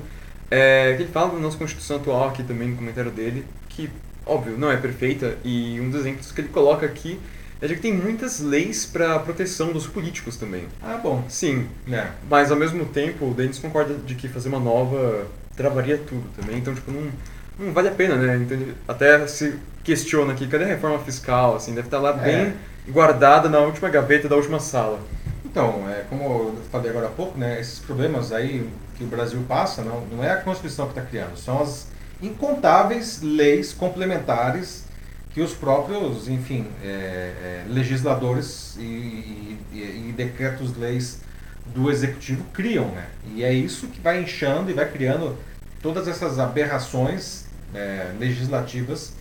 é, 0.52 0.96
que 0.98 1.04
ele 1.04 1.12
fala 1.12 1.32
da 1.32 1.40
nossa 1.40 1.58
Constituição 1.58 1.96
atual 1.96 2.28
aqui 2.28 2.44
também 2.44 2.70
no 2.70 2.76
comentário 2.76 3.12
dele, 3.12 3.46
que 3.70 3.90
óbvio, 4.30 4.58
não 4.58 4.72
é 4.72 4.78
perfeita, 4.78 5.38
e 5.44 5.80
um 5.80 5.90
dos 5.90 6.02
exemplos 6.02 6.32
que 6.32 6.42
ele 6.42 6.50
coloca 6.50 6.86
aqui 6.86 7.20
é 7.62 7.68
de 7.68 7.76
que 7.76 7.82
tem 7.82 7.94
muitas 7.94 8.40
leis 8.40 8.86
para 8.86 9.20
proteção 9.20 9.74
dos 9.74 9.86
políticos 9.86 10.38
também. 10.38 10.66
Ah, 10.82 10.98
bom. 11.02 11.26
Sim, 11.28 11.68
é. 11.92 12.08
mas 12.30 12.52
ao 12.52 12.58
mesmo 12.58 12.86
tempo 12.86 13.26
o 13.30 13.34
Denis 13.34 13.60
concorda 13.60 13.96
de 13.96 14.16
que 14.16 14.30
fazer 14.30 14.48
uma 14.50 14.60
nova 14.60 15.28
travaria 15.58 15.98
tudo 15.98 16.24
também, 16.40 16.58
então 16.58 16.74
tipo, 16.74 16.90
não, 16.90 17.12
não 17.60 17.74
vale 17.74 17.90
a 17.90 17.92
pena, 17.92 18.16
né? 18.16 18.38
Então, 18.38 18.58
até 18.88 19.28
se 19.28 19.56
questiona 19.84 20.32
aqui, 20.32 20.48
cadê 20.48 20.64
a 20.64 20.68
reforma 20.68 21.00
fiscal? 21.00 21.56
Assim, 21.56 21.74
deve 21.74 21.88
estar 21.88 22.00
lá 22.00 22.12
é. 22.12 22.14
bem 22.24 22.54
guardada 22.88 23.50
na 23.50 23.60
última 23.60 23.90
gaveta 23.90 24.30
da 24.30 24.36
última 24.36 24.60
sala. 24.60 25.00
Então, 25.44 25.84
é, 25.90 26.04
como 26.10 26.24
eu 26.24 26.58
falei 26.72 26.92
agora 26.92 27.08
há 27.08 27.10
pouco, 27.10 27.38
né, 27.38 27.60
esses 27.60 27.80
problemas 27.80 28.32
aí 28.32 28.70
que 28.96 29.04
o 29.04 29.08
Brasil 29.08 29.44
passa, 29.48 29.82
não, 29.82 30.02
não 30.06 30.24
é 30.24 30.32
a 30.32 30.38
Constituição 30.38 30.86
que 30.86 30.92
está 30.92 31.02
criando, 31.02 31.38
são 31.38 31.62
as 31.62 31.88
incontáveis 32.22 33.22
leis 33.22 33.74
complementares 33.74 34.86
que 35.34 35.42
os 35.42 35.54
próprios, 35.54 36.28
enfim, 36.28 36.66
é, 36.84 36.88
é, 36.88 37.64
legisladores 37.68 38.76
e, 38.78 39.58
e, 39.72 40.10
e 40.10 40.14
decretos-leis 40.16 41.22
do 41.68 41.92
executivo 41.92 42.44
criam, 42.52 42.88
né? 42.90 43.08
E 43.36 43.44
é 43.44 43.54
isso 43.54 43.88
que 43.88 44.02
vai 44.02 44.22
inchando 44.22 44.72
e 44.72 44.74
vai 44.74 44.90
criando 44.92 45.38
todas 45.82 46.08
essas 46.08 46.40
aberrações 46.40 47.46
é, 47.74 48.12
legislativas 48.20 49.14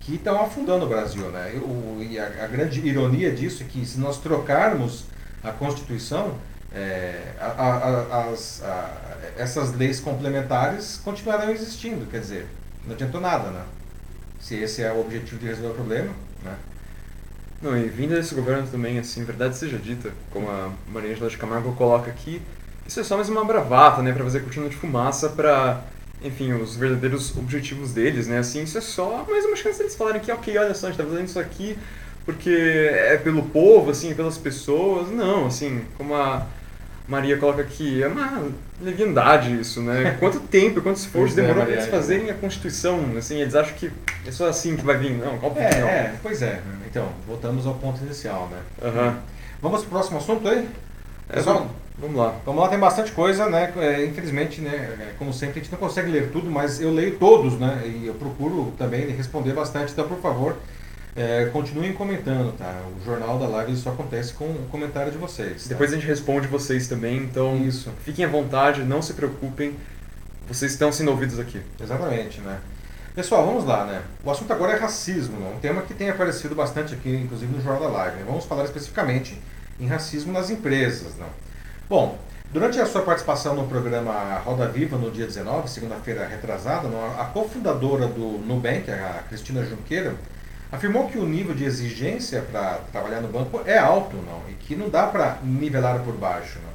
que 0.00 0.16
estão 0.16 0.40
afundando 0.42 0.84
o 0.84 0.88
Brasil, 0.88 1.28
né? 1.30 1.52
O, 1.54 2.02
e 2.02 2.18
a, 2.18 2.26
a, 2.44 2.46
grande 2.48 2.80
ironia 2.86 3.30
disso 3.30 3.62
é 3.62 3.66
que 3.66 3.86
se 3.86 3.98
nós 4.00 4.18
trocarmos 4.18 5.04
a 5.42 5.52
Constituição, 5.52 6.34
é, 6.74 7.34
a, 7.38 7.46
a, 7.46 8.24
as, 8.30 8.62
essas 9.36 9.74
leis 9.74 10.00
complementares 10.00 11.00
continuarão 11.04 11.50
existindo. 11.50 12.06
Quer 12.06 12.20
dizer, 12.20 12.46
não 12.86 12.94
adiantou 12.94 13.20
nada, 13.20 13.50
né? 13.50 13.62
Se 14.40 14.56
esse 14.56 14.82
é 14.82 14.92
o 14.92 15.00
objetivo 15.00 15.38
de 15.38 15.46
resolver 15.46 15.70
o 15.70 15.74
problema, 15.74 16.10
né? 16.44 16.54
Não, 17.60 17.78
e 17.78 17.88
vindo 17.88 18.14
desse 18.14 18.34
governo 18.34 18.66
também, 18.66 18.98
assim, 18.98 19.22
verdade 19.22 19.56
seja 19.56 19.78
dita, 19.78 20.10
como 20.32 20.50
a 20.50 20.72
Maria 20.88 21.12
Angela 21.12 21.30
de 21.30 21.38
Camargo 21.38 21.72
coloca 21.74 22.10
aqui, 22.10 22.42
isso 22.84 22.98
é 22.98 23.04
só 23.04 23.14
mais 23.14 23.28
uma 23.28 23.44
bravata, 23.44 24.02
né, 24.02 24.12
para 24.12 24.24
fazer 24.24 24.40
cortina 24.40 24.68
de 24.68 24.74
fumaça 24.74 25.28
para, 25.28 25.80
enfim, 26.20 26.52
os 26.54 26.74
verdadeiros 26.74 27.36
objetivos 27.36 27.92
deles, 27.92 28.26
né, 28.26 28.38
assim, 28.38 28.64
isso 28.64 28.76
é 28.76 28.80
só 28.80 29.24
mais 29.30 29.44
uma 29.44 29.54
chance 29.54 29.78
deles 29.78 29.94
falarem 29.94 30.20
que, 30.20 30.32
ok, 30.32 30.58
olha 30.58 30.74
só, 30.74 30.88
a 30.88 30.90
gente 30.90 30.98
tá 30.98 31.04
fazendo 31.04 31.26
isso 31.26 31.38
aqui 31.38 31.78
porque 32.24 32.50
é 32.50 33.16
pelo 33.16 33.44
povo, 33.44 33.92
assim, 33.92 34.10
é 34.10 34.14
pelas 34.14 34.38
pessoas, 34.38 35.08
não, 35.10 35.46
assim, 35.46 35.84
como 35.96 36.16
a 36.16 36.46
Maria 37.06 37.36
coloca 37.36 37.62
aqui, 37.62 38.02
é 38.02 38.08
uma 38.08 38.48
leviandade 38.80 39.60
isso, 39.60 39.80
né? 39.82 40.16
Quanto 40.20 40.40
tempo, 40.40 40.80
quanto 40.80 40.96
esforço 40.96 41.38
é, 41.38 41.42
demorou 41.42 41.64
para 41.64 41.74
eles 41.74 41.86
fazerem 41.86 42.30
a 42.30 42.34
Constituição, 42.34 43.00
assim, 43.16 43.40
eles 43.40 43.54
acham 43.54 43.74
que 43.74 43.90
é 44.26 44.30
só 44.30 44.48
assim 44.48 44.76
que 44.76 44.84
vai 44.84 44.96
vir, 44.96 45.12
não, 45.12 45.34
óbvio 45.42 45.62
é, 45.62 45.80
não. 45.80 45.88
É, 45.88 46.14
pois 46.22 46.42
é, 46.42 46.60
então, 46.88 47.08
voltamos 47.26 47.66
ao 47.66 47.74
ponto 47.74 48.02
inicial, 48.04 48.48
né? 48.50 48.58
Uhum. 48.82 49.16
Vamos 49.60 49.80
para 49.80 49.86
o 49.86 49.90
próximo 49.90 50.18
assunto 50.18 50.48
aí? 50.48 50.68
É, 51.28 51.34
Pessoal, 51.34 51.70
vamos 51.98 52.16
lá. 52.16 52.34
Vamos 52.44 52.62
lá, 52.62 52.68
tem 52.68 52.78
bastante 52.78 53.12
coisa, 53.12 53.48
né? 53.48 53.72
É, 53.76 54.04
infelizmente, 54.04 54.60
né, 54.60 54.70
é, 55.00 55.12
como 55.18 55.32
sempre, 55.32 55.60
a 55.60 55.62
gente 55.62 55.72
não 55.72 55.78
consegue 55.78 56.10
ler 56.10 56.30
tudo, 56.30 56.50
mas 56.50 56.80
eu 56.80 56.92
leio 56.92 57.16
todos, 57.16 57.58
né? 57.58 57.82
E 57.84 58.06
eu 58.06 58.14
procuro 58.14 58.72
também 58.78 59.08
responder 59.10 59.52
bastante, 59.52 59.92
então, 59.92 60.06
por 60.06 60.20
favor, 60.20 60.56
é, 61.14 61.46
continuem 61.52 61.92
comentando, 61.92 62.56
tá? 62.56 62.82
O 62.96 63.04
Jornal 63.04 63.38
da 63.38 63.46
Live 63.46 63.76
só 63.76 63.90
acontece 63.90 64.32
com 64.32 64.44
o 64.46 64.66
comentário 64.70 65.12
de 65.12 65.18
vocês. 65.18 65.64
Tá? 65.64 65.68
Depois 65.68 65.92
a 65.92 65.96
gente 65.96 66.06
responde 66.06 66.46
vocês 66.46 66.88
também, 66.88 67.18
então 67.18 67.56
Isso. 67.56 67.92
fiquem 68.02 68.24
à 68.24 68.28
vontade, 68.28 68.82
não 68.82 69.02
se 69.02 69.12
preocupem, 69.12 69.76
vocês 70.48 70.72
estão 70.72 70.90
sendo 70.90 71.10
ouvidos 71.10 71.38
aqui. 71.38 71.60
Exatamente, 71.80 72.40
né? 72.40 72.58
Pessoal, 73.14 73.44
vamos 73.44 73.66
lá, 73.66 73.84
né? 73.84 74.02
O 74.24 74.30
assunto 74.30 74.50
agora 74.54 74.72
é 74.72 74.76
racismo, 74.76 75.38
né? 75.38 75.52
um 75.54 75.60
tema 75.60 75.82
que 75.82 75.92
tem 75.92 76.08
aparecido 76.08 76.54
bastante 76.54 76.94
aqui, 76.94 77.14
inclusive 77.14 77.54
no 77.54 77.62
Jornal 77.62 77.90
da 77.90 77.98
Live. 77.98 78.16
Né? 78.16 78.24
Vamos 78.26 78.46
falar 78.46 78.64
especificamente 78.64 79.38
em 79.78 79.86
racismo 79.86 80.32
nas 80.32 80.48
empresas, 80.48 81.14
né? 81.16 81.26
Bom, 81.90 82.18
durante 82.50 82.80
a 82.80 82.86
sua 82.86 83.02
participação 83.02 83.54
no 83.54 83.66
programa 83.66 84.38
Roda 84.38 84.66
Viva 84.66 84.96
no 84.96 85.10
dia 85.10 85.26
19, 85.26 85.68
segunda-feira 85.68 86.26
retrasada, 86.26 86.88
a 87.18 87.24
cofundadora 87.26 88.06
do 88.06 88.38
Nubank, 88.46 88.90
a 88.90 89.24
Cristina 89.28 89.62
Junqueira, 89.62 90.14
afirmou 90.72 91.08
que 91.08 91.18
o 91.18 91.26
nível 91.26 91.54
de 91.54 91.64
exigência 91.64 92.40
para 92.40 92.80
trabalhar 92.90 93.20
no 93.20 93.28
banco 93.28 93.60
é 93.66 93.78
alto, 93.78 94.16
não, 94.16 94.42
e 94.48 94.54
que 94.54 94.74
não 94.74 94.88
dá 94.88 95.06
para 95.06 95.36
nivelar 95.44 96.00
por 96.00 96.16
baixo. 96.16 96.58
Não. 96.64 96.72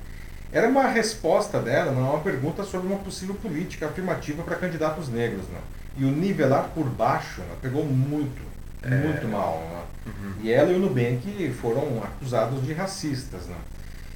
Era 0.52 0.70
uma 0.70 0.88
resposta 0.88 1.60
dela, 1.60 1.92
não, 1.92 2.12
uma 2.12 2.20
pergunta 2.20 2.64
sobre 2.64 2.88
uma 2.88 3.00
possível 3.00 3.36
política 3.36 3.88
afirmativa 3.88 4.44
para 4.44 4.56
candidatos 4.56 5.10
negros. 5.10 5.46
Não. 5.52 5.60
E 5.98 6.06
o 6.06 6.16
nivelar 6.16 6.70
por 6.76 6.86
baixo 6.86 7.42
não, 7.50 7.56
pegou 7.58 7.84
muito, 7.84 8.42
é... 8.84 8.90
muito 8.90 9.28
mal. 9.28 9.68
Não. 9.74 9.88
Uhum. 10.12 10.34
E 10.42 10.52
ela 10.52 10.72
e 10.72 10.76
o 10.76 10.80
Nubank 10.80 11.52
foram 11.60 12.02
acusados 12.04 12.64
de 12.64 12.74
racistas. 12.74 13.48
Não. 13.48 13.58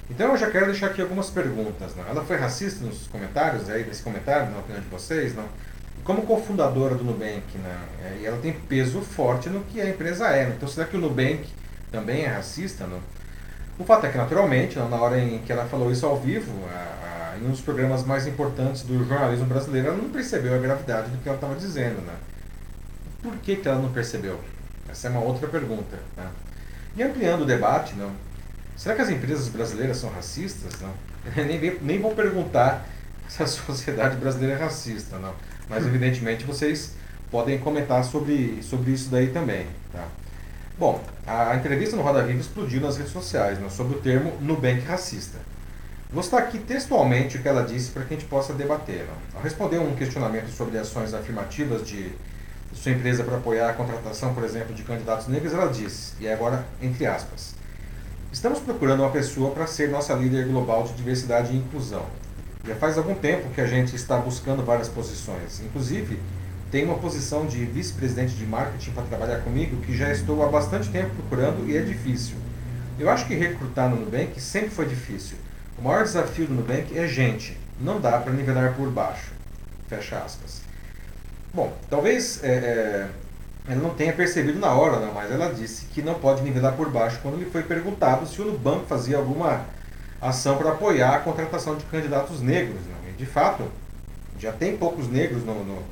Então 0.09 0.31
eu 0.31 0.37
já 0.37 0.51
quero 0.51 0.67
deixar 0.67 0.87
aqui 0.87 1.01
algumas 1.01 1.29
perguntas. 1.31 1.95
Não. 1.95 2.07
Ela 2.07 2.23
foi 2.23 2.37
racista 2.37 2.85
nos 2.85 3.07
comentários, 3.07 3.69
aí, 3.69 3.83
nesse 3.83 4.03
comentário, 4.03 4.51
na 4.51 4.59
opinião 4.59 4.81
de 4.81 4.89
vocês? 4.89 5.35
Não? 5.35 5.45
Como 6.03 6.23
cofundadora 6.23 6.95
do 6.95 7.03
Nubank, 7.03 7.57
né, 7.57 7.77
é, 8.03 8.25
ela 8.25 8.37
tem 8.37 8.53
peso 8.53 9.01
forte 9.01 9.49
no 9.49 9.61
que 9.61 9.79
a 9.79 9.89
empresa 9.89 10.27
é. 10.27 10.45
Né? 10.45 10.53
Então, 10.57 10.67
será 10.67 10.87
que 10.87 10.97
o 10.97 10.99
Nubank 10.99 11.47
também 11.91 12.23
é 12.23 12.27
racista? 12.27 12.87
Não? 12.87 12.99
O 13.77 13.83
fato 13.83 14.05
é 14.05 14.09
que, 14.09 14.17
naturalmente, 14.17 14.77
na 14.77 14.95
hora 14.95 15.19
em 15.19 15.39
que 15.39 15.51
ela 15.51 15.65
falou 15.65 15.91
isso 15.91 16.05
ao 16.05 16.19
vivo, 16.19 16.51
a, 16.69 17.33
a, 17.33 17.37
em 17.37 17.45
um 17.45 17.51
dos 17.51 17.61
programas 17.61 18.03
mais 18.05 18.27
importantes 18.27 18.83
do 18.83 19.05
jornalismo 19.07 19.45
brasileiro, 19.45 19.89
ela 19.89 19.97
não 19.97 20.09
percebeu 20.09 20.55
a 20.55 20.57
gravidade 20.57 21.09
do 21.09 21.17
que 21.17 21.27
ela 21.27 21.37
estava 21.37 21.55
dizendo. 21.55 22.01
Né? 22.01 22.13
Por 23.21 23.35
que, 23.37 23.55
que 23.55 23.67
ela 23.67 23.79
não 23.79 23.91
percebeu? 23.91 24.39
Essa 24.89 25.07
é 25.07 25.11
uma 25.11 25.21
outra 25.21 25.47
pergunta. 25.47 25.97
Né? 26.17 26.27
E 26.95 27.03
ampliando 27.03 27.41
o 27.41 27.45
debate, 27.45 27.95
não, 27.95 28.11
será 28.75 28.95
que 28.95 29.01
as 29.01 29.09
empresas 29.09 29.47
brasileiras 29.47 29.97
são 29.97 30.09
racistas? 30.09 30.79
Não? 30.81 30.93
nem, 31.45 31.79
nem 31.81 31.99
vou 31.99 32.13
perguntar 32.13 32.85
se 33.29 33.41
a 33.41 33.47
sociedade 33.47 34.17
brasileira 34.17 34.55
é 34.55 34.57
racista, 34.63 35.17
não. 35.17 35.33
Mas 35.69 35.85
evidentemente 35.85 36.43
vocês 36.43 36.95
podem 37.31 37.57
comentar 37.59 38.03
sobre, 38.03 38.61
sobre 38.61 38.91
isso 38.91 39.09
daí 39.09 39.27
também. 39.27 39.65
Tá? 39.91 40.05
Bom, 40.77 41.01
a, 41.25 41.55
entrevista 41.55 41.95
no 41.95 42.01
Roda 42.01 42.23
Viva 42.23 42.39
explodiu 42.39 42.81
nas 42.81 42.97
redes 42.97 43.13
sociais 43.13 43.59
né, 43.59 43.69
sobre 43.69 43.97
o 43.97 44.01
termo 44.01 44.33
Nubank 44.41 44.81
racista. 44.81 45.37
Vou 46.11 46.21
citar 46.21 46.41
aqui 46.41 46.59
textualmente 46.59 47.37
o 47.37 47.41
que 47.41 47.47
ela 47.47 47.63
disse 47.63 47.91
para 47.91 48.03
que 48.03 48.13
a 48.13 48.17
gente 48.17 48.27
possa 48.27 48.53
debater. 48.53 49.05
Não? 49.05 49.37
Ao 49.37 49.41
responder 49.41 49.79
um 49.79 49.95
questionamento 49.95 50.49
sobre 50.49 50.77
ações 50.77 51.13
afirmativas 51.13 51.87
de 51.87 52.11
sua 52.73 52.91
empresa 52.91 53.23
para 53.23 53.37
apoiar 53.37 53.69
a 53.69 53.73
contratação, 53.73 54.33
por 54.33 54.43
exemplo, 54.43 54.73
de 54.73 54.83
candidatos 54.83 55.27
negros, 55.27 55.53
ela 55.53 55.71
disse, 55.71 56.13
e 56.19 56.27
agora 56.27 56.65
entre 56.81 57.05
aspas, 57.05 57.53
estamos 58.31 58.59
procurando 58.59 59.01
uma 59.01 59.11
pessoa 59.11 59.51
para 59.51 59.67
ser 59.67 59.89
nossa 59.89 60.13
líder 60.13 60.47
global 60.47 60.83
de 60.83 60.93
diversidade 60.93 61.53
e 61.53 61.57
inclusão. 61.57 62.05
Já 62.65 62.75
faz 62.75 62.97
algum 62.97 63.15
tempo 63.15 63.49
que 63.49 63.61
a 63.61 63.65
gente 63.65 63.95
está 63.95 64.17
buscando 64.17 64.63
várias 64.63 64.87
posições. 64.87 65.61
Inclusive, 65.61 66.19
tem 66.71 66.85
uma 66.85 66.97
posição 66.97 67.45
de 67.45 67.65
vice-presidente 67.65 68.35
de 68.35 68.45
marketing 68.45 68.91
para 68.91 69.03
trabalhar 69.03 69.39
comigo 69.39 69.81
que 69.81 69.97
já 69.97 70.11
estou 70.11 70.43
há 70.43 70.47
bastante 70.47 70.89
tempo 70.89 71.09
procurando 71.15 71.67
e 71.67 71.75
é 71.75 71.81
difícil. 71.81 72.35
Eu 72.99 73.09
acho 73.09 73.25
que 73.25 73.33
recrutar 73.33 73.89
no 73.89 73.97
Nubank 73.97 74.39
sempre 74.39 74.69
foi 74.69 74.85
difícil. 74.85 75.37
O 75.77 75.81
maior 75.81 76.03
desafio 76.03 76.45
do 76.45 76.53
Nubank 76.53 76.97
é 76.97 77.07
gente. 77.07 77.57
Não 77.79 77.99
dá 77.99 78.19
para 78.19 78.31
nivelar 78.31 78.75
por 78.75 78.89
baixo. 78.89 79.31
Fecha 79.89 80.19
aspas. 80.19 80.61
Bom, 81.51 81.75
talvez 81.89 82.43
é, 82.43 82.47
é, 82.47 83.07
ela 83.67 83.81
não 83.81 83.95
tenha 83.95 84.13
percebido 84.13 84.59
na 84.59 84.71
hora, 84.71 84.99
né, 84.99 85.11
mas 85.13 85.31
ela 85.31 85.51
disse 85.53 85.85
que 85.85 86.01
não 86.01 86.13
pode 86.13 86.43
nivelar 86.43 86.73
por 86.73 86.89
baixo 86.89 87.19
quando 87.21 87.37
lhe 87.37 87.49
foi 87.49 87.63
perguntado 87.63 88.25
se 88.27 88.39
o 88.41 88.45
Nubank 88.45 88.85
fazia 88.85 89.17
alguma 89.17 89.65
ação 90.21 90.57
para 90.57 90.71
apoiar 90.71 91.15
a 91.15 91.19
contratação 91.19 91.75
de 91.75 91.83
candidatos 91.85 92.41
negros. 92.41 92.81
Né? 92.81 93.13
De 93.17 93.25
fato, 93.25 93.63
já 94.39 94.51
tem 94.51 94.77
poucos 94.77 95.09
negros 95.09 95.43
no, 95.43 95.63
no, 95.63 95.83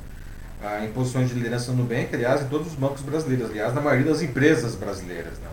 ah, 0.62 0.84
em 0.84 0.92
posições 0.92 1.28
de 1.28 1.34
liderança 1.34 1.72
no 1.72 1.78
Nubank, 1.78 2.14
aliás, 2.14 2.42
em 2.42 2.48
todos 2.48 2.68
os 2.68 2.74
bancos 2.74 3.02
brasileiros, 3.02 3.50
aliás, 3.50 3.74
na 3.74 3.80
maioria 3.80 4.10
das 4.10 4.22
empresas 4.22 4.74
brasileiras. 4.74 5.38
Né? 5.38 5.48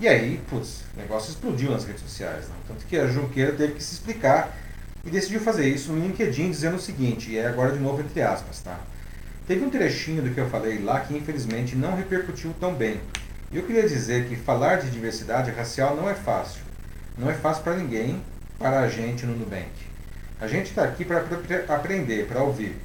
E 0.00 0.08
aí, 0.08 0.40
putz, 0.48 0.82
o 0.94 1.00
negócio 1.00 1.30
explodiu 1.30 1.70
nas 1.70 1.84
redes 1.84 2.02
sociais. 2.02 2.48
Né? 2.48 2.54
Tanto 2.68 2.84
que 2.86 2.96
a 2.96 3.06
Junqueira 3.06 3.52
teve 3.52 3.74
que 3.74 3.82
se 3.82 3.94
explicar 3.94 4.56
e 5.04 5.10
decidiu 5.10 5.40
fazer 5.40 5.68
isso 5.68 5.92
no 5.92 6.06
LinkedIn, 6.06 6.50
dizendo 6.50 6.76
o 6.76 6.80
seguinte, 6.80 7.30
e 7.30 7.38
é 7.38 7.46
agora 7.46 7.72
de 7.72 7.78
novo 7.78 8.00
entre 8.02 8.20
aspas, 8.20 8.60
tá? 8.60 8.78
Teve 9.46 9.64
um 9.64 9.70
trechinho 9.70 10.22
do 10.22 10.30
que 10.30 10.38
eu 10.38 10.48
falei 10.48 10.78
lá 10.78 11.00
que 11.00 11.16
infelizmente 11.16 11.74
não 11.74 11.96
repercutiu 11.96 12.54
tão 12.60 12.74
bem. 12.74 13.00
Eu 13.52 13.64
queria 13.64 13.88
dizer 13.88 14.28
que 14.28 14.36
falar 14.36 14.76
de 14.76 14.90
diversidade 14.90 15.50
racial 15.50 15.96
não 15.96 16.08
é 16.08 16.14
fácil. 16.14 16.62
Não 17.16 17.30
é 17.30 17.34
fácil 17.34 17.62
para 17.62 17.76
ninguém, 17.76 18.22
para 18.58 18.80
a 18.80 18.88
gente 18.88 19.26
no 19.26 19.36
Nubank. 19.36 19.70
A 20.40 20.46
gente 20.46 20.70
está 20.70 20.84
aqui 20.84 21.04
para 21.04 21.24
aprender, 21.68 22.26
para 22.26 22.42
ouvir. 22.42 22.76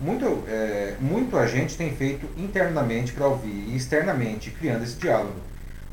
Muito, 0.00 0.44
é, 0.48 0.94
muito 1.00 1.36
a 1.36 1.46
gente 1.46 1.76
tem 1.76 1.94
feito 1.94 2.26
internamente 2.36 3.12
para 3.12 3.26
ouvir 3.26 3.68
e 3.68 3.76
externamente, 3.76 4.50
criando 4.50 4.84
esse 4.84 4.96
diálogo. 4.96 5.40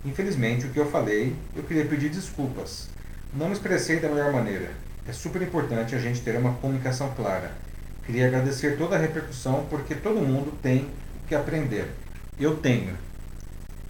Infelizmente, 0.06 0.66
o 0.66 0.70
que 0.70 0.80
eu 0.80 0.90
falei, 0.90 1.36
eu 1.56 1.64
queria 1.64 1.86
pedir 1.86 2.10
desculpas. 2.10 2.88
Não 3.34 3.48
me 3.48 3.54
expressei 3.54 4.00
da 4.00 4.08
melhor 4.08 4.32
maneira. 4.32 4.72
É 5.08 5.12
super 5.12 5.42
importante 5.42 5.96
a 5.96 6.00
gente 6.00 6.22
ter 6.22 6.38
uma 6.38 6.54
comunicação 6.54 7.12
clara. 7.16 7.52
Queria 8.06 8.28
agradecer 8.28 8.78
toda 8.78 8.96
a 8.96 9.00
repercussão, 9.00 9.66
porque 9.70 9.94
todo 9.94 10.22
mundo 10.22 10.58
tem 10.62 10.90
o 11.24 11.28
que 11.28 11.36
aprender. 11.36 11.92
Eu 12.40 12.56
tenho. 12.56 12.96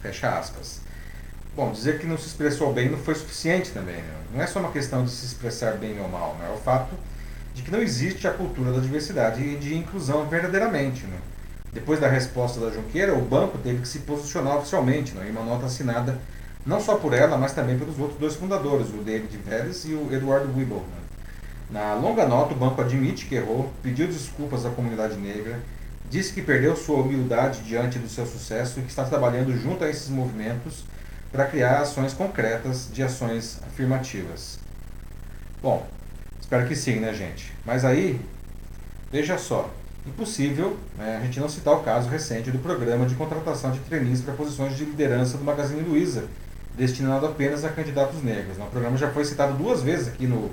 Fecha 0.00 0.36
aspas. 0.36 0.80
Bom, 1.58 1.72
dizer 1.72 1.98
que 1.98 2.06
não 2.06 2.16
se 2.16 2.28
expressou 2.28 2.72
bem 2.72 2.88
não 2.88 2.98
foi 2.98 3.16
suficiente 3.16 3.72
também. 3.72 3.96
Né? 3.96 4.14
Não 4.32 4.40
é 4.40 4.46
só 4.46 4.60
uma 4.60 4.70
questão 4.70 5.04
de 5.04 5.10
se 5.10 5.26
expressar 5.26 5.72
bem 5.72 6.00
ou 6.00 6.08
mal, 6.08 6.36
né? 6.38 6.48
é 6.48 6.54
o 6.54 6.56
fato 6.56 6.94
de 7.52 7.62
que 7.62 7.70
não 7.72 7.82
existe 7.82 8.28
a 8.28 8.30
cultura 8.30 8.70
da 8.70 8.78
diversidade 8.78 9.42
e 9.42 9.56
de 9.56 9.74
inclusão 9.74 10.24
verdadeiramente. 10.28 11.04
Né? 11.04 11.18
Depois 11.72 11.98
da 11.98 12.06
resposta 12.06 12.60
da 12.60 12.70
Junqueira, 12.70 13.12
o 13.12 13.20
banco 13.22 13.58
teve 13.58 13.80
que 13.80 13.88
se 13.88 13.98
posicionar 13.98 14.58
oficialmente, 14.58 15.16
né? 15.16 15.26
em 15.26 15.32
uma 15.32 15.42
nota 15.42 15.66
assinada 15.66 16.16
não 16.64 16.80
só 16.80 16.94
por 16.94 17.12
ela, 17.12 17.36
mas 17.36 17.52
também 17.54 17.76
pelos 17.76 17.98
outros 17.98 18.20
dois 18.20 18.36
fundadores, 18.36 18.90
o 18.90 19.02
David 19.02 19.36
Vélez 19.38 19.84
e 19.84 19.94
o 19.94 20.14
Eduardo 20.14 20.56
Weibel. 20.56 20.76
Né? 20.76 21.00
Na 21.72 21.94
longa 21.94 22.24
nota, 22.24 22.54
o 22.54 22.56
banco 22.56 22.80
admite 22.80 23.26
que 23.26 23.34
errou, 23.34 23.72
pediu 23.82 24.06
desculpas 24.06 24.64
à 24.64 24.70
comunidade 24.70 25.16
negra, 25.16 25.58
disse 26.08 26.32
que 26.32 26.40
perdeu 26.40 26.76
sua 26.76 27.00
humildade 27.00 27.62
diante 27.62 27.98
do 27.98 28.08
seu 28.08 28.24
sucesso 28.28 28.78
e 28.78 28.82
que 28.84 28.90
está 28.90 29.02
trabalhando 29.02 29.52
junto 29.60 29.82
a 29.82 29.90
esses 29.90 30.08
movimentos 30.08 30.84
para 31.30 31.46
criar 31.46 31.80
ações 31.80 32.12
concretas 32.12 32.88
de 32.92 33.02
ações 33.02 33.60
afirmativas. 33.66 34.58
Bom, 35.62 35.86
espero 36.40 36.66
que 36.66 36.74
sim, 36.74 36.96
né, 36.96 37.12
gente? 37.12 37.52
Mas 37.64 37.84
aí, 37.84 38.20
veja 39.10 39.36
só, 39.36 39.70
impossível 40.06 40.78
né, 40.96 41.18
a 41.20 41.24
gente 41.24 41.38
não 41.38 41.48
citar 41.48 41.74
o 41.74 41.82
caso 41.82 42.08
recente 42.08 42.50
do 42.50 42.58
programa 42.58 43.06
de 43.06 43.14
contratação 43.14 43.70
de 43.70 43.80
trainees 43.80 44.20
para 44.20 44.34
posições 44.34 44.76
de 44.76 44.84
liderança 44.84 45.36
do 45.36 45.44
Magazine 45.44 45.82
Luiza, 45.82 46.24
destinado 46.76 47.26
apenas 47.26 47.64
a 47.64 47.68
candidatos 47.68 48.22
negros. 48.22 48.56
O 48.58 48.66
programa 48.66 48.96
já 48.96 49.10
foi 49.10 49.24
citado 49.24 49.54
duas 49.54 49.82
vezes 49.82 50.08
aqui 50.08 50.26
no 50.26 50.50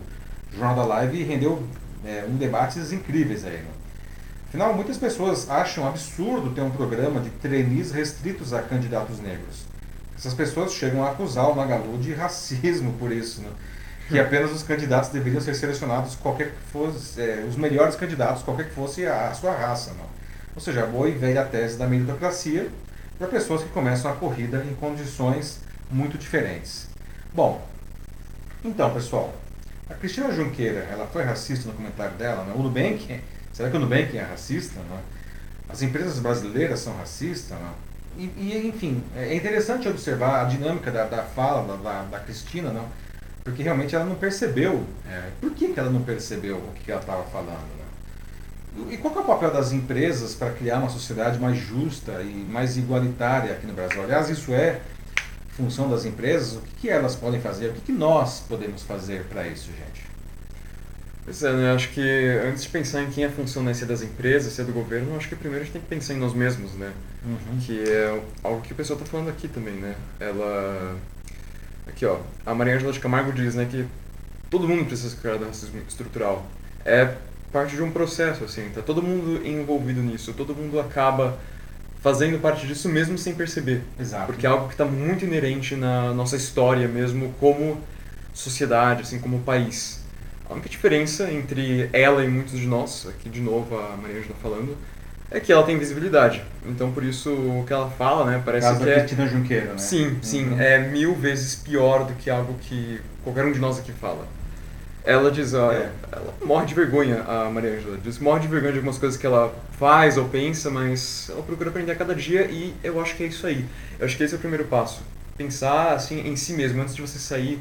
Jornal 0.52 0.76
da 0.76 0.84
Live 0.84 1.18
e 1.18 1.24
rendeu 1.24 1.64
é, 2.04 2.26
um 2.28 2.36
debates 2.36 2.92
incríveis 2.92 3.46
aí. 3.46 3.58
Né? 3.58 3.70
Afinal, 4.48 4.74
muitas 4.74 4.98
pessoas 4.98 5.50
acham 5.50 5.88
absurdo 5.88 6.52
ter 6.52 6.62
um 6.62 6.72
programa 6.72 7.20
de 7.20 7.30
trainees 7.30 7.92
restritos 7.92 8.54
a 8.54 8.62
candidatos 8.62 9.20
negros. 9.20 9.66
Essas 10.26 10.34
pessoas 10.34 10.74
chegam 10.74 11.04
a 11.04 11.12
acusar 11.12 11.52
o 11.52 11.56
Magalu 11.56 12.00
de 12.00 12.12
racismo 12.12 12.94
por 12.94 13.12
isso, 13.12 13.42
né? 13.42 13.50
que 14.08 14.20
apenas 14.20 14.52
os 14.52 14.64
candidatos 14.64 15.12
deveriam 15.12 15.40
ser 15.40 15.54
selecionados 15.54 16.16
qualquer 16.16 16.50
que 16.50 16.72
fosse, 16.72 17.22
é, 17.22 17.46
os 17.48 17.56
melhores 17.56 17.96
candidatos, 17.96 18.42
qualquer 18.42 18.70
que 18.70 18.74
fosse 18.74 19.06
a, 19.06 19.30
a 19.30 19.34
sua 19.36 19.52
raça. 19.52 19.92
Não? 19.92 20.08
Ou 20.56 20.62
seja, 20.62 20.82
a 20.82 20.88
boa 20.88 21.08
e 21.08 21.12
velha 21.12 21.46
tese 21.46 21.78
da 21.78 21.86
meritocracia 21.86 22.72
para 23.20 23.28
pessoas 23.28 23.62
que 23.62 23.70
começam 23.70 24.12
a 24.12 24.16
corrida 24.16 24.66
em 24.68 24.74
condições 24.74 25.60
muito 25.92 26.18
diferentes. 26.18 26.88
Bom, 27.32 27.64
então 28.64 28.92
pessoal, 28.96 29.32
a 29.88 29.94
Cristina 29.94 30.32
Junqueira, 30.32 30.88
ela 30.92 31.06
foi 31.06 31.22
racista 31.22 31.68
no 31.68 31.76
comentário 31.76 32.18
dela, 32.18 32.46
né? 32.46 32.54
o 32.56 32.64
Nubank, 32.64 33.22
será 33.54 33.70
que 33.70 33.78
o 33.78 33.80
Nubank 33.80 34.18
é 34.18 34.24
racista? 34.24 34.80
Né? 34.80 35.00
As 35.70 35.84
empresas 35.84 36.18
brasileiras 36.18 36.80
são 36.80 36.98
racistas? 36.98 37.56
Né? 37.60 37.70
E, 38.18 38.32
e, 38.38 38.68
enfim, 38.68 39.04
é 39.16 39.36
interessante 39.36 39.88
observar 39.88 40.42
a 40.42 40.44
dinâmica 40.46 40.90
da, 40.92 41.06
da 41.06 41.24
fala 41.24 41.68
da, 41.68 41.76
da, 41.76 42.02
da 42.04 42.20
Cristina, 42.20 42.72
não? 42.72 42.86
porque 43.46 43.62
realmente 43.62 43.96
ela 43.96 44.04
não 44.04 44.16
percebeu. 44.16 44.84
É, 45.08 45.30
por 45.40 45.52
que, 45.52 45.68
que 45.68 45.80
ela 45.80 45.92
não 45.92 46.02
percebeu 46.02 46.58
o 46.58 46.72
que 46.74 46.92
ela 46.92 47.00
estava 47.00 47.24
falando? 47.26 47.70
Né? 47.78 47.86
E 48.92 48.98
qual 48.98 49.16
é 49.16 49.20
o 49.20 49.24
papel 49.24 49.52
das 49.52 49.72
empresas 49.72 50.34
para 50.34 50.52
criar 50.52 50.80
uma 50.80 50.90
sociedade 50.90 51.40
mais 51.40 51.56
justa 51.56 52.24
e 52.24 52.46
mais 52.50 52.76
igualitária 52.76 53.54
aqui 53.54 53.68
no 53.68 53.74
Brasil? 53.74 54.04
Aliás, 54.04 54.30
isso 54.30 54.52
é 54.52 54.82
função 55.50 55.88
das 55.88 56.06
empresas? 56.06 56.56
O 56.56 56.62
que, 56.62 56.76
que 56.82 56.90
elas 56.90 57.16
podem 57.16 57.40
fazer? 57.40 57.70
O 57.70 57.74
que, 57.74 57.82
que 57.82 57.92
nós 57.92 58.40
podemos 58.42 58.82
fazer 58.82 59.26
para 59.26 59.48
isso, 59.48 59.68
gente? 59.68 60.05
Pois 61.26 61.42
é, 61.42 61.52
né? 61.52 61.74
Acho 61.74 61.90
que 61.90 62.02
antes 62.48 62.64
de 62.64 62.70
pensar 62.70 63.02
em 63.02 63.10
quem 63.10 63.24
é 63.24 63.28
a 63.28 63.32
função 63.32 63.64
né, 63.64 63.74
se 63.74 63.84
é 63.84 63.88
das 63.88 64.04
empresas, 64.04 64.54
se 64.54 64.62
é 64.62 64.64
do 64.64 64.72
governo, 64.72 65.18
acho 65.18 65.28
que 65.28 65.36
primeiro 65.36 65.64
a 65.64 65.66
gente 65.66 65.74
tem 65.74 65.82
que 65.82 65.88
pensar 65.88 66.14
em 66.14 66.18
nós 66.18 66.36
mesmos, 66.36 66.74
né? 66.74 66.94
Uhum. 67.26 67.60
Que 67.60 67.84
é 67.84 68.22
algo 68.44 68.62
que 68.62 68.72
o 68.72 68.76
pessoal 68.76 69.00
está 69.00 69.10
falando 69.10 69.30
aqui 69.30 69.48
também, 69.48 69.74
né? 69.74 69.96
Ela... 70.20 70.96
Aqui, 71.88 72.06
ó. 72.06 72.20
A 72.46 72.54
Maria 72.54 72.76
Angela 72.76 72.94
de 72.94 73.00
Camargo 73.00 73.34
diz, 73.34 73.56
né, 73.56 73.68
que 73.70 73.88
todo 74.52 74.68
mundo 74.68 74.86
precisa 74.86 75.16
criar 75.18 75.38
racismo 75.38 75.82
estrutural. 75.88 76.46
É 76.86 77.16
parte 77.52 77.76
de 77.76 77.82
um 77.82 77.90
processo, 77.90 78.44
assim. 78.44 78.70
Tá 78.70 78.84
todo 78.84 79.02
mundo 79.02 79.44
envolvido 79.48 80.04
nisso. 80.04 80.32
Todo 80.34 80.54
mundo 80.54 80.80
acaba 80.80 81.40
fazendo 82.02 82.40
parte 82.40 82.68
disso 82.68 82.88
mesmo 82.88 83.18
sem 83.18 83.34
perceber. 83.34 83.82
Exato. 84.00 84.28
Porque 84.28 84.46
é 84.46 84.50
algo 84.50 84.68
que 84.68 84.76
está 84.76 84.86
muito 84.86 85.26
inerente 85.26 85.76
na 85.76 86.14
nossa 86.14 86.36
história 86.36 86.88
mesmo 86.88 87.34
como 87.40 87.82
sociedade, 88.32 89.02
assim, 89.02 89.20
como 89.20 89.40
país. 89.40 90.05
A 90.50 90.54
única 90.54 90.70
diferença 90.70 91.32
entre 91.32 91.90
ela 91.92 92.24
e 92.24 92.28
muitos 92.28 92.60
de 92.60 92.68
nós, 92.68 93.08
aqui 93.08 93.30
de 93.30 93.42
novo 93.42 93.78
a 93.78 93.98
Maria 93.98 94.20
está 94.20 94.34
falando, 94.36 94.78
é 95.32 95.40
que 95.40 95.52
ela 95.52 95.64
tem 95.64 95.78
visibilidade. 95.78 96.44
Então 96.66 96.92
por 96.92 97.04
isso 97.04 97.32
o 97.32 97.64
que 97.66 97.74
ela 97.74 97.90
fala, 97.90 98.30
né, 98.30 98.42
parece 98.46 98.68
Caso 98.68 98.84
que 98.84 98.90
é 98.90 98.96
Cristina 99.00 99.28
Junqueira, 99.28 99.74
né? 99.74 99.78
Sim, 99.78 100.18
sim, 100.22 100.50
uhum. 100.50 100.62
é 100.62 100.80
mil 100.80 101.16
vezes 101.16 101.56
pior 101.56 102.06
do 102.06 102.14
que 102.14 102.30
algo 102.30 102.54
que 102.62 103.02
qualquer 103.24 103.46
um 103.46 103.52
de 103.52 103.60
nós 103.60 103.80
aqui 103.80 103.92
fala. 103.92 104.28
Ela 105.04 105.30
diz, 105.30 105.54
ó, 105.54 105.72
é. 105.72 105.92
ela 106.12 106.34
morre 106.44 106.66
de 106.66 106.74
vergonha, 106.74 107.22
a 107.22 107.50
Maria 107.52 107.76
Angela. 107.78 107.98
Diz 108.04 108.18
morre 108.18 108.42
de 108.42 108.48
vergonha 108.48 108.72
de 108.72 108.80
algumas 108.80 108.98
coisas 108.98 109.20
que 109.20 109.26
ela 109.26 109.54
faz 109.78 110.18
ou 110.18 110.28
pensa, 110.30 110.72
mas 110.72 111.30
ela 111.30 111.44
procura 111.44 111.70
aprender 111.70 111.92
a 111.92 111.96
cada 111.96 112.16
dia 112.16 112.46
e 112.46 112.74
eu 112.84 113.00
acho 113.00 113.16
que 113.16 113.24
é 113.24 113.28
isso 113.28 113.46
aí. 113.46 113.64
Eu 114.00 114.06
acho 114.06 114.18
que 114.18 114.24
esse 114.24 114.34
é 114.34 114.38
o 114.38 114.40
primeiro 114.40 114.66
passo. 114.66 115.04
Pensar 115.38 115.94
assim 115.94 116.28
em 116.28 116.36
si 116.36 116.54
mesmo, 116.54 116.82
antes 116.82 116.96
de 116.96 117.02
você 117.02 117.20
sair 117.20 117.60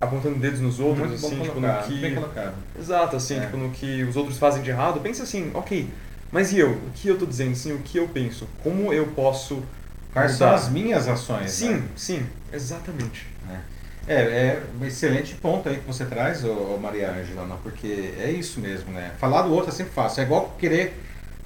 apontando 0.00 0.36
dedos 0.36 0.60
nos 0.60 0.80
outros, 0.80 1.08
Muito 1.10 1.26
assim, 1.26 1.40
tipo, 1.40 1.54
colocado, 1.54 1.90
no 1.90 2.22
que. 2.72 2.78
Exato, 2.80 3.16
assim, 3.16 3.36
É. 3.36 3.40
tipo, 3.40 3.56
no 3.56 3.70
que 3.70 4.02
os 4.04 4.16
outros 4.16 4.38
fazem 4.38 4.62
de 4.62 4.70
errado, 4.70 5.00
pensa 5.00 5.22
assim, 5.22 5.50
ok, 5.52 5.88
mas 6.32 6.52
e 6.52 6.58
eu? 6.58 6.70
O 6.70 6.90
que 6.94 7.08
eu 7.08 7.18
tô 7.18 7.26
dizendo, 7.26 7.52
assim, 7.52 7.72
o 7.72 7.78
que 7.78 7.98
eu 7.98 8.08
penso? 8.08 8.48
Como 8.62 8.92
eu 8.92 9.06
posso. 9.08 9.62
Quais 10.12 10.32
são 10.32 10.50
as 10.52 10.68
minhas 10.68 11.06
ações? 11.06 11.52
Sim, 11.52 11.74
né? 11.74 11.82
sim, 11.94 12.26
exatamente. 12.52 13.28
É, 14.08 14.14
é 14.22 14.62
um 14.80 14.84
excelente 14.84 15.34
ponto 15.36 15.68
aí 15.68 15.76
que 15.76 15.86
você 15.86 16.04
traz, 16.04 16.42
ô, 16.44 16.50
ô 16.50 16.78
Maria 16.80 17.12
Ângela, 17.12 17.58
porque 17.62 18.12
é 18.18 18.30
isso 18.30 18.58
mesmo, 18.58 18.90
né? 18.90 19.12
Falar 19.18 19.42
do 19.42 19.52
outro 19.52 19.70
é 19.70 19.72
sempre 19.72 19.92
fácil. 19.92 20.22
É 20.22 20.24
igual 20.24 20.56
querer 20.58 20.98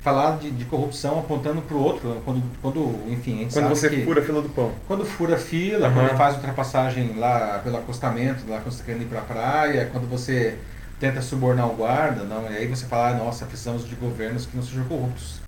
falar 0.05 0.37
de, 0.39 0.51
de 0.51 0.65
corrupção 0.67 1.19
apontando 1.19 1.63
para 1.63 1.77
o 1.77 1.83
outro, 1.83 2.21
quando, 2.27 2.43
quando, 2.61 3.11
enfim, 3.11 3.47
a 3.47 3.53
Quando 3.53 3.69
você 3.71 3.89
que 3.89 4.05
fura 4.05 4.21
a 4.21 4.25
fila 4.25 4.43
do 4.43 4.51
pão. 4.51 4.71
quando 4.87 5.05
fura 5.05 5.37
fila, 5.39 5.89
Aham. 5.89 5.95
quando 6.09 6.17
faz 6.19 6.35
ultrapassagem 6.37 7.15
lá 7.19 7.59
pelo 7.65 7.79
acostamento, 7.79 8.45
lá 8.49 8.59
quando 8.61 8.73
você 8.73 8.85
querendo 8.85 9.03
ir 9.03 9.07
para 9.07 9.21
a 9.21 9.23
praia, 9.23 9.89
quando 9.91 10.07
você 10.09 10.59
tenta 11.01 11.23
subornar 11.23 11.67
o 11.69 11.75
guarda, 11.75 12.23
não? 12.25 12.45
E 12.51 12.57
aí 12.59 12.67
você 12.67 12.85
fala, 12.85 13.09
ah, 13.09 13.15
nossa, 13.15 13.47
precisamos 13.47 13.89
de 13.89 13.95
governos 13.95 14.45
que 14.47 14.55
não 14.57 14.63
sejam 14.63 14.85
corruptos. 14.85 15.41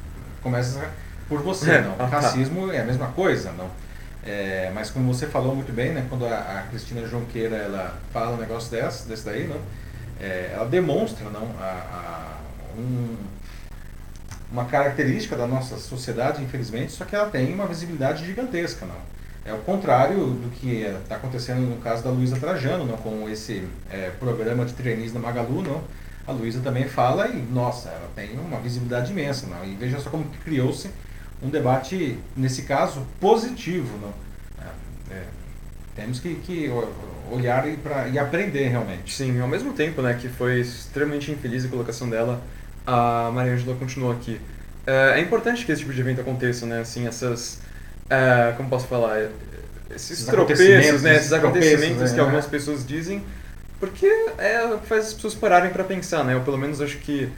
Começa 0.42 0.90
por 1.28 1.40
você, 1.42 1.70
É, 1.72 1.82
não? 1.82 1.92
ah, 1.92 1.96
tá. 1.98 2.07
Racismo 2.07 2.72
é 2.72 2.80
a 2.80 2.84
mesma 2.84 3.09
coisa, 3.09 3.52
não? 3.52 3.68
É, 4.24 4.72
mas 4.74 4.90
como 4.90 5.12
você 5.12 5.26
falou 5.26 5.54
muito 5.54 5.72
bem, 5.72 5.92
né, 5.92 6.04
quando 6.09 6.26
a, 6.26 6.30
a 6.38 6.62
Cristina 6.70 7.07
Jonqueira 7.07 7.57
ela 7.57 7.94
fala 8.12 8.34
um 8.36 8.40
negócio 8.40 8.70
desse, 8.70 9.07
desse 9.07 9.24
daí, 9.24 9.46
não, 9.46 9.61
é, 10.20 10.50
ela 10.54 10.64
demonstra 10.64 11.28
não, 11.30 11.46
a, 11.61 11.64
a- 11.64 12.36
um- 12.76 13.16
uma 14.57 14.64
característica 14.64 15.36
da 15.36 15.46
nossa 15.46 15.76
sociedade, 15.76 16.42
infelizmente, 16.42 16.90
só 16.92 17.04
que 17.04 17.14
ela 17.14 17.28
tem 17.28 17.52
uma 17.52 17.66
visibilidade 17.66 18.24
gigantesca. 18.24 18.86
Não. 18.86 18.96
É 19.44 19.52
o 19.52 19.59
contrário 19.59 20.16
do 20.30 20.50
que 20.50 20.80
está 20.80 21.16
acontecendo 21.16 21.61
no 21.61 21.76
caso 21.76 22.02
da 22.02 22.09
Luísa 22.09 22.36
Trajano, 22.36 22.86
não, 22.86 22.96
com 22.96 23.28
esse 23.28 23.68
é, 23.90 24.11
programa 24.18 24.64
de 24.64 24.72
trainees 24.72 25.12
da 25.12 25.20
Magalu. 25.20 25.61
Não. 25.61 25.84
A 26.26 26.32
Luísa 26.32 26.61
também 26.61 26.88
fala 26.88 27.28
e, 27.28 27.36
nossa, 27.36 27.90
ela 27.90 28.09
tem 28.16 28.30
uma 28.38 28.59
visibilidade 28.59 29.12
imensa. 29.12 29.46
Não. 29.46 29.62
E 29.62 29.74
veja 29.74 30.00
só 30.00 30.09
como 30.09 30.24
criou-se 30.42 30.90
um 31.42 31.50
debate, 31.50 32.18
nesse 32.34 32.62
caso, 32.62 33.07
positivo. 33.20 33.98
Não. 33.98 34.14
É, 34.64 35.16
é, 35.16 35.24
temos 35.94 36.18
que, 36.18 36.34
que 36.36 36.70
olhar 37.30 37.68
e, 37.68 37.76
pra, 37.76 38.09
e 38.09 38.18
aprender 38.18 38.68
realmente. 38.68 39.14
Sim, 39.14 39.38
ao 39.38 39.48
mesmo 39.48 39.74
tempo, 39.74 40.00
né, 40.00 40.14
que 40.18 40.30
foi 40.30 40.61
extremamente 40.61 41.30
infeliz 41.30 41.66
a 41.66 41.68
colocação 41.68 42.09
dela, 42.09 42.42
a 42.87 43.30
Maria 43.32 43.55
Ângela 43.55 43.76
continuou 43.76 44.12
aqui. 44.12 44.41
É, 44.87 45.18
é 45.18 45.20
importante 45.20 45.66
que 45.66 45.72
esse 45.72 45.80
tipo 45.80 45.93
de 45.93 46.01
evento 46.01 46.20
aconteça, 46.20 46.64
né, 46.64 46.80
assim, 46.80 47.07
essas, 47.07 47.61
é, 48.09 48.53
como 48.57 48.68
posso 48.68 48.87
falar, 48.87 49.28
esses 49.95 50.24
tropeços, 50.24 50.64
acontecimentos, 50.64 51.03
né, 51.03 51.16
esses 51.16 51.32
acontecimentos 51.32 52.11
né? 52.11 52.14
que 52.14 52.20
algumas 52.20 52.47
pessoas 52.47 52.87
dizem, 52.87 53.22
porque 53.80 54.07
é, 54.39 54.76
faz 54.84 55.09
as 55.09 55.14
pessoas 55.14 55.34
pararem 55.34 55.70
para 55.70 55.82
pensar, 55.84 56.24
né, 56.24 56.34
eu 56.34 56.41
pelo 56.43 56.57
menos 56.57 56.80
acho 56.80 56.99
que 56.99 57.30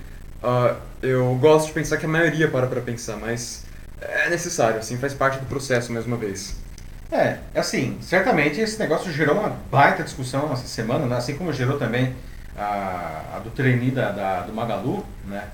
ah, 0.43 0.77
eu 1.03 1.35
gosto 1.41 1.69
de 1.69 1.73
pensar 1.73 1.97
que 1.97 2.07
a 2.07 2.09
maioria 2.09 2.49
para 2.49 2.67
para 2.67 2.81
pensar, 2.81 3.17
mas 3.17 3.65
é 4.01 4.29
necessário, 4.31 4.79
assim, 4.79 4.97
faz 4.97 5.15
parte 5.15 5.39
do 5.39 5.47
processo 5.47 5.93
mais 5.93 6.07
uma 6.07 6.17
vez. 6.17 6.57
É, 7.11 7.39
assim, 7.55 7.97
certamente 8.03 8.61
esse 8.61 8.79
negócio 8.79 9.11
gerou 9.11 9.39
uma 9.39 9.57
baita 9.71 10.03
discussão 10.03 10.53
essa 10.53 10.67
semana, 10.67 11.07
né? 11.07 11.17
assim 11.17 11.35
como 11.35 11.53
gerou 11.53 11.79
também 11.79 12.15
a, 12.59 13.37
a 13.37 13.39
do 13.39 13.51
trainee 13.51 13.91
da, 13.91 14.11
da- 14.11 14.41
do 14.43 14.53
Magalu, 14.53 15.05
né? 15.27 15.45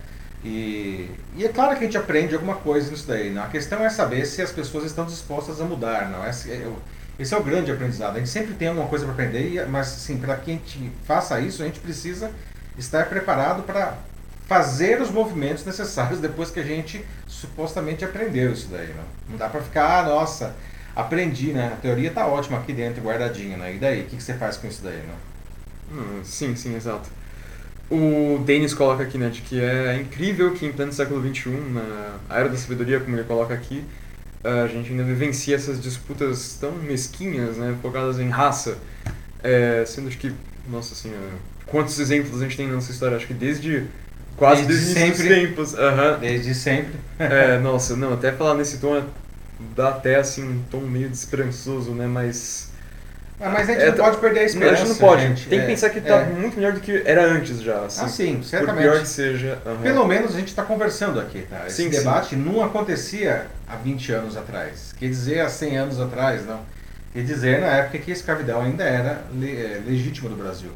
E, 0.44 1.09
e 1.36 1.44
é 1.44 1.48
claro 1.48 1.70
que 1.76 1.78
a 1.84 1.86
gente 1.86 1.96
aprende 1.96 2.34
alguma 2.34 2.57
coisa 2.57 2.90
nisso 2.90 3.07
daí, 3.07 3.30
né? 3.30 3.42
A 3.42 3.46
questão 3.48 3.84
é 3.84 3.88
saber 3.90 4.26
se 4.26 4.42
as 4.42 4.50
pessoas 4.52 4.84
estão 4.84 5.05
dispostas 5.07 5.61
a 5.61 5.64
mudar, 5.64 6.09
não? 6.11 6.26
Esse 6.28 6.52
é, 6.52 6.66
o- 6.66 6.76
esse 7.18 7.32
é 7.32 7.36
o 7.38 7.42
grande 7.42 7.70
aprendizado. 7.72 8.16
A 8.16 8.18
gente 8.18 8.28
sempre 8.30 8.55
tem 8.55 8.68
alguma 8.68 8.86
coisa 8.88 9.05
para 9.07 9.14
aprender, 9.14 9.66
mas 9.68 9.88
assim, 9.88 10.18
para 10.18 10.36
que 10.36 10.50
a 10.50 10.55
gente 10.55 10.90
faça 11.07 11.40
isso, 11.40 11.62
a 11.62 11.66
gente 11.66 11.80
precisa 11.80 12.30
estar 12.76 13.07
preparado 13.09 13.62
para 13.62 13.94
fazer 14.46 15.00
os 15.00 15.11
movimentos 15.11 15.64
necessários 15.64 16.20
depois 16.20 16.50
que 16.50 16.61
a 16.61 16.64
gente 16.64 17.02
supostamente 17.26 18.05
aprendeu 18.05 18.52
isso 18.52 18.68
daí, 18.70 18.88
né? 18.88 19.02
Não 19.30 19.38
dá 19.38 19.48
para 19.48 19.62
ficar, 19.62 20.00
ah, 20.00 20.02
nossa, 20.09 20.55
aprendi, 20.94 21.52
né? 21.52 21.72
A 21.72 21.76
teoria 21.80 22.11
tá 22.11 22.26
ótima 22.26 22.59
aqui 22.59 22.72
dentro, 22.74 23.02
guardadinha, 23.02 23.57
né? 23.57 23.74
E 23.74 23.78
daí? 23.78 24.02
O 24.02 24.05
que, 24.05 24.16
que 24.16 24.22
você 24.22 24.34
faz 24.34 24.59
com 24.59 24.66
isso 24.66 24.82
daí, 24.82 24.96
né? 24.98 25.14
Hum, 25.91 26.22
sim, 26.24 26.57
sim, 26.57 26.74
exato. 26.74 27.11
O 27.91 28.43
Denis 28.45 28.74
coloca 28.74 29.03
aqui, 29.03 29.18
né, 29.18 29.30
de 29.30 29.43
que 29.43 29.61
é 29.61 29.97
incrível 30.01 30.55
que 30.55 30.66
em 30.66 30.72
pleno 30.72 30.93
século 30.93 31.20
XXI, 31.20 31.72
na 31.72 32.18
era 32.30 32.49
da 32.49 32.57
sabedoria, 32.57 33.01
como 33.01 33.16
ele 33.16 33.24
coloca 33.24 33.55
aqui, 33.55 33.85
a 34.45 34.66
gente 34.68 34.91
ainda 34.93 35.05
vivencia 35.05 35.57
essas 35.57 35.80
disputas 35.82 36.57
tão 36.61 36.72
mesquinhas, 36.72 37.59
né, 37.59 37.76
focadas 37.82 38.18
em 38.20 38.28
raça, 38.30 38.78
é, 39.43 39.85
sendo 39.87 40.11
que, 40.11 40.32
nossa 40.70 40.95
senhora, 40.95 41.30
quantos 41.66 41.99
exemplos 42.01 42.41
a 42.41 42.45
gente 42.45 42.57
tem 42.57 42.68
na 42.68 42.74
nossa 42.74 42.93
história, 42.93 43.16
acho 43.16 43.26
que 43.26 43.35
desde 43.35 43.87
quase 44.37 44.66
Desde 44.66 44.95
desde, 44.95 45.16
sempre. 45.16 45.28
tempos. 45.28 45.74
aham. 45.74 46.18
Desde 46.20 46.55
sempre. 46.55 46.93
É, 47.18 47.59
nossa, 47.61 47.97
não, 47.97 48.14
até 48.14 48.32
falar 48.32 48.55
nesse 48.55 48.78
tom 48.78 48.97
é- 48.97 49.05
dá 49.76 49.91
até 49.91 50.16
assim 50.16 50.45
um 50.45 50.62
tom 50.70 50.80
meio 50.80 51.09
desesperançoso, 51.09 51.93
né, 51.93 52.07
mas... 52.07 52.73
Ah, 53.41 53.51
mas 53.51 53.68
a 53.68 53.72
gente 53.72 53.82
É, 53.82 53.87
não 53.91 53.97
pode 53.97 54.16
perder 54.18 54.39
a 54.39 54.43
a 54.43 54.47
esperança. 54.47 54.76
gente 54.76 54.89
não 54.91 54.97
pode, 54.97 55.22
gente. 55.22 55.49
tem 55.49 55.59
que 55.59 55.64
É, 55.64 55.68
pensar 55.68 55.91
que 55.91 56.01
tá 56.01 56.14
é. 56.20 56.24
muito 56.26 56.55
melhor 56.57 56.72
do 56.72 56.80
que 56.80 57.03
era 57.05 57.24
antes 57.24 57.61
já, 57.61 57.80
assim. 57.85 58.05
Ah, 58.05 58.09
sim, 58.09 58.37
Por 58.37 58.45
certamente. 58.45 58.82
pior 58.82 59.01
que 59.01 59.09
seja. 59.09 59.59
aham. 59.66 59.82
Pelo 59.82 60.07
menos 60.07 60.35
a 60.35 60.39
gente 60.39 60.49
está 60.49 60.62
conversando 60.62 61.18
aqui, 61.20 61.43
tá? 61.43 61.64
Esse 61.66 61.76
Sim, 61.82 61.91
sim. 61.91 61.99
debate 61.99 62.37
não 62.37 62.62
acontecia 62.62 63.47
há 63.68 63.74
20 63.76 64.12
anos 64.12 64.37
atrás. 64.37 64.95
Quer 64.97 65.09
dizer, 65.09 65.41
há 65.41 65.49
100 65.49 65.76
anos 65.76 66.01
atrás, 66.01 66.47
não. 66.47 66.61
Quer 67.12 67.24
dizer, 67.24 67.61
na 67.61 67.66
época 67.68 67.99
que 67.99 68.11
a 68.11 68.14
escravidão 68.14 68.62
ainda 68.62 68.85
era 68.85 69.22
le- 69.32 69.51
eh, 69.61 69.80
legítima 69.85 70.30
no 70.30 70.37
Brasil. 70.37 70.70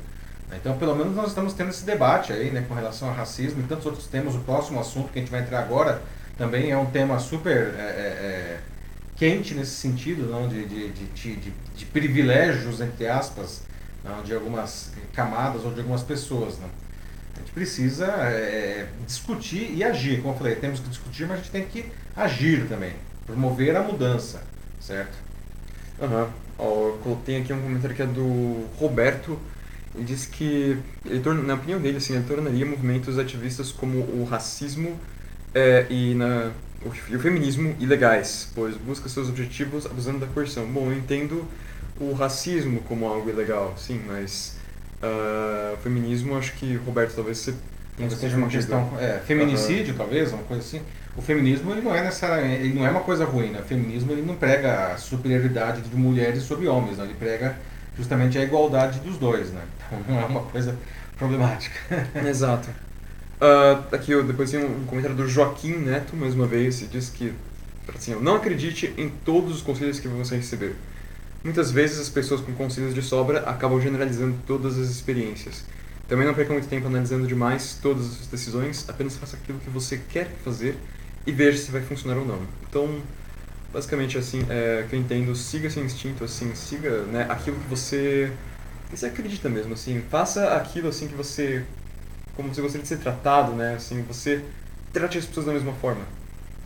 Então, 0.52 0.76
pelo 0.78 0.96
menos 0.96 1.14
nós 1.14 1.28
estamos 1.28 1.52
tendo 1.52 1.70
esse 1.70 1.84
debate 1.84 2.32
aí, 2.32 2.50
né, 2.50 2.64
com 2.66 2.74
relação 2.74 3.08
ao 3.08 3.14
racismo 3.14 3.60
e 3.60 3.64
tantos 3.64 3.86
outros 3.86 4.06
temas. 4.06 4.34
O 4.34 4.40
próximo 4.40 4.80
assunto 4.80 5.12
que 5.12 5.18
a 5.18 5.22
gente 5.22 5.30
vai 5.30 5.40
entrar 5.40 5.60
agora 5.60 6.00
também 6.36 6.70
é 6.72 6.76
um 6.76 6.86
tema 6.86 7.18
super 7.20 7.72
eh, 7.78 8.56
quente 9.18 9.52
nesse 9.52 9.72
sentido, 9.72 10.30
não, 10.30 10.48
de, 10.48 10.64
de, 10.64 10.90
de, 10.90 11.36
de, 11.76 11.84
privilégios, 11.86 12.80
entre 12.80 13.08
aspas, 13.08 13.62
não, 14.04 14.22
de 14.22 14.32
algumas 14.32 14.92
camadas 15.12 15.64
ou 15.64 15.72
de 15.72 15.80
algumas 15.80 16.02
pessoas. 16.02 16.58
Não. 16.58 16.68
A 17.34 17.40
gente 17.40 17.52
precisa 17.52 18.06
é, 18.06 18.88
discutir 19.06 19.72
e 19.74 19.82
agir. 19.82 20.22
Como 20.22 20.34
eu 20.34 20.38
falei, 20.38 20.54
temos 20.54 20.80
que 20.80 20.88
discutir, 20.88 21.26
mas 21.26 21.40
a 21.40 21.42
gente 21.42 21.50
tem 21.50 21.64
que 21.66 21.84
agir 22.16 22.66
também. 22.68 22.92
Promover 23.26 23.76
a 23.76 23.82
mudança, 23.82 24.42
certo? 24.80 25.16
Aham. 26.00 26.30
Ó, 26.58 26.94
aqui 27.14 27.52
um 27.52 27.62
comentário 27.62 27.94
que 27.94 28.02
é 28.02 28.06
do 28.06 28.66
Roberto. 28.76 29.38
Ele 29.94 30.04
diz 30.04 30.26
que, 30.26 30.78
ele 31.04 31.20
torna, 31.20 31.42
na 31.42 31.54
opinião 31.54 31.80
dele, 31.80 31.98
assim, 31.98 32.14
ele 32.14 32.24
tornaria 32.24 32.64
movimentos 32.64 33.18
ativistas 33.18 33.72
como 33.72 33.98
o 33.98 34.24
racismo 34.24 34.98
é, 35.54 35.86
e, 35.88 36.14
na, 36.14 36.52
e 37.08 37.16
o 37.16 37.20
feminismo 37.20 37.74
ilegais, 37.80 38.50
pois 38.54 38.76
busca 38.76 39.08
seus 39.08 39.28
objetivos 39.28 39.86
abusando 39.86 40.20
da 40.20 40.26
coerção. 40.26 40.66
Bom, 40.66 40.90
eu 40.90 40.96
entendo 40.96 41.44
o 42.00 42.12
racismo 42.12 42.80
como 42.82 43.06
algo 43.06 43.28
ilegal, 43.28 43.74
sim, 43.76 44.00
mas 44.06 44.56
o 45.74 45.76
feminismo, 45.78 46.36
acho 46.36 46.52
que, 46.54 46.76
Roberto, 46.76 47.14
talvez 47.14 47.38
você 47.38 47.54
Talvez 47.98 48.20
seja 48.20 48.36
uma 48.36 48.46
questão. 48.46 48.92
É, 49.00 49.20
feminicídio, 49.26 49.94
talvez, 49.96 50.32
uma 50.32 50.42
coisa 50.44 50.62
assim. 50.62 50.80
O 51.16 51.22
feminismo 51.22 51.72
ele 51.72 51.80
não 51.80 51.92
é 51.92 52.02
necessariamente, 52.02 52.62
ele 52.62 52.74
não 52.74 52.86
é 52.86 52.90
uma 52.90 53.00
coisa 53.00 53.24
ruim, 53.24 53.50
né? 53.50 53.60
O 53.60 53.64
feminismo 53.64 54.12
ele 54.12 54.22
não 54.22 54.36
prega 54.36 54.92
a 54.92 54.96
superioridade 54.96 55.80
de 55.80 55.96
mulheres 55.96 56.44
sobre 56.44 56.68
homens, 56.68 56.98
não. 56.98 57.04
Ele 57.04 57.14
prega 57.14 57.56
justamente 57.96 58.38
a 58.38 58.44
igualdade 58.44 59.00
dos 59.00 59.18
dois, 59.18 59.50
né? 59.50 59.62
Então 59.76 59.98
não 60.14 60.22
é 60.22 60.24
uma 60.26 60.42
coisa 60.42 60.76
problemática. 61.18 61.76
Exato. 62.24 62.68
Ah, 63.40 63.84
aqui 63.92 64.10
eu 64.10 64.24
depois 64.24 64.50
tem 64.50 64.64
um 64.64 64.84
comentário 64.84 65.16
do 65.16 65.28
Joaquim 65.28 65.76
Neto, 65.76 66.16
mais 66.16 66.34
uma 66.34 66.46
vez, 66.46 66.82
e 66.82 66.86
diz 66.86 67.08
que 67.08 67.32
assim, 67.94 68.14
não 68.16 68.36
acredite 68.36 68.92
em 68.98 69.08
todos 69.08 69.56
os 69.56 69.62
conselhos 69.62 70.00
que 70.00 70.08
você 70.08 70.36
receber. 70.36 70.74
Muitas 71.44 71.70
vezes 71.70 72.00
as 72.00 72.08
pessoas 72.08 72.40
com 72.40 72.52
conselhos 72.52 72.94
de 72.94 73.00
sobra 73.00 73.40
acabam 73.40 73.80
generalizando 73.80 74.36
todas 74.46 74.76
as 74.76 74.88
experiências. 74.88 75.64
Também 76.08 76.26
não 76.26 76.34
perca 76.34 76.52
muito 76.52 76.68
tempo 76.68 76.88
analisando 76.88 77.26
demais 77.26 77.78
todas 77.80 78.06
as 78.06 78.26
decisões, 78.26 78.84
apenas 78.88 79.16
faça 79.16 79.36
aquilo 79.36 79.58
que 79.60 79.70
você 79.70 80.00
quer 80.10 80.28
fazer 80.44 80.76
e 81.26 81.30
veja 81.30 81.58
se 81.58 81.70
vai 81.70 81.80
funcionar 81.80 82.18
ou 82.18 82.26
não. 82.26 82.40
Então, 82.68 83.00
basicamente 83.72 84.18
assim, 84.18 84.44
é, 84.50 84.84
que 84.90 84.96
eu 84.96 85.00
entendo, 85.00 85.34
siga 85.36 85.70
seu 85.70 85.84
instinto, 85.84 86.24
assim, 86.24 86.52
siga 86.56 87.02
né, 87.04 87.26
aquilo 87.28 87.56
que 87.56 87.68
você, 87.68 88.32
que 88.90 88.96
você 88.96 89.06
acredita 89.06 89.48
mesmo, 89.48 89.74
assim, 89.74 90.02
faça 90.10 90.54
aquilo 90.56 90.88
assim 90.88 91.06
que 91.06 91.14
você 91.14 91.64
como 92.38 92.54
você 92.54 92.62
gostaria 92.62 92.82
de 92.82 92.88
ser 92.88 92.98
tratado, 92.98 93.50
né? 93.50 93.74
Assim, 93.74 94.00
você 94.02 94.44
trate 94.92 95.18
as 95.18 95.26
pessoas 95.26 95.46
da 95.46 95.52
mesma 95.52 95.72
forma. 95.72 96.02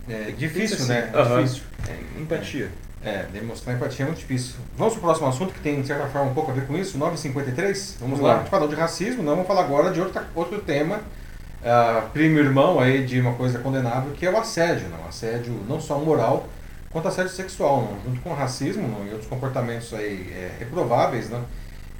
É 0.06 0.30
difícil, 0.30 0.76
Pensa 0.76 0.92
né? 0.92 1.10
assim, 1.14 1.32
É 1.32 1.36
difícil. 1.42 1.62
É, 1.88 2.20
empatia. 2.20 2.70
É, 3.02 3.22
demonstrar 3.32 3.74
empatia 3.74 4.04
é 4.04 4.06
muito 4.06 4.18
difícil. 4.18 4.56
Vamos 4.76 4.92
para 4.92 5.00
o 5.00 5.02
próximo 5.02 5.28
assunto 5.28 5.54
que 5.54 5.60
tem, 5.60 5.80
de 5.80 5.86
certa 5.86 6.06
forma, 6.08 6.30
um 6.30 6.34
pouco 6.34 6.50
a 6.50 6.54
ver 6.54 6.66
com 6.66 6.76
isso, 6.76 6.98
953. 6.98 7.96
Vamos 8.00 8.20
lá, 8.20 8.34
a 8.34 8.38
gente 8.40 8.50
falou 8.50 8.68
de 8.68 8.74
racismo, 8.74 9.22
não 9.22 9.32
vamos 9.32 9.46
falar 9.46 9.62
agora 9.62 9.90
de 9.90 9.98
outro, 9.98 10.22
outro 10.34 10.60
tema, 10.60 10.96
uh, 10.98 12.06
primo 12.10 12.38
irmão 12.38 12.78
aí 12.78 13.06
de 13.06 13.18
uma 13.18 13.32
coisa 13.32 13.58
condenável, 13.58 14.12
que 14.12 14.26
é 14.26 14.30
o 14.30 14.36
assédio. 14.36 14.88
Não? 14.90 15.08
Assédio 15.08 15.54
não 15.66 15.80
só 15.80 15.98
moral, 15.98 16.50
quanto 16.90 17.08
assédio 17.08 17.32
sexual, 17.32 17.80
não? 17.80 18.12
junto 18.12 18.20
com 18.20 18.30
o 18.30 18.34
racismo 18.34 18.86
não? 18.86 19.06
e 19.06 19.10
outros 19.10 19.26
comportamentos 19.26 19.94
aí, 19.94 20.30
é, 20.34 20.50
reprováveis. 20.58 21.30
Não? 21.30 21.42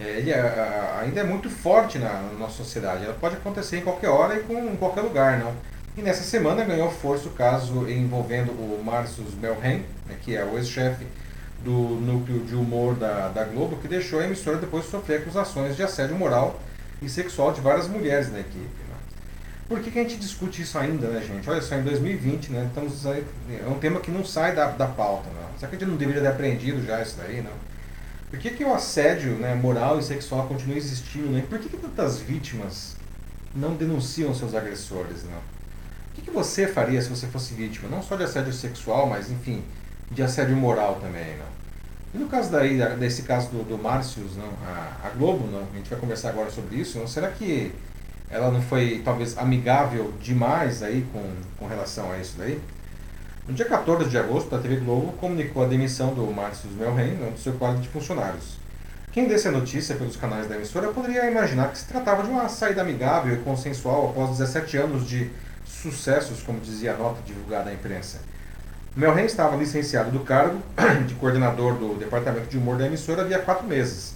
É, 0.03 0.19
ele 0.19 0.31
é, 0.31 0.99
ainda 1.01 1.21
é 1.21 1.25
muito 1.25 1.49
forte 1.49 1.99
na, 1.99 2.13
na, 2.13 2.33
nossa 2.39 2.57
sociedade. 2.57 3.05
Ela 3.05 3.15
pode 3.15 3.37
acontecer 3.37 3.79
em 3.79 3.83
qualquer 3.83 4.09
hora 4.09 4.37
e 4.37 4.41
com, 4.41 4.59
em 4.59 4.77
qualquer 4.77 5.03
lugar. 5.03 5.39
não 5.39 5.55
e 5.95 6.01
nessa 6.01 6.23
semana 6.23 6.65
ganhou 6.65 6.91
força 6.91 7.29
o 7.29 7.33
caso 7.33 7.87
envolvendo 7.89 8.51
o 8.51 8.83
Marcus 8.83 9.35
Melhem, 9.35 9.85
né, 10.07 10.17
que 10.23 10.35
é 10.35 10.43
o 10.43 10.57
ex-chefe 10.57 11.07
do 11.63 11.71
núcleo 11.71 12.41
de 12.47 12.55
humor 12.55 12.95
da, 12.95 13.29
da 13.29 13.45
Globo, 13.45 13.77
que 13.77 13.87
deixou 13.87 14.21
a 14.21 14.25
emissora 14.25 14.57
depois 14.57 14.85
de 14.85 14.91
sofrer 14.91 15.21
acusações 15.21 15.77
de 15.77 15.83
assédio 15.83 16.17
moral 16.17 16.59
e 17.03 17.11
sexual 17.11 17.53
de 17.53 17.61
várias 17.61 17.89
mulheres 17.89 18.33
na 18.33 18.41
equipe. 18.41 18.59
Né? 18.59 18.97
Por 19.69 19.81
que, 19.81 19.91
que 19.91 19.99
a 19.99 20.03
gente 20.03 20.17
discute 20.17 20.63
isso 20.63 20.79
ainda, 20.79 21.09
né, 21.09 21.21
gente? 21.21 21.49
Olha 21.49 21.61
só, 21.61 21.77
em 21.77 21.83
2020, 21.83 22.53
né, 22.53 22.65
estamos 22.69 23.05
é 23.05 23.69
um 23.69 23.79
tema 23.79 24.01
que 24.01 24.11
não 24.11 24.25
sai 24.25 24.55
da, 24.55 24.69
da 24.69 24.87
pauta. 24.87 25.29
Né? 25.29 25.47
Será 25.59 25.69
que 25.69 25.77
a 25.77 25.79
gente 25.79 25.91
não 25.91 25.97
deveria 25.97 26.23
ter 26.23 26.29
aprendido 26.29 26.83
já 26.87 27.03
isso 27.03 27.19
daí? 27.19 27.43
Não? 27.43 27.53
Por 28.33 28.39
que, 28.39 28.49
que 28.49 28.65
o 28.65 28.73
assédio 28.73 29.33
né, 29.33 29.55
moral 29.55 29.99
e 29.99 30.03
sexual 30.03 30.47
continua 30.49 30.75
existindo? 30.75 31.29
Né? 31.29 31.45
Por 31.47 31.59
que, 31.59 31.69
que 31.69 31.77
tantas 31.77 32.19
vítimas 32.19 32.97
não 33.55 33.75
denunciam 33.75 34.35
seus 34.35 34.55
agressores? 34.55 35.23
Não? 35.25 35.37
O 35.37 36.15
que, 36.15 36.23
que, 36.23 36.31
você 36.31 36.67
faria 36.67 37.03
se 37.03 37.11
você 37.11 37.27
fosse 37.27 37.53
vítima, 37.53 37.91
não 37.91 38.03
só 38.03 38.17
de 38.17 38.23
assédio 38.23 38.55
sexual, 38.55 39.07
mas 39.07 39.31
enfim, 39.31 39.63
de 40.11 40.23
assédio 40.23 40.57
moral 40.57 40.95
também, 40.95 41.37
não? 41.37 41.53
E 42.15 42.19
no 42.19 42.27
caso 42.27 42.51
daí, 42.51 42.79
desse 42.97 43.25
caso 43.25 43.51
do, 43.51 43.65
do 43.65 43.77
Márcios, 43.77 44.35
não, 44.35 44.49
a, 44.67 45.09
a, 45.09 45.11
Globo, 45.11 45.47
não, 45.53 45.69
a 45.71 45.77
gente 45.77 45.91
vai 45.91 45.99
conversar 45.99 46.31
agora 46.31 46.51
sobre 46.51 46.77
isso, 46.77 46.99
não, 46.99 47.07
será 47.07 47.31
que 47.31 47.71
ela 48.31 48.51
não 48.51 48.63
foi 48.63 49.03
talvez 49.05 49.37
amigável 49.37 50.11
demais 50.23 50.83
aí 50.83 51.07
com, 51.13 51.23
com 51.59 51.67
relação 51.67 52.11
a 52.11 52.17
isso 52.17 52.37
daí? 52.39 52.59
No 53.49 53.53
dia 53.53 53.65
14 53.65 54.09
de 54.09 54.17
agosto, 54.17 54.55
a 54.55 54.59
TV 54.61 54.77
Globo 54.77 55.15
comunicou 55.15 55.65
a 55.65 55.67
demissão 55.67 56.15
do 56.15 56.25
Márcios 56.33 56.73
Melhem 56.75 57.17
do 57.17 57.37
seu 57.37 57.55
quadro 57.55 57.81
de 57.81 57.89
funcionários. 57.89 58.57
Quem 59.11 59.27
desse 59.27 59.49
a 59.49 59.51
notícia 59.51 59.97
pelos 59.97 60.17
canais 60.17 60.47
da 60.47 60.55
emissora 60.55 60.93
poderia 60.93 61.29
imaginar 61.29 61.73
que 61.73 61.79
se 61.79 61.87
tratava 61.87 62.23
de 62.23 62.31
uma 62.31 62.49
saída 62.49 62.83
amigável 62.83 63.35
e 63.35 63.39
consensual 63.39 64.11
após 64.11 64.39
17 64.39 64.77
anos 64.77 65.09
de 65.09 65.29
sucessos, 65.67 66.41
como 66.41 66.61
dizia 66.61 66.95
a 66.95 66.97
nota 66.97 67.21
divulgada 67.27 67.71
à 67.71 67.75
imprensa. 67.75 68.21
Melren 68.95 69.25
estava 69.25 69.57
licenciado 69.57 70.13
do 70.13 70.21
cargo 70.21 70.63
de 71.09 71.15
coordenador 71.15 71.75
do 71.75 71.99
departamento 71.99 72.47
de 72.47 72.57
humor 72.57 72.79
da 72.79 72.87
emissora 72.87 73.23
havia 73.23 73.41
quatro 73.41 73.67
meses. 73.67 74.15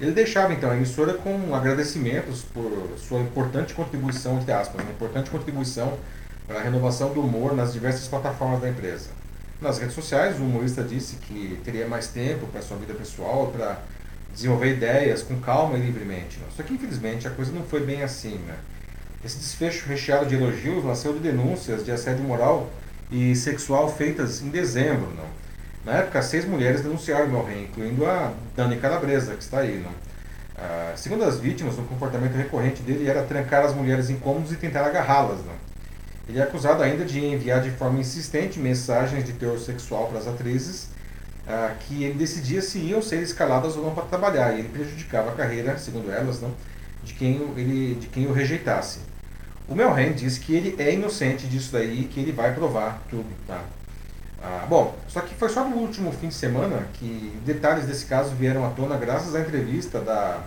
Ele 0.00 0.12
deixava 0.12 0.52
então 0.52 0.70
a 0.70 0.76
emissora 0.76 1.14
com 1.14 1.52
agradecimentos 1.52 2.42
por 2.42 2.96
sua 2.96 3.18
importante 3.18 3.74
contribuição, 3.74 4.38
entre 4.38 4.52
aspas, 4.52 4.80
uma 4.80 4.92
importante 4.92 5.30
contribuição 5.30 5.98
para 6.46 6.60
a 6.60 6.62
renovação 6.62 7.12
do 7.12 7.20
humor 7.20 7.54
nas 7.54 7.72
diversas 7.72 8.08
plataformas 8.08 8.60
da 8.60 8.68
empresa. 8.68 9.10
Nas 9.60 9.78
redes 9.78 9.94
sociais, 9.94 10.38
o 10.40 10.42
humorista 10.42 10.82
disse 10.82 11.16
que 11.16 11.60
teria 11.64 11.86
mais 11.86 12.08
tempo 12.08 12.46
para 12.46 12.60
sua 12.60 12.76
vida 12.76 12.94
pessoal, 12.94 13.46
para 13.46 13.78
desenvolver 14.32 14.72
ideias 14.72 15.22
com 15.22 15.38
calma 15.38 15.78
e 15.78 15.80
livremente. 15.80 16.38
Só 16.56 16.62
que 16.62 16.74
infelizmente 16.74 17.28
a 17.28 17.30
coisa 17.30 17.52
não 17.52 17.62
foi 17.62 17.84
bem 17.84 18.02
assim. 18.02 18.38
Né? 18.38 18.56
Esse 19.24 19.38
desfecho 19.38 19.88
recheado 19.88 20.26
de 20.26 20.34
elogios 20.34 20.84
nasceu 20.84 21.12
de 21.12 21.20
denúncias 21.20 21.84
de 21.84 21.92
assédio 21.92 22.24
moral 22.24 22.70
e 23.10 23.36
sexual 23.36 23.88
feitas 23.88 24.42
em 24.42 24.48
dezembro. 24.48 25.12
Não? 25.16 25.26
Na 25.84 25.98
época, 25.98 26.22
seis 26.22 26.44
mulheres 26.44 26.80
denunciaram 26.80 27.28
meu 27.28 27.44
rei, 27.44 27.64
incluindo 27.64 28.06
a 28.06 28.32
Dani 28.56 28.76
Calabresa, 28.78 29.34
que 29.34 29.42
está 29.42 29.60
aí. 29.60 29.80
Não? 29.80 29.92
Ah, 30.56 30.92
segundo 30.96 31.24
as 31.24 31.38
vítimas, 31.38 31.78
o 31.78 31.82
comportamento 31.82 32.34
recorrente 32.34 32.82
dele 32.82 33.08
era 33.08 33.22
trancar 33.22 33.64
as 33.64 33.74
mulheres 33.74 34.10
em 34.10 34.16
cômodos 34.16 34.52
e 34.52 34.56
tentar 34.56 34.84
agarrá-las. 34.84 35.38
Ele 36.28 36.38
é 36.38 36.42
acusado 36.42 36.82
ainda 36.82 37.04
de 37.04 37.24
enviar 37.24 37.60
de 37.60 37.70
forma 37.70 37.98
insistente 37.98 38.58
mensagens 38.58 39.24
de 39.24 39.32
teor 39.32 39.58
sexual 39.58 40.06
para 40.06 40.18
as 40.18 40.28
atrizes, 40.28 40.88
ah, 41.46 41.74
que 41.80 42.04
ele 42.04 42.14
decidia 42.14 42.62
se 42.62 42.78
iam 42.78 43.02
ser 43.02 43.22
escaladas 43.22 43.76
ou 43.76 43.84
não 43.84 43.94
para 43.94 44.04
trabalhar, 44.04 44.52
e 44.52 44.60
ele 44.60 44.68
prejudicava 44.68 45.30
a 45.30 45.34
carreira, 45.34 45.76
segundo 45.76 46.10
elas, 46.10 46.40
não, 46.40 46.52
de, 47.02 47.14
quem 47.14 47.34
ele, 47.56 47.96
de 47.96 48.06
quem 48.06 48.26
o 48.26 48.32
rejeitasse. 48.32 49.00
O 49.68 49.74
Melren 49.74 50.12
diz 50.12 50.38
que 50.38 50.54
ele 50.54 50.76
é 50.78 50.94
inocente 50.94 51.46
disso 51.46 51.72
daí 51.72 52.02
e 52.02 52.04
que 52.04 52.20
ele 52.20 52.32
vai 52.32 52.54
provar 52.54 53.02
tudo, 53.08 53.28
tá? 53.46 53.62
Ah, 54.42 54.66
bom, 54.68 54.96
só 55.08 55.20
que 55.20 55.34
foi 55.34 55.48
só 55.48 55.64
no 55.64 55.76
último 55.76 56.10
fim 56.12 56.28
de 56.28 56.34
semana 56.34 56.88
que 56.94 57.32
detalhes 57.46 57.86
desse 57.86 58.06
caso 58.06 58.34
vieram 58.34 58.66
à 58.66 58.70
tona 58.70 58.96
graças 58.96 59.36
à 59.36 59.40
entrevista 59.40 60.00
da 60.00 60.40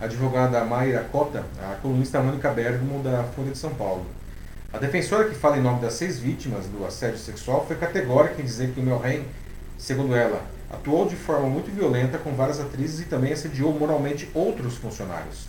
advogada 0.00 0.64
Mayra 0.64 1.06
Cota, 1.12 1.44
a 1.62 1.74
colunista 1.76 2.20
Mônica 2.20 2.50
Bergamo 2.50 3.02
da 3.02 3.22
Folha 3.36 3.50
de 3.50 3.58
São 3.58 3.74
Paulo. 3.74 4.06
A 4.74 4.78
defensora 4.78 5.28
que 5.28 5.36
fala 5.36 5.56
em 5.56 5.60
nome 5.60 5.80
das 5.80 5.94
seis 5.94 6.18
vítimas 6.18 6.66
do 6.66 6.84
assédio 6.84 7.18
sexual 7.18 7.64
foi 7.64 7.76
categórica 7.76 8.42
em 8.42 8.44
dizer 8.44 8.72
que 8.72 8.80
o 8.80 8.82
Melren, 8.82 9.24
segundo 9.78 10.16
ela, 10.16 10.44
atuou 10.68 11.06
de 11.06 11.14
forma 11.14 11.48
muito 11.48 11.70
violenta 11.70 12.18
com 12.18 12.34
várias 12.34 12.58
atrizes 12.58 12.98
e 12.98 13.04
também 13.04 13.32
assediou 13.32 13.72
moralmente 13.72 14.28
outros 14.34 14.76
funcionários. 14.76 15.46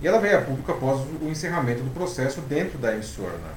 E 0.00 0.08
ela 0.08 0.18
veio 0.18 0.38
a 0.38 0.40
público 0.40 0.72
após 0.72 1.02
o 1.20 1.28
encerramento 1.28 1.82
do 1.82 1.90
processo 1.90 2.40
dentro 2.40 2.78
da 2.78 2.94
emissora. 2.94 3.36
Né? 3.36 3.50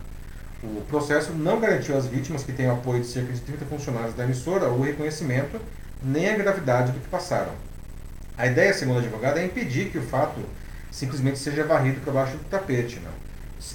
O 0.62 0.82
processo 0.90 1.32
não 1.32 1.62
garantiu 1.62 1.96
às 1.96 2.06
vítimas, 2.06 2.44
que 2.44 2.52
têm 2.52 2.68
o 2.68 2.74
apoio 2.74 3.00
de 3.00 3.08
cerca 3.08 3.32
de 3.32 3.40
30 3.40 3.64
funcionários 3.64 4.14
da 4.14 4.26
emissora, 4.26 4.68
o 4.68 4.82
reconhecimento 4.82 5.58
nem 6.04 6.30
a 6.30 6.36
gravidade 6.36 6.92
do 6.92 7.00
que 7.00 7.08
passaram. 7.08 7.54
A 8.38 8.46
ideia, 8.46 8.74
segundo 8.74 8.98
a 8.98 9.00
advogada, 9.00 9.40
é 9.40 9.46
impedir 9.46 9.90
que 9.90 10.00
o 10.00 10.04
fato 10.04 10.42
simplesmente 10.92 11.40
seja 11.40 11.64
varrido 11.64 12.02
para 12.02 12.12
baixo 12.12 12.36
do 12.36 12.44
tapete. 12.50 13.00
Né? 13.00 13.10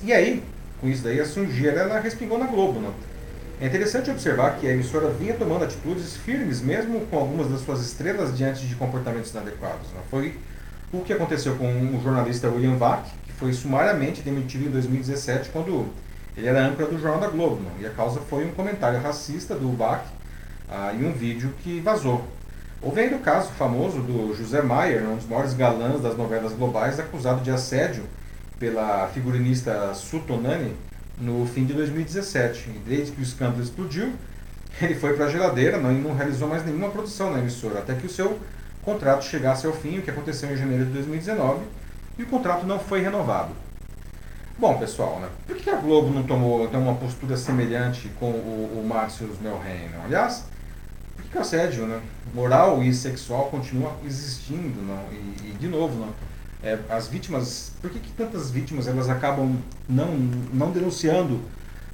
E 0.02 0.12
aí, 0.12 0.44
com 0.82 0.88
isso 0.88 1.04
daí, 1.04 1.20
a 1.20 1.24
sujeira 1.24 1.82
ela 1.82 2.00
respingou 2.00 2.36
na 2.36 2.46
Globo. 2.46 2.80
Né? 2.80 2.90
É 3.60 3.66
interessante 3.66 4.10
observar 4.10 4.56
que 4.58 4.66
a 4.66 4.72
emissora 4.72 5.08
vinha 5.10 5.32
tomando 5.32 5.64
atitudes 5.64 6.16
firmes, 6.16 6.60
mesmo 6.60 7.06
com 7.06 7.16
algumas 7.16 7.48
das 7.48 7.60
suas 7.60 7.80
estrelas 7.80 8.36
diante 8.36 8.66
de 8.66 8.74
comportamentos 8.74 9.30
inadequados. 9.30 9.86
Né? 9.92 10.00
Foi 10.10 10.36
o 10.92 10.98
que 11.02 11.12
aconteceu 11.12 11.54
com 11.54 11.96
o 11.96 12.00
jornalista 12.02 12.48
William 12.48 12.76
Vac, 12.76 13.04
que 13.24 13.32
foi 13.32 13.52
sumariamente 13.52 14.22
demitido 14.22 14.66
em 14.66 14.70
2017 14.70 15.50
quando 15.50 15.86
ele 16.36 16.48
era 16.48 16.66
âncora 16.66 16.88
do 16.88 16.98
Jornal 16.98 17.20
da 17.20 17.28
Globo. 17.28 17.62
Não? 17.62 17.80
E 17.80 17.86
a 17.86 17.90
causa 17.90 18.18
foi 18.28 18.44
um 18.44 18.50
comentário 18.50 19.00
racista 19.00 19.54
do 19.54 19.70
Vac 19.76 20.04
ah, 20.68 20.92
e 20.98 21.04
um 21.04 21.12
vídeo 21.12 21.54
que 21.62 21.78
vazou. 21.78 22.26
Houve 22.82 23.02
ainda 23.02 23.14
o 23.14 23.20
caso 23.20 23.50
famoso 23.52 24.00
do 24.00 24.34
José 24.36 24.60
Maier, 24.60 25.08
um 25.08 25.14
dos 25.14 25.28
maiores 25.28 25.54
galãs 25.54 26.02
das 26.02 26.16
novelas 26.16 26.52
globais, 26.52 26.98
acusado 26.98 27.40
de 27.40 27.52
assédio 27.52 28.02
pela 28.62 29.08
figurinista 29.08 29.92
Sutonani 29.92 30.76
no 31.18 31.44
fim 31.46 31.64
de 31.64 31.72
2017. 31.72 32.70
E 32.70 32.78
desde 32.86 33.10
que 33.10 33.20
o 33.20 33.22
escândalo 33.24 33.60
explodiu, 33.60 34.12
ele 34.80 34.94
foi 34.94 35.14
para 35.14 35.24
a 35.24 35.28
geladeira 35.28 35.78
não, 35.78 35.90
e 35.90 36.00
não 36.00 36.14
realizou 36.14 36.46
mais 36.46 36.64
nenhuma 36.64 36.88
produção 36.88 37.32
na 37.32 37.40
emissora, 37.40 37.80
até 37.80 37.92
que 37.96 38.06
o 38.06 38.08
seu 38.08 38.38
contrato 38.84 39.24
chegasse 39.24 39.66
ao 39.66 39.72
fim, 39.72 39.98
o 39.98 40.02
que 40.02 40.10
aconteceu 40.10 40.48
em 40.52 40.56
janeiro 40.56 40.84
de 40.84 40.92
2019, 40.92 41.64
e 42.16 42.22
o 42.22 42.26
contrato 42.26 42.64
não 42.64 42.78
foi 42.78 43.00
renovado. 43.00 43.50
Bom, 44.56 44.78
pessoal, 44.78 45.18
né? 45.18 45.28
por 45.44 45.56
que 45.56 45.68
a 45.68 45.76
Globo 45.76 46.10
não 46.14 46.22
tomou 46.22 46.64
então, 46.64 46.82
uma 46.82 46.94
postura 46.94 47.36
semelhante 47.36 48.08
com 48.20 48.30
o, 48.30 48.80
o 48.80 48.88
Márcio 48.88 49.28
Melren? 49.40 49.90
Aliás, 50.04 50.44
por 51.16 51.24
que 51.24 51.36
o 51.36 51.40
assédio 51.40 51.84
né? 51.86 52.00
moral 52.32 52.80
e 52.80 52.94
sexual 52.94 53.46
continua 53.46 53.92
existindo? 54.06 54.80
Não? 54.82 55.02
E, 55.10 55.50
e 55.50 55.56
de 55.58 55.66
novo, 55.66 55.98
não? 55.98 56.31
É, 56.62 56.78
as 56.88 57.08
vítimas, 57.08 57.72
por 57.80 57.90
que, 57.90 57.98
que 57.98 58.12
tantas 58.12 58.50
vítimas 58.50 58.86
elas 58.86 59.08
acabam 59.08 59.56
não, 59.88 60.14
não 60.52 60.70
denunciando 60.70 61.40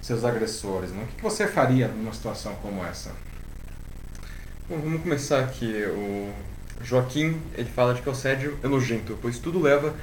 seus 0.00 0.24
agressores? 0.24 0.92
Não? 0.92 1.02
O 1.02 1.06
que, 1.06 1.16
que 1.16 1.22
você 1.22 1.46
faria 1.46 1.88
numa 1.88 2.12
situação 2.12 2.54
como 2.56 2.84
essa? 2.84 3.10
Bom, 4.68 4.78
vamos 4.78 5.02
começar 5.02 5.40
aqui. 5.40 5.84
O 5.86 6.30
Joaquim, 6.84 7.40
ele 7.54 7.68
fala 7.70 7.94
de 7.94 8.02
que 8.02 8.08
o 8.08 8.12
assédio 8.12 8.58
é 8.62 8.68
nojento, 8.68 9.18
pois 9.22 9.38
tudo 9.38 9.58
leva 9.58 9.94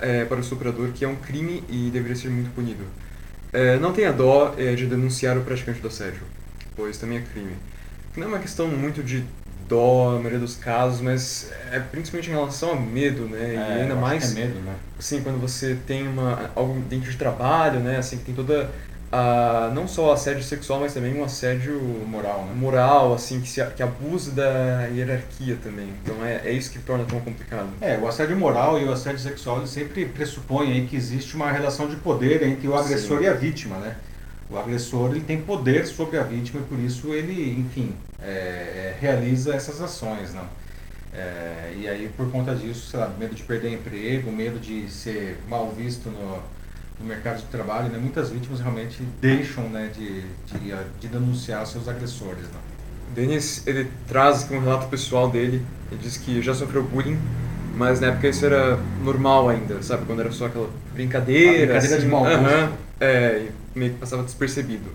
é, 0.00 0.24
para 0.24 0.36
o 0.36 0.40
estuprador, 0.40 0.92
que 0.92 1.04
é 1.04 1.08
um 1.08 1.16
crime 1.16 1.64
e 1.68 1.90
deveria 1.90 2.16
ser 2.16 2.30
muito 2.30 2.54
punido. 2.54 2.84
É, 3.52 3.76
não 3.78 3.92
tenha 3.92 4.12
dó 4.12 4.54
é, 4.56 4.74
de 4.74 4.86
denunciar 4.86 5.36
o 5.36 5.42
praticante 5.42 5.80
do 5.80 5.88
assédio, 5.88 6.22
pois 6.76 6.98
também 6.98 7.18
é 7.18 7.22
crime. 7.22 7.56
Não 8.16 8.24
é 8.24 8.28
uma 8.28 8.38
questão 8.38 8.68
muito 8.68 9.02
de 9.02 9.24
dó, 9.68 10.12
na 10.12 10.18
maioria 10.18 10.38
dos 10.38 10.56
casos, 10.56 11.00
mas 11.00 11.50
é 11.70 11.78
principalmente 11.78 12.30
em 12.30 12.32
relação 12.32 12.72
a 12.72 12.76
medo, 12.76 13.26
né? 13.26 13.54
É, 13.54 13.78
e 13.78 13.82
ainda 13.82 13.94
mais. 13.94 14.32
É 14.36 14.40
medo, 14.40 14.60
né? 14.60 14.74
Assim, 14.98 15.22
quando 15.22 15.40
você 15.40 15.76
tem 15.86 16.06
uma, 16.06 16.50
algo 16.54 16.80
dentro 16.88 17.10
de 17.10 17.16
trabalho, 17.16 17.80
né? 17.80 17.98
Assim, 17.98 18.18
que 18.18 18.24
tem 18.24 18.34
toda 18.34 18.70
a, 19.14 19.70
não 19.72 19.86
só 19.86 20.12
assédio 20.12 20.42
sexual, 20.42 20.80
mas 20.80 20.92
também 20.92 21.14
um 21.14 21.22
assédio 21.22 21.80
moral, 22.06 22.44
né? 22.46 22.52
moral 22.56 23.14
assim, 23.14 23.40
que, 23.40 23.48
se, 23.48 23.64
que 23.66 23.82
abusa 23.82 24.32
da 24.32 24.86
hierarquia 24.92 25.56
também. 25.62 25.88
Então 26.02 26.24
é, 26.24 26.42
é 26.44 26.52
isso 26.52 26.70
que 26.70 26.80
torna 26.80 27.04
tão 27.04 27.20
complicado. 27.20 27.68
É, 27.80 27.96
o 27.96 28.08
assédio 28.08 28.36
moral 28.36 28.80
e 28.80 28.84
o 28.84 28.92
assédio 28.92 29.20
sexual 29.20 29.64
sempre 29.66 30.04
pressupõem 30.06 30.72
aí 30.72 30.86
que 30.86 30.96
existe 30.96 31.36
uma 31.36 31.50
relação 31.50 31.88
de 31.88 31.96
poder 31.96 32.42
entre 32.42 32.66
o 32.66 32.74
agressor 32.74 33.18
Sim. 33.18 33.24
e 33.24 33.28
a 33.28 33.34
vítima, 33.34 33.76
né? 33.76 33.96
O 34.54 34.58
agressor 34.58 35.10
ele 35.10 35.20
tem 35.20 35.40
poder 35.40 35.86
sobre 35.86 36.16
a 36.16 36.22
vítima 36.22 36.60
e 36.60 36.64
por 36.64 36.78
isso 36.78 37.12
ele, 37.12 37.58
enfim, 37.58 37.92
é, 38.22 38.26
é, 38.28 38.96
realiza 39.00 39.54
essas 39.54 39.80
ações, 39.80 40.32
não? 40.32 40.46
É, 41.12 41.74
e 41.76 41.88
aí 41.88 42.10
por 42.16 42.30
conta 42.30 42.54
disso, 42.54 42.88
sei 42.88 43.00
lá, 43.00 43.12
medo 43.18 43.34
de 43.34 43.42
perder 43.42 43.72
emprego, 43.72 44.30
medo 44.30 44.58
de 44.58 44.88
ser 44.88 45.38
mal 45.48 45.72
visto 45.76 46.08
no, 46.08 46.38
no 47.00 47.06
mercado 47.06 47.38
de 47.38 47.46
trabalho, 47.46 47.88
né? 47.88 47.98
muitas 47.98 48.30
vítimas 48.30 48.60
realmente 48.60 49.02
deixam 49.20 49.64
né, 49.68 49.90
de, 49.94 50.22
de, 50.22 50.74
de 51.00 51.08
denunciar 51.08 51.66
seus 51.66 51.88
agressores. 51.88 52.44
Não? 52.52 52.60
Denis 53.14 53.64
ele 53.66 53.88
traz 54.08 54.48
um 54.50 54.60
relato 54.60 54.88
pessoal 54.88 55.30
dele. 55.30 55.64
Ele 55.90 56.00
diz 56.02 56.16
que 56.16 56.42
já 56.42 56.54
sofreu 56.54 56.82
bullying, 56.82 57.18
mas 57.76 58.00
na 58.00 58.08
época 58.08 58.28
isso 58.28 58.44
era 58.44 58.78
normal 59.02 59.48
ainda, 59.48 59.80
sabe? 59.82 60.04
Quando 60.06 60.20
era 60.20 60.32
só 60.32 60.46
aquela 60.46 60.68
brincadeira. 60.92 61.66
brincadeira 61.66 61.96
assim, 61.96 62.04
de 62.04 62.10
mau 62.10 62.24
aham, 62.24 62.72
é, 63.00 63.46
e 63.46 63.63
meio 63.74 63.94
que 63.94 63.98
passava 63.98 64.22
despercebido. 64.22 64.90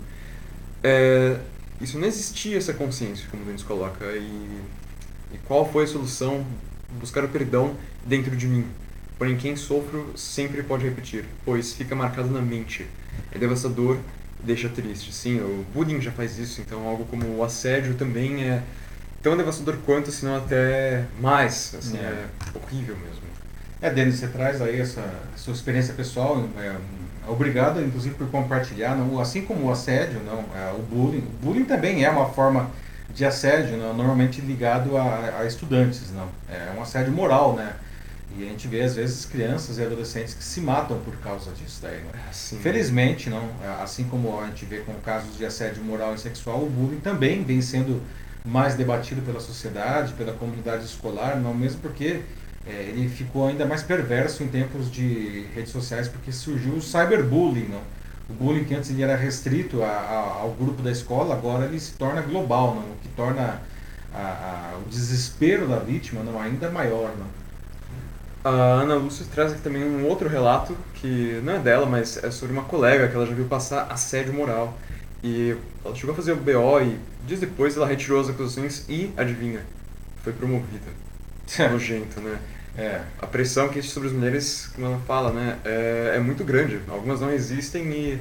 É, 0.84 1.38
isso 1.82 1.98
não 1.98 2.08
existia 2.08 2.58
essa 2.58 2.74
consciência, 2.74 3.28
como 3.30 3.46
Denis 3.46 3.64
coloca. 3.64 4.06
E, 4.06 4.62
e 5.34 5.38
qual 5.46 5.70
foi 5.70 5.84
a 5.84 5.88
solução? 5.88 6.46
Buscar 7.00 7.24
o 7.24 7.30
perdão 7.30 7.76
dentro 8.06 8.36
de 8.36 8.48
mim. 8.48 8.66
Porém, 9.18 9.38
quem 9.38 9.56
sofre 9.56 10.02
sempre 10.16 10.64
pode 10.64 10.86
repetir, 10.86 11.26
pois 11.46 11.74
fica 11.74 11.96
marcado 11.96 12.30
na 12.30 12.42
mente. 12.42 12.88
É 13.32 13.38
devastador 13.38 13.98
deixa 14.42 14.70
triste. 14.70 15.14
Sim, 15.14 15.40
o 15.40 15.66
bullying 15.74 16.02
já 16.02 16.12
faz 16.12 16.38
isso, 16.38 16.62
então 16.62 16.88
algo 16.88 17.06
como 17.06 17.38
o 17.38 17.44
assédio 17.44 17.96
também 17.96 18.44
é 18.44 18.64
tão 19.22 19.36
devastador 19.36 19.78
quanto, 19.86 20.12
se 20.12 20.26
não 20.26 20.38
até 20.38 21.06
mais. 21.20 21.76
Assim, 21.78 21.98
é. 21.98 22.02
é 22.02 22.30
horrível 22.56 22.96
mesmo. 22.98 23.20
É, 23.82 23.90
Denis, 23.90 24.16
você 24.16 24.28
traz 24.28 24.62
aí 24.62 24.80
essa 24.80 25.04
sua 25.38 25.54
experiência 25.54 25.94
pessoal, 25.94 26.48
é, 26.58 26.76
obrigado 27.28 27.82
inclusive 27.82 28.16
por 28.16 28.30
compartilhar, 28.30 28.96
não, 28.96 29.20
assim 29.20 29.42
como 29.42 29.68
o 29.68 29.72
assédio, 29.72 30.22
não, 30.26 30.44
é, 30.56 30.72
o 30.74 30.82
bullying, 30.82 31.20
o 31.20 31.46
bullying 31.46 31.66
também 31.66 32.04
é 32.04 32.10
uma 32.10 32.30
forma 32.30 32.70
de 33.14 33.26
assédio, 33.26 33.78
não, 33.78 33.94
normalmente 33.94 34.42
ligado 34.42 34.98
a, 34.98 35.40
a 35.40 35.46
estudantes, 35.46 36.12
não, 36.12 36.30
é 36.50 36.72
um 36.78 36.82
assédio 36.82 37.12
moral, 37.12 37.56
né, 37.56 37.74
e 38.38 38.44
a 38.44 38.46
gente 38.48 38.68
vê, 38.68 38.82
às 38.82 38.96
vezes, 38.96 39.26
crianças 39.26 39.80
e 39.80 39.84
adolescentes 39.84 40.34
que 40.34 40.44
se 40.44 40.62
matam 40.62 41.00
por 41.00 41.16
causa 41.18 41.52
disso 41.52 41.80
daí. 41.82 41.98
Né? 41.98 42.12
Felizmente, 42.62 43.30
não, 43.30 43.50
assim 43.82 44.04
como 44.04 44.40
a 44.40 44.46
gente 44.46 44.66
vê 44.66 44.78
com 44.78 44.94
casos 44.96 45.36
de 45.36 45.46
assédio 45.46 45.84
moral 45.84 46.14
e 46.14 46.20
sexual, 46.20 46.64
o 46.64 46.70
bullying 46.70 47.00
também 47.00 47.44
vem 47.44 47.62
sendo 47.62 48.02
mais 48.46 48.76
debatido 48.76 49.22
pela 49.22 49.40
sociedade, 49.40 50.14
pela 50.14 50.32
comunidade 50.34 50.86
escolar, 50.86 51.38
não 51.38 51.54
mesmo 51.54 51.82
porque 51.82 52.22
é, 52.70 52.84
ele 52.90 53.10
ficou 53.10 53.48
ainda 53.48 53.66
mais 53.66 53.82
perverso 53.82 54.44
em 54.44 54.48
tempos 54.48 54.92
de 54.92 55.48
redes 55.56 55.72
sociais, 55.72 56.08
porque 56.08 56.32
surgiu 56.32 56.74
o 56.74 56.82
cyberbullying. 56.82 57.68
Não? 57.70 57.82
O 58.30 58.34
bullying 58.34 58.64
que 58.64 58.76
antes 58.76 58.92
ele 58.92 59.02
era 59.02 59.16
restrito 59.16 59.82
a, 59.82 59.88
a, 59.88 60.42
ao 60.42 60.52
grupo 60.52 60.84
da 60.84 60.92
escola, 60.92 61.34
agora 61.34 61.66
ele 61.66 61.80
se 61.80 61.94
torna 61.94 62.22
global, 62.22 62.76
não? 62.76 62.84
o 62.84 62.96
que 63.02 63.10
torna 63.10 63.60
a, 64.14 64.78
o 64.86 64.88
desespero 64.88 65.68
da 65.68 65.80
vítima 65.80 66.22
não, 66.24 66.40
ainda 66.40 66.70
maior. 66.70 67.12
Não? 67.18 67.26
A 68.44 68.82
Ana 68.82 68.96
Lúcia 68.96 69.26
traz 69.34 69.52
aqui 69.52 69.62
também 69.62 69.84
um 69.84 70.06
outro 70.06 70.30
relato, 70.30 70.78
que 70.94 71.42
não 71.44 71.54
é 71.54 71.60
dela, 71.60 71.88
mas 71.88 72.24
é 72.24 72.30
sobre 72.30 72.54
uma 72.54 72.64
colega 72.64 73.08
que 73.08 73.16
ela 73.16 73.26
já 73.26 73.34
viu 73.34 73.46
passar 73.46 73.88
assédio 73.90 74.34
moral. 74.34 74.78
E 75.24 75.58
ela 75.84 75.96
chegou 75.96 76.14
a 76.14 76.16
fazer 76.16 76.34
o 76.34 76.38
BO 76.38 76.80
e 76.82 76.98
dias 77.26 77.40
depois 77.40 77.76
ela 77.76 77.88
retirou 77.88 78.22
as 78.22 78.30
acusações 78.30 78.86
e, 78.88 79.12
adivinha, 79.18 79.62
foi 80.24 80.34
promovida. 80.34 80.88
Nojento, 81.72 82.22
né? 82.22 82.38
É. 82.78 83.02
A 83.22 83.28
pressão 83.28 83.68
que 83.70 83.80
existe 83.80 83.94
sobre 83.94 84.10
as 84.10 84.16
mulheres, 84.16 84.70
como 84.74 84.88
ela 84.88 85.00
fala, 85.06 85.32
né, 85.32 85.58
é, 85.66 86.14
é 86.16 86.20
muito 86.20 86.44
grande. 86.44 86.80
Algumas 86.88 87.20
não 87.20 87.32
existem 87.32 87.84
e 87.92 88.20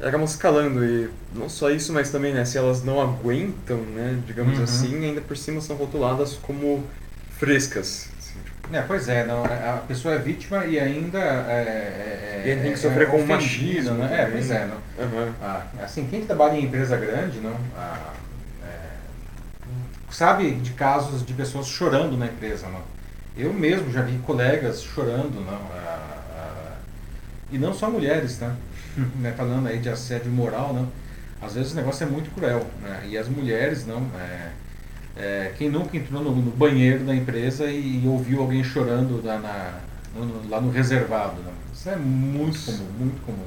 acabam 0.00 0.24
escalando. 0.24 0.84
E 0.84 1.10
não 1.34 1.48
só 1.48 1.70
isso, 1.70 1.92
mas 1.92 2.10
também, 2.10 2.32
né, 2.32 2.44
se 2.44 2.58
elas 2.58 2.82
não 2.82 3.00
aguentam, 3.00 3.78
né, 3.78 4.18
digamos 4.26 4.58
uhum. 4.58 4.64
assim, 4.64 5.04
ainda 5.04 5.20
por 5.20 5.36
cima 5.36 5.60
são 5.60 5.76
rotuladas 5.76 6.34
como 6.34 6.84
frescas. 7.38 8.08
É, 8.72 8.80
pois 8.80 9.08
é, 9.08 9.26
não, 9.26 9.44
a 9.44 9.82
pessoa 9.86 10.14
é 10.14 10.18
vítima 10.18 10.64
e 10.64 10.80
ainda 10.80 11.18
é, 11.18 12.42
é, 12.46 12.50
e 12.50 12.62
tem 12.62 12.72
que 12.72 12.78
sofrer 12.78 13.06
é, 13.08 13.10
com 13.10 13.22
machismo, 13.26 13.94
né? 13.94 14.22
É, 14.22 14.26
pois 14.26 14.50
é, 14.50 14.66
não. 14.66 15.04
Uhum. 15.04 15.32
Ah, 15.42 15.66
assim, 15.82 16.06
quem 16.06 16.24
trabalha 16.24 16.56
em 16.56 16.64
empresa 16.64 16.96
grande, 16.96 17.40
não, 17.40 17.54
ah, 17.76 18.12
é, 18.64 18.70
sabe 20.10 20.52
de 20.52 20.72
casos 20.72 21.24
de 21.24 21.34
pessoas 21.34 21.66
chorando 21.66 22.16
na 22.16 22.26
empresa, 22.26 22.66
não. 22.68 22.80
Eu 23.36 23.52
mesmo 23.52 23.90
já 23.90 24.02
vi 24.02 24.18
colegas 24.18 24.82
chorando, 24.82 25.44
não, 25.44 25.54
ah, 25.54 26.22
ah 26.38 26.76
e 27.50 27.58
não 27.58 27.74
só 27.74 27.90
mulheres, 27.90 28.38
tá? 28.38 28.54
né, 29.18 29.32
falando 29.32 29.66
aí 29.66 29.78
de 29.78 29.88
assédio 29.88 30.30
moral, 30.30 30.72
não. 30.72 30.88
Às 31.42 31.54
vezes 31.54 31.72
o 31.72 31.76
negócio 31.76 32.06
é 32.06 32.10
muito 32.10 32.32
cruel, 32.34 32.66
né? 32.80 33.04
E 33.08 33.18
as 33.18 33.28
mulheres, 33.28 33.86
não, 33.86 34.06
é, 34.18 34.50
é, 35.16 35.52
quem 35.58 35.68
nunca 35.68 35.96
entrou 35.96 36.22
no, 36.22 36.34
no, 36.34 36.50
banheiro 36.52 37.04
da 37.04 37.14
empresa 37.14 37.66
e, 37.66 38.04
e 38.04 38.08
ouviu 38.08 38.40
alguém 38.40 38.62
chorando 38.64 39.24
lá, 39.24 39.38
na, 39.38 39.80
no, 40.14 40.48
lá 40.48 40.60
no 40.60 40.70
reservado? 40.70 41.40
Né? 41.42 41.52
Isso 41.72 41.90
é 41.90 41.96
muito 41.96 42.64
comum, 42.64 42.88
muito 42.98 43.26
comum. 43.26 43.46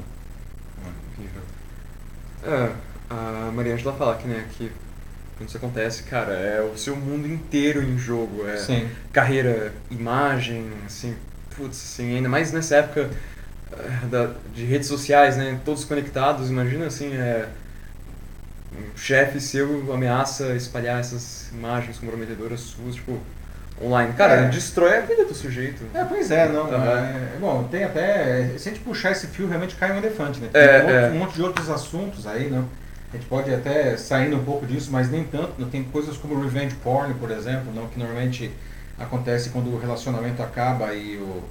É, 2.43 2.71
a 3.09 3.51
Maria 3.51 3.73
Angela 3.73 3.93
fala 3.93 4.15
que, 4.15 4.27
né, 4.27 4.47
que 4.57 4.71
quando 5.38 5.49
isso 5.49 5.57
acontece, 5.57 6.03
cara, 6.03 6.33
é 6.33 6.61
o 6.61 6.77
seu 6.77 6.95
mundo 6.95 7.27
inteiro 7.27 7.81
em 7.83 7.97
jogo. 7.97 8.47
É 8.47 8.57
Sim. 8.57 8.89
carreira, 9.13 9.71
imagem, 9.91 10.67
assim, 10.85 11.15
putz, 11.55 11.77
assim, 11.77 12.15
ainda 12.15 12.27
mais 12.27 12.51
nessa 12.51 12.77
época 12.77 13.09
é, 13.71 14.05
da, 14.07 14.31
de 14.53 14.65
redes 14.65 14.88
sociais, 14.88 15.38
né, 15.38 15.59
todos 15.63 15.85
conectados, 15.85 16.49
imagina 16.49 16.88
assim, 16.88 17.13
é 17.15 17.47
um 18.73 18.97
chefe 18.97 19.39
seu 19.39 19.91
ameaça 19.93 20.55
espalhar 20.55 20.99
essas 20.99 21.49
imagens 21.51 21.97
comprometedoras 21.97 22.59
suas, 22.59 22.95
tipo, 22.95 23.19
online. 23.81 24.13
Cara, 24.13 24.33
é. 24.33 24.49
destrói 24.49 24.97
a 24.97 25.01
vida 25.01 25.25
do 25.25 25.33
sujeito. 25.33 25.83
É, 25.93 26.03
pois 26.03 26.31
é, 26.31 26.47
não. 26.49 26.65
Uhum. 26.65 26.97
É, 26.97 27.38
bom, 27.39 27.63
tem 27.69 27.83
até. 27.83 28.49
Se 28.57 28.69
a 28.69 28.71
gente 28.71 28.83
puxar 28.83 29.11
esse 29.11 29.27
fio, 29.27 29.47
realmente 29.47 29.75
cai 29.75 29.91
um 29.91 29.97
elefante, 29.97 30.39
né? 30.39 30.49
Tem 30.51 30.61
é, 30.61 30.83
um, 30.83 30.89
é. 30.89 31.09
um, 31.09 31.19
monte 31.19 31.35
de 31.35 31.41
outros 31.41 31.69
assuntos 31.69 32.27
aí, 32.27 32.49
não? 32.49 32.67
A 33.14 33.18
gente 33.18 33.28
pode 33.28 33.53
até 33.53 33.95
saindo 33.95 34.36
um 34.36 34.43
pouco 34.43 34.66
disso, 34.66 34.89
mas 34.91 35.10
nem 35.10 35.24
tanto. 35.24 35.66
Tem 35.68 35.84
coisas 35.84 36.18
como 36.18 36.41
revenge 36.41 36.76
porn, 36.76 37.14
por 37.14 37.32
exemplo, 37.32 37.74
não? 37.74 37.88
que 37.88 37.97
normalmente 37.97 38.51
acontece 38.99 39.49
quando 39.49 39.74
o 39.74 39.80
relacionamento 39.80 40.41
acaba 40.43 40.93
e, 40.93 41.18
o, 41.18 41.43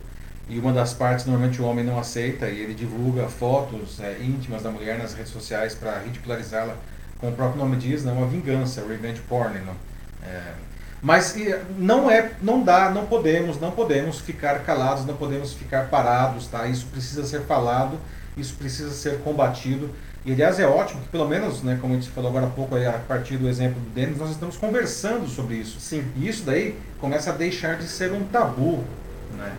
e 0.49 0.59
uma 0.59 0.73
das 0.73 0.93
partes, 0.93 1.25
normalmente 1.25 1.63
o 1.63 1.65
homem 1.65 1.85
não 1.85 1.99
aceita 1.99 2.49
e 2.49 2.61
ele 2.61 2.75
divulga 2.75 3.29
fotos 3.29 4.01
é, 4.01 4.19
íntimas 4.21 4.63
da 4.63 4.71
mulher 4.71 4.99
nas 4.99 5.15
redes 5.15 5.33
sociais 5.33 5.75
para 5.75 5.99
ridicularizá-la 6.01 6.77
como 7.19 7.33
o 7.33 7.35
próprio 7.35 7.63
nome 7.63 7.77
diz, 7.77 8.05
né, 8.05 8.13
uma 8.13 8.27
vingança, 8.27 8.85
revenge 8.87 9.21
porn. 9.23 9.59
Não? 9.61 9.75
É, 10.23 10.53
mas 11.03 11.37
não 11.79 12.11
é, 12.11 12.33
não 12.43 12.63
dá, 12.63 12.91
não 12.91 13.07
podemos, 13.07 13.61
não 13.61 13.71
podemos 13.71 14.19
ficar 14.21 14.61
calados, 14.65 15.05
não 15.07 15.17
podemos 15.17 15.53
ficar 15.53 15.89
parados, 15.89 16.47
tá? 16.49 16.67
Isso 16.67 16.87
precisa 16.87 17.25
ser 17.25 17.43
falado, 17.43 17.99
isso 18.37 18.55
precisa 18.55 18.91
ser 18.91 19.21
combatido. 19.21 19.91
E 20.27 20.33
aliás 20.33 20.59
é 20.59 20.66
ótimo 20.66 21.01
que 21.03 21.09
pelo 21.09 21.29
menos, 21.29 21.62
né, 21.62 21.79
como 21.81 21.95
a 21.95 21.97
gente 21.97 22.11
falou 22.11 22.31
agora 22.31 22.47
há 22.47 22.51
pouco 22.51 22.74
aí, 22.74 22.85
a 22.85 22.93
partir 22.93 23.37
do 23.37 23.49
exemplo 23.49 23.81
do 23.81 23.91
Denis, 23.91 24.18
nós 24.18 24.31
estamos 24.31 24.57
conversando 24.57 25.29
sobre 25.29 25.55
isso. 25.55 25.79
Sim. 25.81 26.05
E 26.16 26.29
isso 26.29 26.45
daí 26.45 26.77
começa 27.01 27.31
a 27.31 27.33
deixar 27.33 27.77
de 27.77 27.87
ser 27.87 28.12
um 28.12 28.24
tabu, 28.24 28.83
né? 29.39 29.53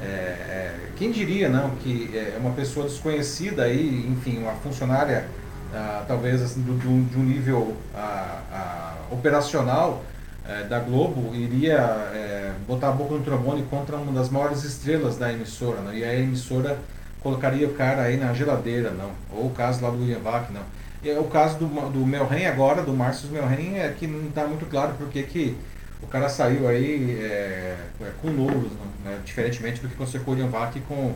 É, 0.00 0.06
é, 0.06 0.74
quem 0.96 1.12
diria 1.12 1.48
não 1.48 1.70
que 1.76 2.10
é 2.14 2.36
uma 2.40 2.50
pessoa 2.50 2.86
desconhecida 2.86 3.64
aí, 3.64 4.06
enfim, 4.10 4.38
uma 4.38 4.52
funcionária 4.54 5.24
ah, 5.74 6.04
talvez 6.06 6.40
assim, 6.40 6.62
do, 6.62 6.74
do, 6.74 7.10
de 7.10 7.18
um 7.18 7.22
nível 7.22 7.76
ah, 7.94 8.40
ah, 8.52 8.94
operacional 9.10 10.04
eh, 10.46 10.64
da 10.64 10.78
Globo, 10.78 11.34
iria 11.34 11.78
eh, 12.14 12.52
botar 12.68 12.90
a 12.90 12.92
boca 12.92 13.14
no 13.14 13.22
trombone 13.22 13.62
contra 13.64 13.96
uma 13.96 14.12
das 14.12 14.28
maiores 14.28 14.62
estrelas 14.62 15.16
da 15.16 15.32
emissora, 15.32 15.80
né? 15.80 15.96
e 15.96 16.04
a 16.04 16.14
emissora 16.14 16.78
colocaria 17.24 17.66
o 17.66 17.72
cara 17.72 18.02
aí 18.02 18.18
na 18.18 18.34
geladeira, 18.34 18.90
não. 18.90 19.10
Ou 19.32 19.46
o 19.46 19.50
caso 19.50 19.82
lá 19.82 19.90
do 19.90 19.98
William 19.98 20.20
Bach, 20.20 20.46
não. 20.52 20.60
E 21.02 21.10
o 21.18 21.24
caso 21.24 21.58
do, 21.58 21.66
do 21.90 22.06
Melren 22.06 22.46
agora, 22.46 22.82
do 22.82 22.92
Márcio 22.92 23.30
Melren, 23.30 23.78
é 23.78 23.88
que 23.98 24.06
não 24.06 24.28
está 24.28 24.46
muito 24.46 24.66
claro 24.66 24.94
porque 24.98 25.22
que 25.22 25.56
o 26.02 26.06
cara 26.06 26.28
saiu 26.28 26.68
aí 26.68 27.18
é, 27.18 27.76
com 28.20 28.28
louros, 28.28 28.72
né? 29.04 29.18
diferentemente 29.24 29.80
do 29.80 29.88
que 29.88 29.94
aconteceu 29.94 30.20
com 30.20 30.32
o 30.32 30.34
William 30.34 30.48
Bach 30.50 30.72
com 30.86 31.14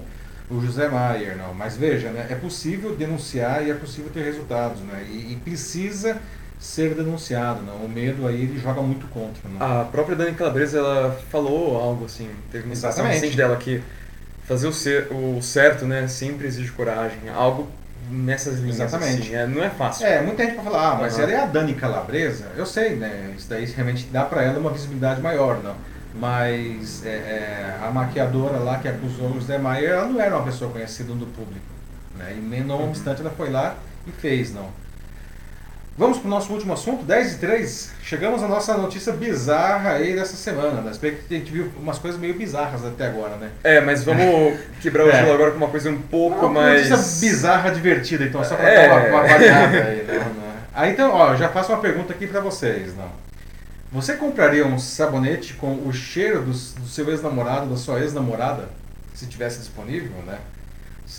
o 0.51 0.61
José 0.63 0.89
Maier, 0.89 1.37
não. 1.37 1.53
Mas 1.53 1.77
veja, 1.77 2.09
né, 2.09 2.27
é 2.31 2.35
possível 2.35 2.97
denunciar 2.97 3.67
e 3.67 3.71
é 3.71 3.75
possível 3.75 4.11
ter 4.11 4.25
resultados, 4.25 4.81
né? 4.81 5.07
E, 5.07 5.33
e 5.33 5.37
precisa 5.45 6.19
ser 6.59 6.95
denunciado, 6.95 7.63
não. 7.63 7.85
O 7.85 7.89
medo 7.89 8.27
aí 8.27 8.43
ele 8.43 8.59
joga 8.59 8.81
muito 8.81 9.07
contra. 9.09 9.47
Não? 9.47 9.81
A 9.81 9.85
própria 9.85 10.17
Dani 10.17 10.35
Calabresa 10.35 10.79
ela 10.79 11.13
falou 11.31 11.77
algo 11.77 12.07
assim, 12.07 12.31
teve 12.51 12.65
uma 12.65 12.75
situação 12.75 13.05
recente 13.05 13.37
dela 13.37 13.57
que 13.57 13.83
fazer 14.49 14.67
o, 14.67 14.73
ser, 14.73 15.13
o 15.13 15.41
certo, 15.43 15.85
né, 15.85 16.09
sempre 16.09 16.47
exige 16.47 16.73
coragem, 16.73 17.19
algo 17.35 17.69
nessas 18.11 18.59
linhas. 18.59 18.81
Exatamente. 18.81 19.23
Assim, 19.23 19.35
é, 19.35 19.47
não 19.47 19.63
é 19.63 19.69
fácil. 19.69 20.07
É, 20.07 20.23
muita 20.23 20.45
gente 20.45 20.57
vai 20.57 20.65
falar, 20.65 20.93
ah, 20.93 20.95
mas 20.97 21.17
uhum. 21.17 21.23
ela 21.23 21.33
é 21.33 21.37
a 21.37 21.47
Dani 21.47 21.75
Calabresa, 21.75 22.47
eu 22.57 22.65
sei, 22.65 22.97
né? 22.97 23.35
Isso 23.37 23.49
daí 23.49 23.67
realmente 23.67 24.07
dá 24.11 24.25
para 24.25 24.43
ela 24.43 24.59
uma 24.59 24.71
visibilidade 24.71 25.21
maior, 25.21 25.63
não 25.63 25.77
mas 26.15 27.05
é, 27.07 27.11
é, 27.11 27.79
a 27.81 27.91
maquiadora 27.91 28.59
lá 28.59 28.79
que 28.79 28.89
acusou 28.89 29.31
o 29.31 29.41
Zé 29.41 29.59
Maier, 29.59 29.93
ela 29.93 30.07
não 30.07 30.21
era 30.21 30.37
uma 30.37 30.45
pessoa 30.45 30.71
conhecida 30.71 31.13
do 31.13 31.27
público. 31.27 31.67
Né? 32.17 32.37
E 32.37 32.61
não 32.61 32.79
uhum. 32.79 32.89
obstante, 32.89 33.21
ela 33.21 33.31
foi 33.31 33.51
lá 33.51 33.77
e 34.07 34.11
fez, 34.11 34.53
não. 34.53 34.69
Vamos 35.99 36.19
para 36.19 36.29
o 36.29 36.31
nosso 36.31 36.53
último 36.53 36.73
assunto, 36.73 37.05
10 37.05 37.33
e 37.33 37.39
3. 37.39 37.91
Chegamos 38.05 38.41
à 38.41 38.47
nossa 38.47 38.77
notícia 38.77 39.13
bizarra 39.13 39.95
aí 39.95 40.15
dessa 40.15 40.37
semana. 40.37 40.81
Né? 40.81 40.93
que 41.01 41.35
a 41.35 41.39
gente 41.39 41.51
viu 41.51 41.73
umas 41.77 41.99
coisas 41.99 42.21
meio 42.21 42.35
bizarras 42.35 42.85
até 42.85 43.09
agora, 43.09 43.35
né? 43.35 43.51
É, 43.65 43.81
mas 43.81 44.05
vamos 44.05 44.61
quebrar 44.81 45.07
o 45.07 45.09
é. 45.09 45.17
gelo 45.17 45.33
agora 45.33 45.51
com 45.51 45.57
uma 45.57 45.67
coisa 45.67 45.91
um 45.91 46.01
pouco 46.01 46.47
uma 46.47 46.61
mais. 46.61 46.89
Notícia 46.89 47.29
bizarra, 47.29 47.73
divertida, 47.73 48.23
então, 48.23 48.45
só 48.45 48.55
para 48.55 48.69
é. 48.69 48.89
dar 48.89 48.95
uma, 48.95 49.09
uma 49.09 49.23
variada 49.27 49.77
aí. 49.77 50.07
Não. 50.07 50.49
Aí 50.73 50.93
então, 50.93 51.13
ó, 51.13 51.35
já 51.35 51.49
faço 51.49 51.73
uma 51.73 51.81
pergunta 51.81 52.13
aqui 52.13 52.29
para 52.29 52.39
vocês. 52.39 52.97
Não. 52.97 53.11
Você 53.91 54.13
compraria 54.13 54.65
um 54.65 54.79
sabonete 54.79 55.55
com 55.55 55.85
o 55.85 55.93
cheiro 55.93 56.43
do, 56.43 56.53
do 56.53 56.87
seu 56.87 57.11
ex-namorado, 57.11 57.67
da 57.67 57.77
sua 57.77 57.99
ex-namorada, 57.99 58.69
se 59.15 59.27
tivesse 59.27 59.59
disponível, 59.59 60.13
né? 60.25 60.39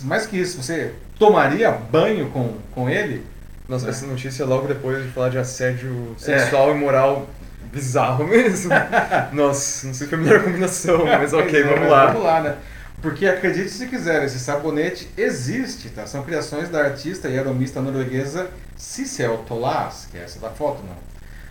Mais 0.04 0.24
que 0.24 0.38
isso, 0.38 0.62
você 0.62 0.94
tomaria 1.18 1.70
banho 1.70 2.30
com, 2.30 2.54
com 2.72 2.88
ele? 2.88 3.26
Nossa, 3.70 3.88
essa 3.88 4.04
notícia 4.04 4.44
logo 4.44 4.66
depois 4.66 5.04
de 5.04 5.12
falar 5.12 5.28
de 5.28 5.38
assédio 5.38 6.16
sexual 6.18 6.70
é. 6.70 6.72
e 6.72 6.74
moral 6.74 7.28
bizarro 7.72 8.26
mesmo. 8.26 8.72
Nossa, 9.32 9.86
não 9.86 9.94
sei 9.94 10.06
se 10.06 10.06
foi 10.08 10.18
a 10.18 10.20
melhor 10.20 10.42
combinação, 10.42 11.06
mas 11.06 11.32
ok, 11.32 11.62
vamos 11.62 11.88
lá. 11.88 12.06
Vamos 12.06 12.24
lá, 12.24 12.40
né? 12.40 12.56
Porque 13.00 13.28
acredite 13.28 13.70
se 13.70 13.86
quiser, 13.86 14.24
esse 14.24 14.40
sabonete 14.40 15.08
existe, 15.16 15.88
tá? 15.90 16.04
São 16.04 16.24
criações 16.24 16.68
da 16.68 16.80
artista 16.80 17.28
e 17.28 17.38
aromista 17.38 17.80
norueguesa 17.80 18.48
Cicel 18.76 19.38
Tolas, 19.46 20.08
que 20.10 20.18
é 20.18 20.24
essa 20.24 20.40
da 20.40 20.50
foto, 20.50 20.82
não? 20.82 20.96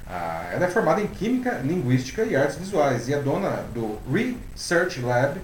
Ah, 0.05 0.49
ela 0.51 0.65
é 0.65 0.67
formada 0.67 0.99
em 0.99 1.07
Química, 1.07 1.61
Linguística 1.63 2.23
e 2.23 2.35
Artes 2.35 2.57
Visuais 2.57 3.07
e 3.07 3.13
é 3.13 3.19
dona 3.19 3.63
do 3.73 3.97
Research 4.11 4.99
Lab, 4.99 5.39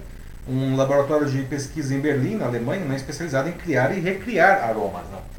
um 0.46 0.76
laboratório 0.76 1.26
de 1.26 1.40
pesquisa 1.44 1.94
em 1.94 2.00
Berlim, 2.00 2.36
na 2.36 2.44
Alemanha, 2.44 2.84
né, 2.84 2.96
especializado 2.96 3.48
em 3.48 3.52
criar 3.52 3.96
e 3.96 4.00
recriar 4.00 4.62
aromas. 4.62 5.04
Não? 5.10 5.35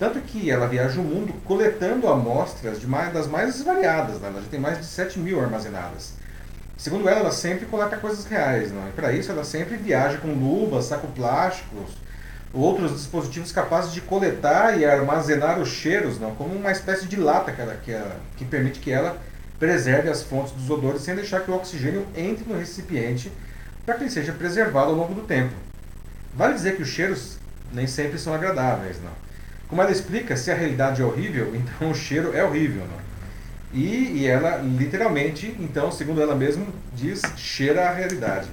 Tanto 0.00 0.18
que 0.22 0.50
ela 0.50 0.66
viaja 0.66 0.98
o 0.98 1.04
mundo 1.04 1.34
coletando 1.44 2.08
amostras 2.08 2.80
de 2.80 2.86
mais, 2.86 3.12
das 3.12 3.26
mais 3.26 3.60
variadas, 3.60 4.18
né? 4.18 4.28
ela 4.28 4.40
já 4.40 4.48
tem 4.48 4.58
mais 4.58 4.78
de 4.78 4.86
7 4.86 5.18
mil 5.18 5.38
armazenadas. 5.38 6.14
Segundo 6.78 7.06
ela, 7.06 7.20
ela 7.20 7.30
sempre 7.30 7.66
coleta 7.66 7.98
coisas 7.98 8.24
reais, 8.24 8.72
não? 8.72 8.88
e 8.88 8.92
para 8.92 9.12
isso 9.12 9.30
ela 9.30 9.44
sempre 9.44 9.76
viaja 9.76 10.16
com 10.16 10.28
luvas, 10.28 10.86
sacos 10.86 11.10
plásticos, 11.10 11.98
outros 12.50 12.92
dispositivos 12.92 13.52
capazes 13.52 13.92
de 13.92 14.00
coletar 14.00 14.80
e 14.80 14.86
armazenar 14.86 15.60
os 15.60 15.68
cheiros, 15.68 16.18
não? 16.18 16.34
como 16.34 16.54
uma 16.54 16.72
espécie 16.72 17.04
de 17.06 17.16
lata 17.16 17.52
que, 17.52 17.60
ela, 17.60 17.74
que, 17.74 17.92
ela, 17.92 18.16
que 18.38 18.46
permite 18.46 18.80
que 18.80 18.90
ela 18.90 19.18
preserve 19.58 20.08
as 20.08 20.22
fontes 20.22 20.54
dos 20.54 20.70
odores 20.70 21.02
sem 21.02 21.14
deixar 21.14 21.40
que 21.40 21.50
o 21.50 21.54
oxigênio 21.54 22.06
entre 22.16 22.50
no 22.50 22.58
recipiente 22.58 23.30
para 23.84 23.96
que 23.96 24.04
ele 24.04 24.10
seja 24.10 24.32
preservado 24.32 24.92
ao 24.92 24.96
longo 24.96 25.12
do 25.12 25.26
tempo. 25.26 25.52
Vale 26.34 26.54
dizer 26.54 26.76
que 26.76 26.82
os 26.82 26.88
cheiros 26.88 27.36
nem 27.70 27.86
sempre 27.86 28.18
são 28.18 28.32
agradáveis, 28.32 28.96
não? 29.02 29.29
Como 29.70 29.80
ela 29.80 29.92
explica, 29.92 30.36
se 30.36 30.50
a 30.50 30.54
realidade 30.54 31.00
é 31.00 31.04
horrível, 31.04 31.52
então 31.56 31.90
o 31.90 31.94
cheiro 31.94 32.36
é 32.36 32.44
horrível. 32.44 32.82
Não? 32.82 33.00
E, 33.72 34.18
e 34.18 34.26
ela, 34.26 34.56
literalmente, 34.58 35.54
então, 35.60 35.92
segundo 35.92 36.20
ela 36.20 36.34
mesma, 36.34 36.66
diz, 36.92 37.22
cheira 37.36 37.88
a 37.88 37.92
realidade. 37.92 38.48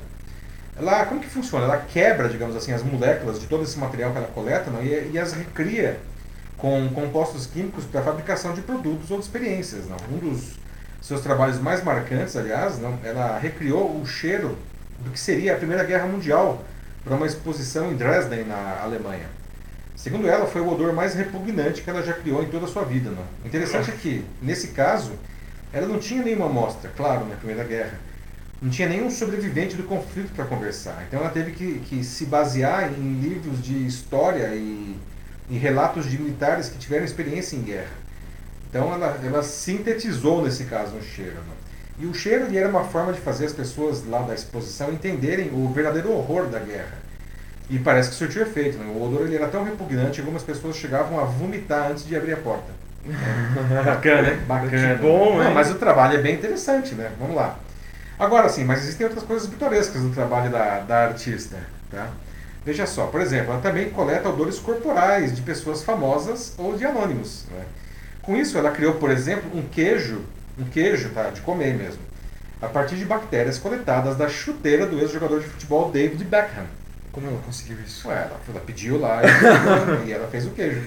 Ela, 0.78 1.08
como 1.08 1.20
que 1.20 1.28
funciona? 1.28 1.66
Ela 1.66 1.78
quebra, 1.78 2.30
digamos 2.30 2.56
assim, 2.56 2.72
as 2.72 2.84
moléculas 2.84 3.40
de 3.40 3.48
todo 3.48 3.64
esse 3.64 3.80
material 3.80 4.12
que 4.12 4.18
ela 4.20 4.28
coleta 4.28 4.70
não? 4.70 4.84
E, 4.84 5.12
e 5.12 5.20
as 5.20 5.34
recria 5.34 6.00
com 6.56 6.88
compostos 6.90 7.48
químicos 7.48 7.84
para 7.86 8.04
fabricação 8.04 8.54
de 8.54 8.62
produtos 8.62 9.10
ou 9.10 9.18
de 9.18 9.24
experiências. 9.24 9.86
Não? 9.88 9.98
Um 10.12 10.20
dos 10.20 10.60
seus 11.02 11.22
trabalhos 11.22 11.60
mais 11.60 11.84
marcantes, 11.84 12.36
aliás, 12.36 12.78
não? 12.80 13.00
ela 13.04 13.40
recriou 13.40 14.00
o 14.00 14.06
cheiro 14.06 14.56
do 15.00 15.10
que 15.10 15.20
seria 15.20 15.54
a 15.54 15.58
Primeira 15.58 15.84
Guerra 15.84 16.06
Mundial 16.06 16.64
para 17.04 17.16
uma 17.16 17.26
exposição 17.26 17.92
em 17.92 17.96
Dresden, 17.96 18.44
na 18.44 18.82
Alemanha. 18.84 19.26
Segundo 19.98 20.28
ela, 20.28 20.46
foi 20.46 20.62
o 20.62 20.72
odor 20.72 20.94
mais 20.94 21.16
repugnante 21.16 21.82
que 21.82 21.90
ela 21.90 22.04
já 22.04 22.14
criou 22.14 22.44
em 22.44 22.50
toda 22.50 22.66
a 22.66 22.70
sua 22.70 22.86
vida. 22.86 23.10
Não? 23.10 23.24
O 23.44 23.48
interessante 23.48 23.90
é 23.90 23.94
que, 23.94 24.24
nesse 24.40 24.68
caso, 24.68 25.14
ela 25.74 25.88
não 25.88 25.98
tinha 25.98 26.22
nenhuma 26.22 26.46
amostra, 26.46 26.92
claro, 26.96 27.26
na 27.26 27.36
Primeira 27.36 27.64
Guerra. 27.64 28.00
Não 28.62 28.70
tinha 28.70 28.88
nenhum 28.88 29.10
sobrevivente 29.10 29.76
do 29.76 29.82
conflito 29.84 30.32
para 30.36 30.46
conversar. 30.46 31.04
Então 31.08 31.20
ela 31.20 31.32
teve 31.32 31.52
que, 31.52 31.80
que, 31.80 32.04
se 32.04 32.26
basear 32.26 32.94
em 32.94 33.20
livros 33.20 33.62
de 33.62 33.88
história 33.88 34.54
e, 34.54 34.96
e, 35.50 35.58
relatos 35.58 36.08
de 36.08 36.20
militares 36.20 36.70
que 36.70 36.78
tiveram 36.78 37.04
experiência 37.04 37.56
em 37.56 37.64
guerra. 37.64 37.96
Então 38.70 38.94
ela, 38.94 39.20
ela 39.24 39.42
sintetizou, 39.42 40.44
nesse 40.44 40.66
caso, 40.66 40.96
um 40.96 41.02
cheiro. 41.02 41.38
Não? 41.48 42.06
E 42.06 42.06
o 42.06 42.14
cheiro 42.14 42.56
era 42.56 42.70
uma 42.70 42.84
forma 42.84 43.14
de 43.14 43.20
fazer 43.20 43.48
as 43.48 43.54
pessoas 43.54 44.06
lá 44.06 44.22
da 44.22 44.36
exposição 44.36 44.94
entenderem 44.94 45.50
o 45.52 45.74
verdadeiro 45.74 46.12
horror 46.12 46.46
da 46.48 46.60
guerra. 46.60 47.07
E 47.70 47.78
parece 47.80 48.10
que 48.10 48.16
surtiu 48.16 48.42
efeito. 48.44 48.78
Né? 48.78 48.86
O 48.96 49.04
odor 49.04 49.26
ele 49.26 49.36
era 49.36 49.48
tão 49.48 49.64
repugnante 49.64 50.14
que 50.14 50.22
algumas 50.22 50.44
pessoas 50.44 50.76
chegavam 50.78 51.20
a 51.20 51.24
vomitar 51.24 51.92
antes 51.92 52.06
de 52.06 52.16
abrir 52.16 52.34
a 52.34 52.38
porta. 52.38 52.72
Bacana, 53.86 54.30
hein? 54.30 54.40
Bacana. 54.48 54.96
Que 54.96 55.02
bom, 55.02 55.42
Não, 55.42 55.54
Mas 55.54 55.72
o 55.72 55.76
trabalho 55.76 56.18
é 56.18 56.22
bem 56.22 56.36
interessante, 56.36 56.96
né? 56.96 57.12
Vamos 57.20 57.36
lá. 57.36 57.58
Agora 58.20 58.50
sim, 58.50 58.64
mas 58.64 58.80
existem 58.80 59.06
outras 59.06 59.24
coisas 59.24 59.48
pitorescas 59.48 60.02
no 60.02 60.10
trabalho 60.10 60.50
da, 60.50 60.80
da 60.80 61.06
artista. 61.06 61.58
Tá? 61.92 62.10
Veja 62.66 62.86
só, 62.86 63.06
por 63.06 63.22
exemplo, 63.22 63.54
ela 63.54 63.62
também 63.62 63.90
coleta 63.92 64.28
odores 64.28 64.60
corporais 64.60 65.36
de 65.36 65.42
pessoas 65.42 65.84
famosas 65.84 66.54
ou 66.58 66.76
de 66.76 66.86
anônimos. 66.86 67.46
Né? 67.52 67.64
Com 68.22 68.36
isso, 68.36 68.58
ela 68.58 68.72
criou, 68.72 68.96
por 68.96 69.12
exemplo, 69.12 69.50
um 69.54 69.62
queijo, 69.62 70.22
um 70.60 70.66
queijo 70.66 71.10
tá, 71.12 71.30
de 71.30 71.42
comer 71.42 71.76
mesmo, 71.76 72.02
a 72.62 72.68
partir 72.68 72.96
de 72.96 73.06
bactérias 73.06 73.60
coletadas 73.60 74.18
da 74.18 74.28
chuteira 74.28 74.86
do 74.86 75.00
ex-jogador 75.00 75.40
de 75.40 75.48
futebol 75.48 75.92
David 75.92 76.24
Beckham. 76.26 76.66
Como 77.18 77.30
ela 77.30 77.42
conseguiu 77.44 77.78
isso? 77.84 78.08
Ué, 78.08 78.14
ela, 78.14 78.40
ela 78.48 78.60
pediu 78.60 79.00
lá 79.00 79.22
e, 79.24 80.08
e, 80.08 80.14
ela 80.14 80.28
fez 80.28 80.46
o 80.46 80.52
queijo. 80.52 80.80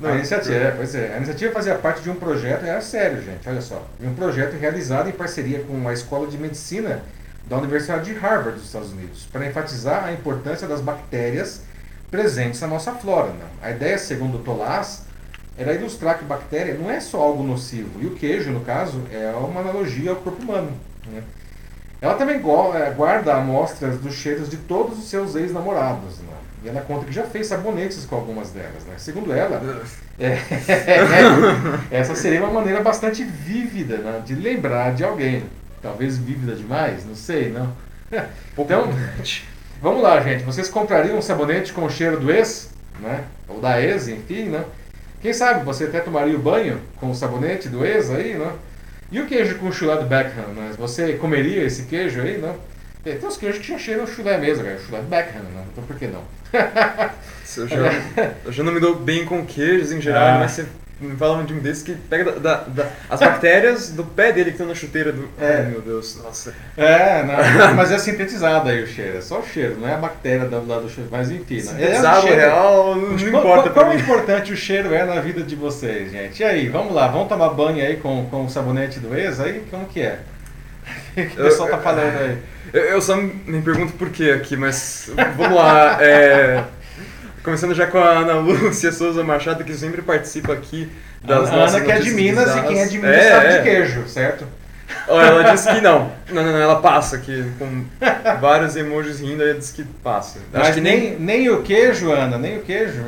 Não, 0.00 0.10
a 0.10 0.16
iniciativa, 0.16 0.52
é, 0.52 0.70
pois 0.72 0.96
é, 0.96 1.14
a 1.14 1.16
iniciativa 1.18 1.52
fazia 1.52 1.76
parte 1.76 2.02
de 2.02 2.10
um 2.10 2.16
projeto, 2.16 2.64
era 2.64 2.80
sério, 2.80 3.22
gente, 3.22 3.48
olha 3.48 3.60
só, 3.60 3.86
de 4.00 4.04
um 4.04 4.14
projeto 4.16 4.58
realizado 4.58 5.08
em 5.08 5.12
parceria 5.12 5.60
com 5.60 5.88
a 5.88 5.92
Escola 5.92 6.26
de 6.26 6.36
Medicina 6.36 7.02
da 7.46 7.56
Universidade 7.58 8.12
de 8.12 8.18
Harvard 8.18 8.58
dos 8.58 8.64
Estados 8.64 8.90
Unidos, 8.90 9.28
para 9.30 9.46
enfatizar 9.46 10.04
a 10.04 10.12
importância 10.12 10.66
das 10.66 10.80
bactérias 10.80 11.62
presentes 12.10 12.60
na 12.60 12.66
nossa 12.66 12.90
flora. 12.90 13.28
Né? 13.28 13.44
A 13.62 13.70
ideia, 13.70 13.96
segundo 13.96 14.40
Tolas, 14.40 15.04
era 15.56 15.72
ilustrar 15.72 16.18
que 16.18 16.24
bactéria 16.24 16.74
não 16.74 16.90
é 16.90 16.98
só 16.98 17.20
algo 17.20 17.44
nocivo, 17.44 18.02
e 18.02 18.06
o 18.06 18.16
queijo, 18.16 18.50
no 18.50 18.62
caso, 18.62 19.00
é 19.12 19.30
uma 19.36 19.60
analogia 19.60 20.10
ao 20.10 20.16
corpo 20.16 20.42
humano. 20.42 20.72
Né? 21.06 21.22
Ela 22.04 22.16
também 22.16 22.36
é, 22.36 22.90
guarda 22.90 23.34
amostras 23.34 23.96
dos 23.98 24.12
cheiros 24.12 24.50
de 24.50 24.58
todos 24.58 24.98
os 24.98 25.08
seus 25.08 25.34
ex-namorados. 25.34 26.18
Né? 26.18 26.34
E 26.62 26.68
ela 26.68 26.82
conta 26.82 27.06
que 27.06 27.12
já 27.12 27.22
fez 27.22 27.46
sabonetes 27.46 28.04
com 28.04 28.16
algumas 28.16 28.50
delas. 28.50 28.84
Né? 28.86 28.96
Segundo 28.98 29.32
ela, 29.32 29.82
é, 30.18 30.38
essa 31.90 32.14
seria 32.14 32.40
uma 32.40 32.52
maneira 32.52 32.82
bastante 32.82 33.24
vívida 33.24 33.96
né? 33.96 34.22
de 34.22 34.34
lembrar 34.34 34.92
de 34.92 35.02
alguém. 35.02 35.44
Talvez 35.80 36.18
vívida 36.18 36.54
demais, 36.54 37.06
não 37.06 37.14
sei, 37.14 37.50
não. 37.50 37.72
Então, 38.56 38.90
vamos 39.80 40.02
lá, 40.02 40.20
gente. 40.20 40.44
Vocês 40.44 40.68
comprariam 40.68 41.16
um 41.16 41.22
sabonete 41.22 41.72
com 41.72 41.86
o 41.86 41.90
cheiro 41.90 42.20
do 42.20 42.30
ex? 42.30 42.70
Né? 43.00 43.24
Ou 43.48 43.62
da 43.62 43.80
ex, 43.80 44.08
enfim, 44.08 44.50
né? 44.50 44.62
Quem 45.22 45.32
sabe 45.32 45.64
você 45.64 45.84
até 45.84 46.00
tomaria 46.00 46.36
o 46.36 46.38
banho 46.38 46.82
com 47.00 47.10
o 47.10 47.14
sabonete 47.14 47.70
do 47.70 47.82
ex 47.82 48.10
aí, 48.10 48.34
né? 48.34 48.52
E 49.14 49.20
o 49.20 49.26
queijo 49.26 49.58
com 49.58 49.70
chulé 49.70 49.96
do 49.96 50.06
Beckham, 50.06 50.48
né? 50.56 50.72
Você 50.76 51.12
comeria 51.12 51.62
esse 51.62 51.84
queijo 51.84 52.20
aí, 52.20 52.36
não? 52.36 52.56
Tem 53.04 53.16
uns 53.24 53.36
queijos 53.36 53.60
que 53.60 53.68
já 53.68 53.78
cheiram 53.78 54.04
chulé 54.08 54.36
mesmo, 54.38 54.64
cara. 54.64 54.76
Chulé 54.76 54.98
do 55.02 55.06
Beckham, 55.06 55.40
né? 55.40 55.64
Então 55.70 55.84
por 55.84 55.96
que 55.96 56.08
não? 56.08 56.24
eu, 57.56 57.68
já, 57.68 58.34
eu 58.44 58.50
já 58.50 58.64
não 58.64 58.72
me 58.72 58.80
dou 58.80 58.96
bem 58.96 59.24
com 59.24 59.46
queijos 59.46 59.92
em 59.92 60.00
geral, 60.00 60.34
ah. 60.34 60.38
mas 60.40 60.50
você 60.50 60.66
me 61.04 61.16
fala 61.16 61.42
de 61.44 61.52
um 61.52 61.58
desses 61.58 61.82
que 61.82 61.94
pega 61.94 62.32
da, 62.32 62.38
da, 62.38 62.56
da, 62.64 62.90
as 63.08 63.20
bactérias 63.20 63.90
do 63.90 64.04
pé 64.04 64.32
dele 64.32 64.46
que 64.46 64.52
estão 64.52 64.66
na 64.66 64.74
chuteira 64.74 65.12
do. 65.12 65.28
É. 65.40 65.56
Ai, 65.56 65.70
meu 65.70 65.80
Deus, 65.80 66.20
nossa. 66.22 66.54
É, 66.76 67.22
não, 67.22 67.74
mas 67.74 67.92
é 67.92 67.98
sintetizado 67.98 68.68
aí 68.68 68.82
o 68.82 68.86
cheiro, 68.86 69.18
é 69.18 69.20
só 69.20 69.40
o 69.40 69.46
cheiro, 69.46 69.76
não 69.80 69.88
é 69.88 69.94
a 69.94 69.98
bactéria 69.98 70.46
do 70.46 70.66
lado 70.66 70.82
do 70.82 70.90
cheiro, 70.90 71.08
mas 71.10 71.30
enfim. 71.30 71.56
Né? 71.56 71.62
Sintetizado, 71.62 72.28
é 72.28 72.34
real, 72.34 72.94
não, 72.94 73.10
não 73.10 73.28
importa. 73.28 73.70
Quão, 73.70 73.86
quão 73.86 73.98
importante 73.98 74.52
o 74.52 74.56
cheiro 74.56 74.94
é 74.94 75.04
na 75.04 75.20
vida 75.20 75.42
de 75.42 75.54
vocês, 75.54 76.10
gente? 76.10 76.40
E 76.40 76.44
aí, 76.44 76.68
vamos 76.68 76.94
lá, 76.94 77.08
vamos 77.08 77.28
tomar 77.28 77.50
banho 77.50 77.84
aí 77.84 77.96
com, 77.96 78.26
com 78.26 78.44
o 78.44 78.50
sabonete 78.50 79.00
do 79.00 79.14
ex 79.16 79.40
aí? 79.40 79.64
Como 79.70 79.86
que 79.86 80.00
é? 80.00 80.18
O 81.16 81.26
que 81.26 81.40
o 81.40 81.44
pessoal 81.44 81.68
tá 81.68 81.78
falando 81.78 82.18
aí? 82.18 82.38
Eu, 82.72 82.82
eu 82.82 83.00
só 83.00 83.16
me 83.16 83.62
pergunto 83.62 83.92
por 83.92 84.10
que 84.10 84.32
aqui, 84.32 84.56
mas 84.56 85.10
vamos 85.36 85.56
lá. 85.56 85.96
É. 86.02 86.64
Começando 87.44 87.74
já 87.74 87.86
com 87.86 87.98
a 87.98 88.20
Ana 88.20 88.36
Lúcia 88.40 88.90
Souza 88.90 89.22
Machado, 89.22 89.64
que 89.64 89.74
sempre 89.74 90.00
participa 90.00 90.54
aqui 90.54 90.90
das 91.22 91.48
Ana, 91.48 91.58
nossas 91.58 91.74
Ana 91.74 91.84
que 91.84 91.92
é 91.92 91.98
de 91.98 92.10
Minas 92.12 92.44
bizarras. 92.46 92.64
e 92.64 92.68
quem 92.68 92.82
é 92.82 92.86
de 92.86 92.96
Minas 92.98 93.16
é, 93.16 93.30
sabe 93.30 93.46
é. 93.46 93.58
de 93.58 93.62
queijo, 93.62 94.08
certo? 94.08 94.46
Ela 95.08 95.52
disse 95.52 95.72
que 95.72 95.80
não. 95.80 96.10
Não, 96.30 96.42
não, 96.42 96.52
não, 96.52 96.58
ela 96.58 96.80
passa 96.80 97.16
aqui, 97.16 97.44
com 97.58 97.84
vários 98.40 98.74
emojis 98.76 99.20
rindo, 99.20 99.42
ela 99.42 99.54
disse 99.54 99.72
que 99.72 99.84
passa. 99.84 100.38
Acho 100.52 100.64
Mas 100.64 100.74
que 100.74 100.80
nem, 100.80 101.00
nem, 101.00 101.18
nem 101.18 101.50
o 101.50 101.62
queijo, 101.62 102.10
Ana, 102.10 102.38
nem 102.38 102.58
o 102.58 102.62
queijo. 102.62 103.02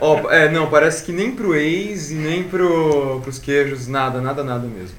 oh, 0.00 0.30
é, 0.30 0.48
não, 0.48 0.68
parece 0.68 1.02
que 1.02 1.12
nem 1.12 1.32
pro 1.32 1.54
ex 1.54 2.10
e 2.10 2.14
nem 2.14 2.44
pro, 2.44 3.20
pros 3.22 3.38
queijos, 3.38 3.88
nada, 3.88 4.20
nada, 4.20 4.44
nada 4.44 4.66
mesmo. 4.66 4.96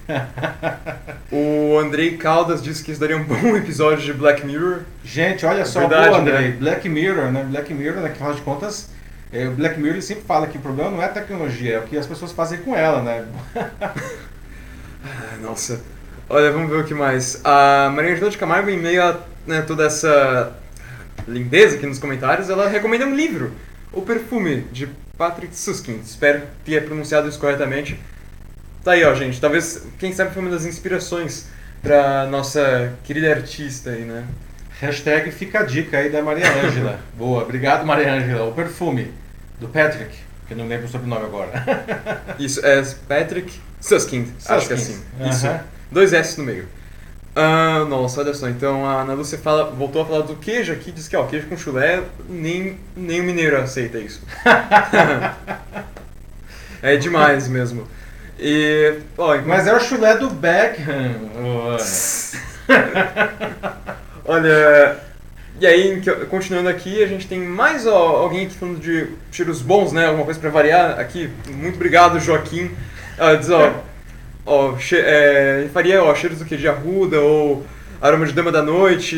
o 1.31 1.77
Andrei 1.79 2.17
Caldas 2.17 2.61
disse 2.61 2.83
que 2.83 2.91
isso 2.91 2.99
daria 2.99 3.17
um 3.17 3.23
bom 3.23 3.55
episódio 3.55 4.03
de 4.03 4.13
Black 4.13 4.45
Mirror. 4.45 4.81
Gente, 5.03 5.45
olha 5.45 5.65
só, 5.65 5.81
Verdade, 5.81 6.15
Andrei, 6.15 6.49
né? 6.49 6.57
Black 6.59 6.89
Mirror, 6.89 7.31
né? 7.31 7.45
Black 7.49 7.73
Mirror, 7.73 8.01
naquelas 8.01 8.35
de 8.35 8.41
contas 8.41 8.89
É, 9.31 9.47
o 9.47 9.51
Black 9.51 9.77
Mirror 9.77 9.95
ele 9.95 10.01
sempre 10.01 10.23
fala 10.23 10.47
que 10.47 10.57
o 10.57 10.61
problema 10.61 10.91
não 10.91 11.01
é 11.01 11.05
a 11.05 11.09
tecnologia, 11.09 11.75
é 11.75 11.79
o 11.79 11.83
que 11.83 11.97
as 11.97 12.05
pessoas 12.05 12.31
fazem 12.31 12.59
com 12.59 12.75
ela, 12.75 13.01
né? 13.01 13.25
Ah, 15.05 15.37
Nossa. 15.41 15.81
Olha, 16.27 16.51
vamos 16.51 16.69
ver 16.69 16.77
o 16.77 16.83
que 16.83 16.93
mais. 16.93 17.39
A 17.43 17.91
Maria 17.95 18.13
Angela 18.13 18.31
de 18.31 18.37
Camargo, 18.37 18.69
em 18.69 18.79
meio 18.79 19.03
a 19.03 19.19
né, 19.45 19.61
toda 19.61 19.85
essa 19.85 20.53
lindeza 21.27 21.75
aqui 21.75 21.85
nos 21.85 21.99
comentários, 21.99 22.49
ela 22.49 22.67
recomenda 22.67 23.05
um 23.05 23.15
livro, 23.15 23.51
O 23.93 24.01
Perfume, 24.01 24.61
de 24.71 24.89
Patrick 25.17 25.55
Susskind. 25.55 26.01
Espero 26.01 26.41
ter 26.65 26.83
pronunciado 26.85 27.29
isso 27.29 27.39
corretamente. 27.39 27.99
Tá 28.83 28.93
aí, 28.93 29.03
ó, 29.03 29.13
gente. 29.13 29.39
Talvez, 29.39 29.85
quem 29.99 30.11
sabe, 30.13 30.33
foi 30.33 30.41
uma 30.41 30.51
das 30.51 30.65
inspirações 30.65 31.47
pra 31.81 32.25
nossa 32.25 32.93
querida 33.03 33.29
artista 33.29 33.91
aí, 33.91 34.01
né? 34.01 34.25
Hashtag 34.81 35.31
fica 35.31 35.59
a 35.59 35.63
dica 35.63 35.97
aí 35.97 36.09
da 36.09 36.21
Maria 36.23 36.51
Ângela. 36.51 36.99
Boa, 37.15 37.43
obrigado 37.43 37.85
Maria 37.85 38.11
Ângela. 38.11 38.49
O 38.49 38.53
perfume 38.53 39.11
do 39.59 39.67
Patrick, 39.67 40.17
que 40.47 40.53
eu 40.53 40.57
não 40.57 40.67
lembro 40.67 40.85
o 40.85 40.89
sobrenome 40.89 41.25
agora. 41.25 41.51
Isso, 42.37 42.65
é 42.65 42.83
Patrick 43.07 43.59
Susskind, 43.85 44.27
acho 44.47 44.67
que 44.67 44.73
é 44.73 44.75
assim. 44.75 44.99
Isso. 45.29 45.47
Dois 45.91 46.11
S 46.11 46.39
no 46.39 46.43
meio. 46.43 46.67
Ah, 47.35 47.85
nossa, 47.87 48.21
olha 48.21 48.33
só, 48.33 48.49
então 48.49 48.83
a 48.85 49.01
Ana 49.01 49.13
Lúcia 49.13 49.37
fala, 49.37 49.69
voltou 49.69 50.01
a 50.01 50.05
falar 50.05 50.21
do 50.21 50.35
queijo 50.37 50.73
aqui, 50.73 50.91
diz 50.91 51.07
que 51.07 51.15
ó, 51.15 51.25
queijo 51.25 51.47
com 51.47 51.57
chulé, 51.57 52.01
nem, 52.27 52.79
nem 52.95 53.21
o 53.21 53.23
mineiro 53.23 53.61
aceita 53.61 53.99
isso. 53.99 54.21
é 56.81 56.95
demais 56.95 57.47
mesmo. 57.47 57.87
E, 58.39 58.99
ó, 59.17 59.37
Mas 59.45 59.67
é 59.67 59.75
o 59.75 59.79
chulé 59.79 60.17
do 60.17 60.29
Beckham. 60.29 61.29
Olha, 64.25 64.97
e 65.59 65.67
aí, 65.67 66.01
continuando 66.29 66.69
aqui, 66.69 67.03
a 67.03 67.07
gente 67.07 67.27
tem 67.27 67.39
mais 67.39 67.85
ó, 67.85 68.17
alguém 68.17 68.47
aqui 68.47 68.55
falando 68.55 68.79
de 68.79 69.09
cheiros 69.31 69.61
bons, 69.61 69.91
né? 69.91 70.07
Alguma 70.07 70.25
coisa 70.25 70.39
pra 70.39 70.49
variar 70.49 70.99
aqui. 70.99 71.29
Muito 71.49 71.75
obrigado, 71.75 72.19
Joaquim. 72.19 72.71
Ah, 73.17 73.35
diz, 73.35 73.49
ó, 73.49 73.71
ó 74.45 74.75
che 74.77 74.97
é, 74.97 75.69
faria 75.73 76.03
ó, 76.03 76.13
cheiros 76.13 76.39
do 76.39 76.45
que? 76.45 76.57
De 76.57 76.67
arruda 76.67 77.19
ou 77.19 77.65
aroma 78.01 78.25
de 78.25 78.33
dama 78.33 78.51
da 78.51 78.61
noite. 78.61 79.15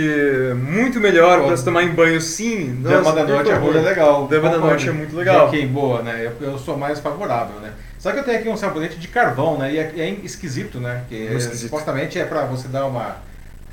Muito 0.55 0.99
melhor 0.99 1.41
Ó, 1.41 1.47
pra 1.47 1.57
se 1.57 1.65
tomar 1.65 1.83
em 1.83 1.89
banho, 1.89 2.21
sim. 2.21 2.79
Dama 2.81 2.97
Nossa, 3.01 3.15
da 3.15 3.21
por 3.25 3.29
Noite 3.33 3.49
é 3.49 3.53
favor. 3.53 3.67
ruda 3.73 3.81
legal. 3.81 4.27
Dama 4.27 4.49
da. 4.49 4.57
Noite 4.57 4.89
é 4.89 4.91
muito 4.91 5.15
legal. 5.15 5.47
Ok, 5.47 5.65
boa, 5.67 6.01
né? 6.01 6.31
Eu, 6.39 6.47
eu 6.47 6.57
sou 6.57 6.77
mais 6.77 6.99
favorável, 6.99 7.59
né? 7.59 7.73
Só 7.99 8.11
que 8.11 8.19
eu 8.19 8.23
tenho 8.23 8.39
aqui 8.39 8.47
um 8.49 8.55
sabonete 8.55 8.99
de 8.99 9.07
carvão, 9.07 9.57
né? 9.57 9.73
E 9.73 9.77
é, 9.77 9.91
é 9.97 10.09
esquisito, 10.23 10.79
né? 10.79 11.03
Que 11.09 11.19
Muito 11.19 11.37
esquisito. 11.37 11.69
supostamente 11.69 12.19
é 12.19 12.25
pra 12.25 12.45
você 12.45 12.67
dar 12.67 12.85
uma, 12.85 13.17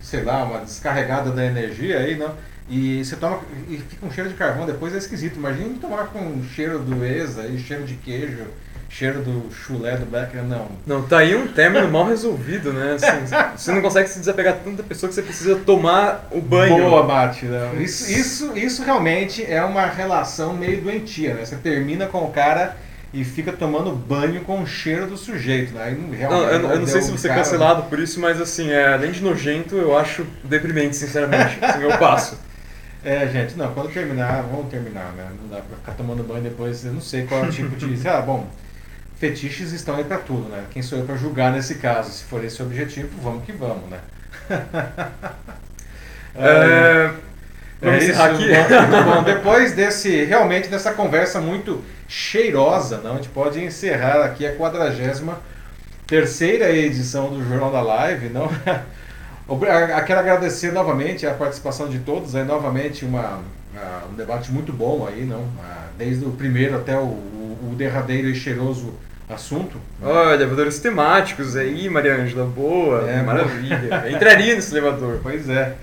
sei 0.00 0.22
lá, 0.22 0.42
uma 0.44 0.60
descarregada 0.60 1.30
da 1.30 1.44
energia 1.44 1.98
aí, 1.98 2.16
não? 2.16 2.32
E 2.68 3.04
você 3.04 3.14
toma 3.16 3.40
e 3.68 3.76
fica 3.76 4.06
um 4.06 4.10
cheiro 4.10 4.30
de 4.30 4.36
carvão 4.36 4.64
depois 4.64 4.94
é 4.94 4.98
esquisito. 4.98 5.36
Imagina 5.36 5.74
tomar 5.78 6.06
com 6.06 6.42
cheiro 6.54 6.78
do 6.78 7.04
Exa 7.04 7.42
e 7.46 7.58
cheiro 7.58 7.84
de 7.84 7.94
queijo, 7.96 8.44
cheiro 8.96 9.22
do 9.22 9.52
chulé 9.52 9.96
do 9.96 10.06
Becker, 10.06 10.44
não. 10.44 10.68
Não, 10.86 11.02
tá 11.02 11.18
aí 11.18 11.34
um 11.34 11.48
término 11.48 11.90
mal 11.90 12.06
resolvido, 12.06 12.72
né? 12.72 12.92
Assim, 12.94 13.26
você 13.56 13.72
não 13.72 13.82
consegue 13.82 14.08
se 14.08 14.20
desapegar 14.20 14.54
de 14.54 14.60
tanta 14.60 14.84
pessoa 14.84 15.08
que 15.08 15.16
você 15.16 15.22
precisa 15.22 15.56
tomar 15.56 16.28
o 16.30 16.40
banho. 16.40 16.76
Boa, 16.76 17.02
Mate. 17.02 17.44
não. 17.46 17.80
Isso, 17.80 18.08
isso, 18.12 18.56
isso 18.56 18.84
realmente 18.84 19.44
é 19.44 19.64
uma 19.64 19.86
relação 19.86 20.52
meio 20.54 20.80
doentia, 20.80 21.34
né? 21.34 21.44
Você 21.44 21.56
termina 21.56 22.06
com 22.06 22.18
o 22.18 22.30
cara 22.30 22.76
e 23.12 23.24
fica 23.24 23.52
tomando 23.52 23.90
banho 23.90 24.42
com 24.42 24.62
o 24.62 24.66
cheiro 24.66 25.08
do 25.08 25.16
sujeito, 25.16 25.74
né? 25.74 25.84
Aí 25.86 25.94
não, 25.96 26.42
eu, 26.44 26.70
eu 26.70 26.78
não 26.78 26.86
sei 26.86 27.02
se 27.02 27.10
você 27.10 27.26
é 27.26 27.30
cara- 27.30 27.42
cancelado 27.42 27.82
por 27.84 27.98
isso, 27.98 28.20
mas 28.20 28.40
assim, 28.40 28.70
é, 28.70 28.94
além 28.94 29.10
de 29.10 29.20
nojento, 29.20 29.74
eu 29.74 29.98
acho 29.98 30.24
deprimente, 30.44 30.94
sinceramente. 30.94 31.58
Assim, 31.60 31.82
eu 31.82 31.98
passo. 31.98 32.38
É, 33.06 33.28
gente, 33.28 33.54
não, 33.58 33.70
quando 33.74 33.92
terminar, 33.92 34.42
vamos 34.50 34.70
terminar, 34.70 35.12
né? 35.12 35.26
Não 35.38 35.46
dá 35.50 35.56
pra 35.62 35.76
ficar 35.76 35.92
tomando 35.92 36.22
banho 36.22 36.42
depois, 36.42 36.86
eu 36.86 36.92
não 36.94 37.02
sei 37.02 37.26
qual 37.26 37.44
é 37.44 37.48
o 37.48 37.52
tipo 37.52 37.76
de. 37.76 38.00
Ah, 38.08 38.22
bom, 38.22 38.46
fetiches 39.18 39.72
estão 39.72 39.96
aí 39.96 40.04
pra 40.04 40.18
tudo, 40.18 40.48
né? 40.48 40.64
Quem 40.70 40.82
sou 40.82 40.98
eu 40.98 41.04
pra 41.04 41.16
julgar 41.16 41.52
nesse 41.52 41.76
caso? 41.76 42.10
Se 42.10 42.24
for 42.24 42.44
esse 42.44 42.62
o 42.62 42.66
objetivo, 42.66 43.08
vamos 43.22 43.44
que 43.44 43.52
vamos, 43.52 43.88
né? 43.90 44.00
É, 46.36 47.10
É 47.82 47.96
encerrar 47.96 48.32
isso, 48.32 48.42
aqui. 48.42 48.48
Bom, 49.04 49.22
depois 49.24 49.72
desse, 49.72 50.24
realmente 50.24 50.68
dessa 50.68 50.92
conversa 50.92 51.40
muito 51.40 51.82
cheirosa, 52.08 52.98
não, 52.98 53.12
a 53.12 53.16
gente 53.16 53.28
pode 53.28 53.62
encerrar 53.62 54.24
aqui 54.24 54.46
a 54.46 54.54
43 54.54 55.22
terceira 56.06 56.70
edição 56.70 57.30
do 57.30 57.42
Jornal 57.46 57.70
da 57.72 57.80
Live, 57.82 58.28
não? 58.28 58.50
A- 59.96 60.00
Quero 60.02 60.20
agradecer 60.20 60.72
novamente 60.72 61.26
a 61.26 61.34
participação 61.34 61.88
de 61.88 61.98
todos, 62.00 62.34
aí 62.34 62.44
novamente 62.44 63.04
uma, 63.04 63.40
ah, 63.76 64.02
um 64.10 64.14
debate 64.14 64.50
muito 64.50 64.72
bom 64.72 65.06
aí, 65.06 65.24
não? 65.24 65.44
Ah, 65.62 65.84
Desde 65.96 66.24
o 66.24 66.30
primeiro 66.32 66.76
até 66.76 66.96
o, 66.98 67.02
o- 67.70 67.74
derradeiro 67.74 68.28
e 68.28 68.34
cheiroso 68.34 68.94
assunto. 69.28 69.76
né? 70.00 70.06
Olha, 70.08 70.34
elevadores 70.34 70.78
temáticos 70.78 71.56
aí, 71.56 71.88
Maria 71.88 72.14
Ângela, 72.16 72.44
boa, 72.46 73.08
É, 73.10 73.22
maravilha. 73.22 74.04
Entraria 74.10 74.54
nesse 74.54 74.72
elevador. 74.72 75.20
Pois 75.22 75.48
é. 75.48 75.74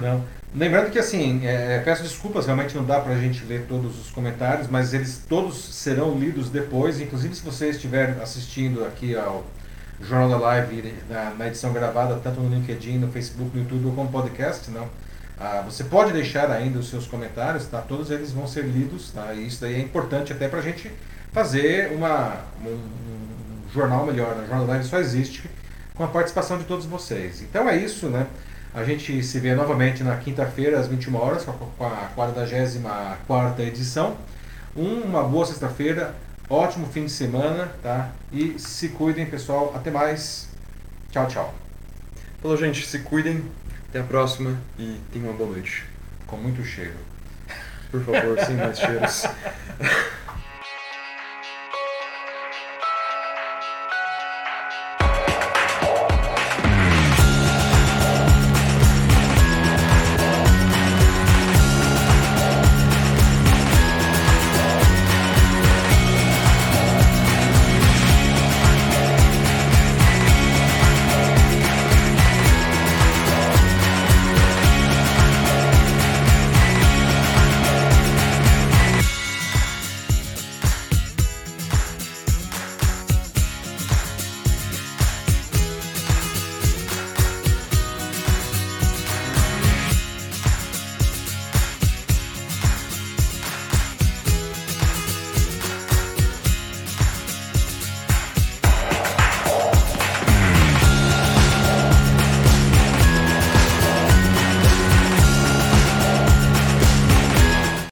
Não. 0.00 0.24
Lembrando 0.54 0.90
que 0.90 0.98
assim, 0.98 1.42
é, 1.44 1.78
peço 1.84 2.02
desculpas, 2.02 2.46
realmente 2.46 2.74
não 2.74 2.82
dá 2.84 3.00
pra 3.00 3.14
gente 3.16 3.44
ler 3.44 3.66
todos 3.68 4.00
os 4.00 4.10
comentários, 4.10 4.66
mas 4.68 4.94
eles 4.94 5.22
todos 5.28 5.74
serão 5.74 6.18
lidos 6.18 6.48
depois. 6.48 7.00
Inclusive 7.00 7.34
se 7.34 7.42
você 7.42 7.68
estiver 7.68 8.16
assistindo 8.22 8.82
aqui 8.84 9.14
ao 9.14 9.44
Jornal 10.00 10.30
da 10.30 10.38
Live 10.38 10.94
na, 11.10 11.30
na 11.36 11.46
edição 11.48 11.72
gravada, 11.72 12.14
tanto 12.22 12.40
no 12.40 12.48
LinkedIn, 12.54 12.96
no 12.98 13.08
Facebook, 13.12 13.50
no 13.54 13.62
YouTube 13.62 13.86
ou 13.88 13.92
como 13.92 14.08
podcast, 14.10 14.70
não. 14.70 14.88
Ah, 15.38 15.62
você 15.66 15.84
pode 15.84 16.12
deixar 16.12 16.50
ainda 16.50 16.78
os 16.78 16.88
seus 16.88 17.06
comentários, 17.06 17.66
tá? 17.66 17.80
Todos 17.82 18.10
eles 18.10 18.32
vão 18.32 18.46
ser 18.46 18.62
lidos, 18.64 19.10
tá? 19.10 19.34
E 19.34 19.46
isso 19.46 19.60
daí 19.60 19.74
é 19.74 19.78
importante 19.80 20.32
até 20.32 20.48
pra 20.48 20.60
gente 20.62 20.90
fazer 21.32 21.92
uma, 21.92 22.36
um, 22.64 22.78
jornal 23.72 24.06
melhor. 24.06 24.34
Né? 24.36 24.44
O 24.44 24.46
Jornal 24.48 24.66
da 24.66 24.72
Live 24.74 24.88
só 24.88 24.98
existe 24.98 25.48
com 25.94 26.04
a 26.04 26.08
participação 26.08 26.58
de 26.58 26.64
todos 26.64 26.86
vocês. 26.86 27.42
Então 27.42 27.68
é 27.68 27.76
isso, 27.76 28.08
né? 28.08 28.26
A 28.74 28.84
gente 28.84 29.22
se 29.22 29.40
vê 29.40 29.54
novamente 29.54 30.02
na 30.04 30.16
quinta-feira, 30.16 30.78
às 30.78 30.86
21 30.86 31.16
horas, 31.16 31.44
com 31.44 31.50
a- 31.50 31.54
com 31.76 31.84
a 31.86 32.08
44 32.14 33.62
edição. 33.64 34.16
Uma 34.76 35.22
boa 35.24 35.44
sexta-feira, 35.46 36.14
ótimo 36.48 36.86
fim 36.86 37.06
de 37.06 37.10
semana, 37.10 37.72
tá? 37.82 38.10
E 38.32 38.58
se 38.58 38.90
cuidem, 38.90 39.26
pessoal. 39.26 39.72
Até 39.74 39.90
mais. 39.90 40.48
Tchau, 41.10 41.26
tchau. 41.26 41.54
Falou, 42.40 42.56
gente, 42.56 42.86
se 42.86 43.00
cuidem. 43.00 43.42
Até 43.88 44.00
a 44.00 44.04
próxima 44.04 44.54
e 44.78 45.00
tenham 45.12 45.28
uma 45.30 45.36
boa 45.36 45.50
noite. 45.50 45.84
Com 46.26 46.36
muito 46.36 46.62
cheiro. 46.62 46.92
Por 47.90 48.04
favor, 48.04 48.38
sem 48.44 48.54
mais 48.54 48.78
cheiros. 48.78 49.24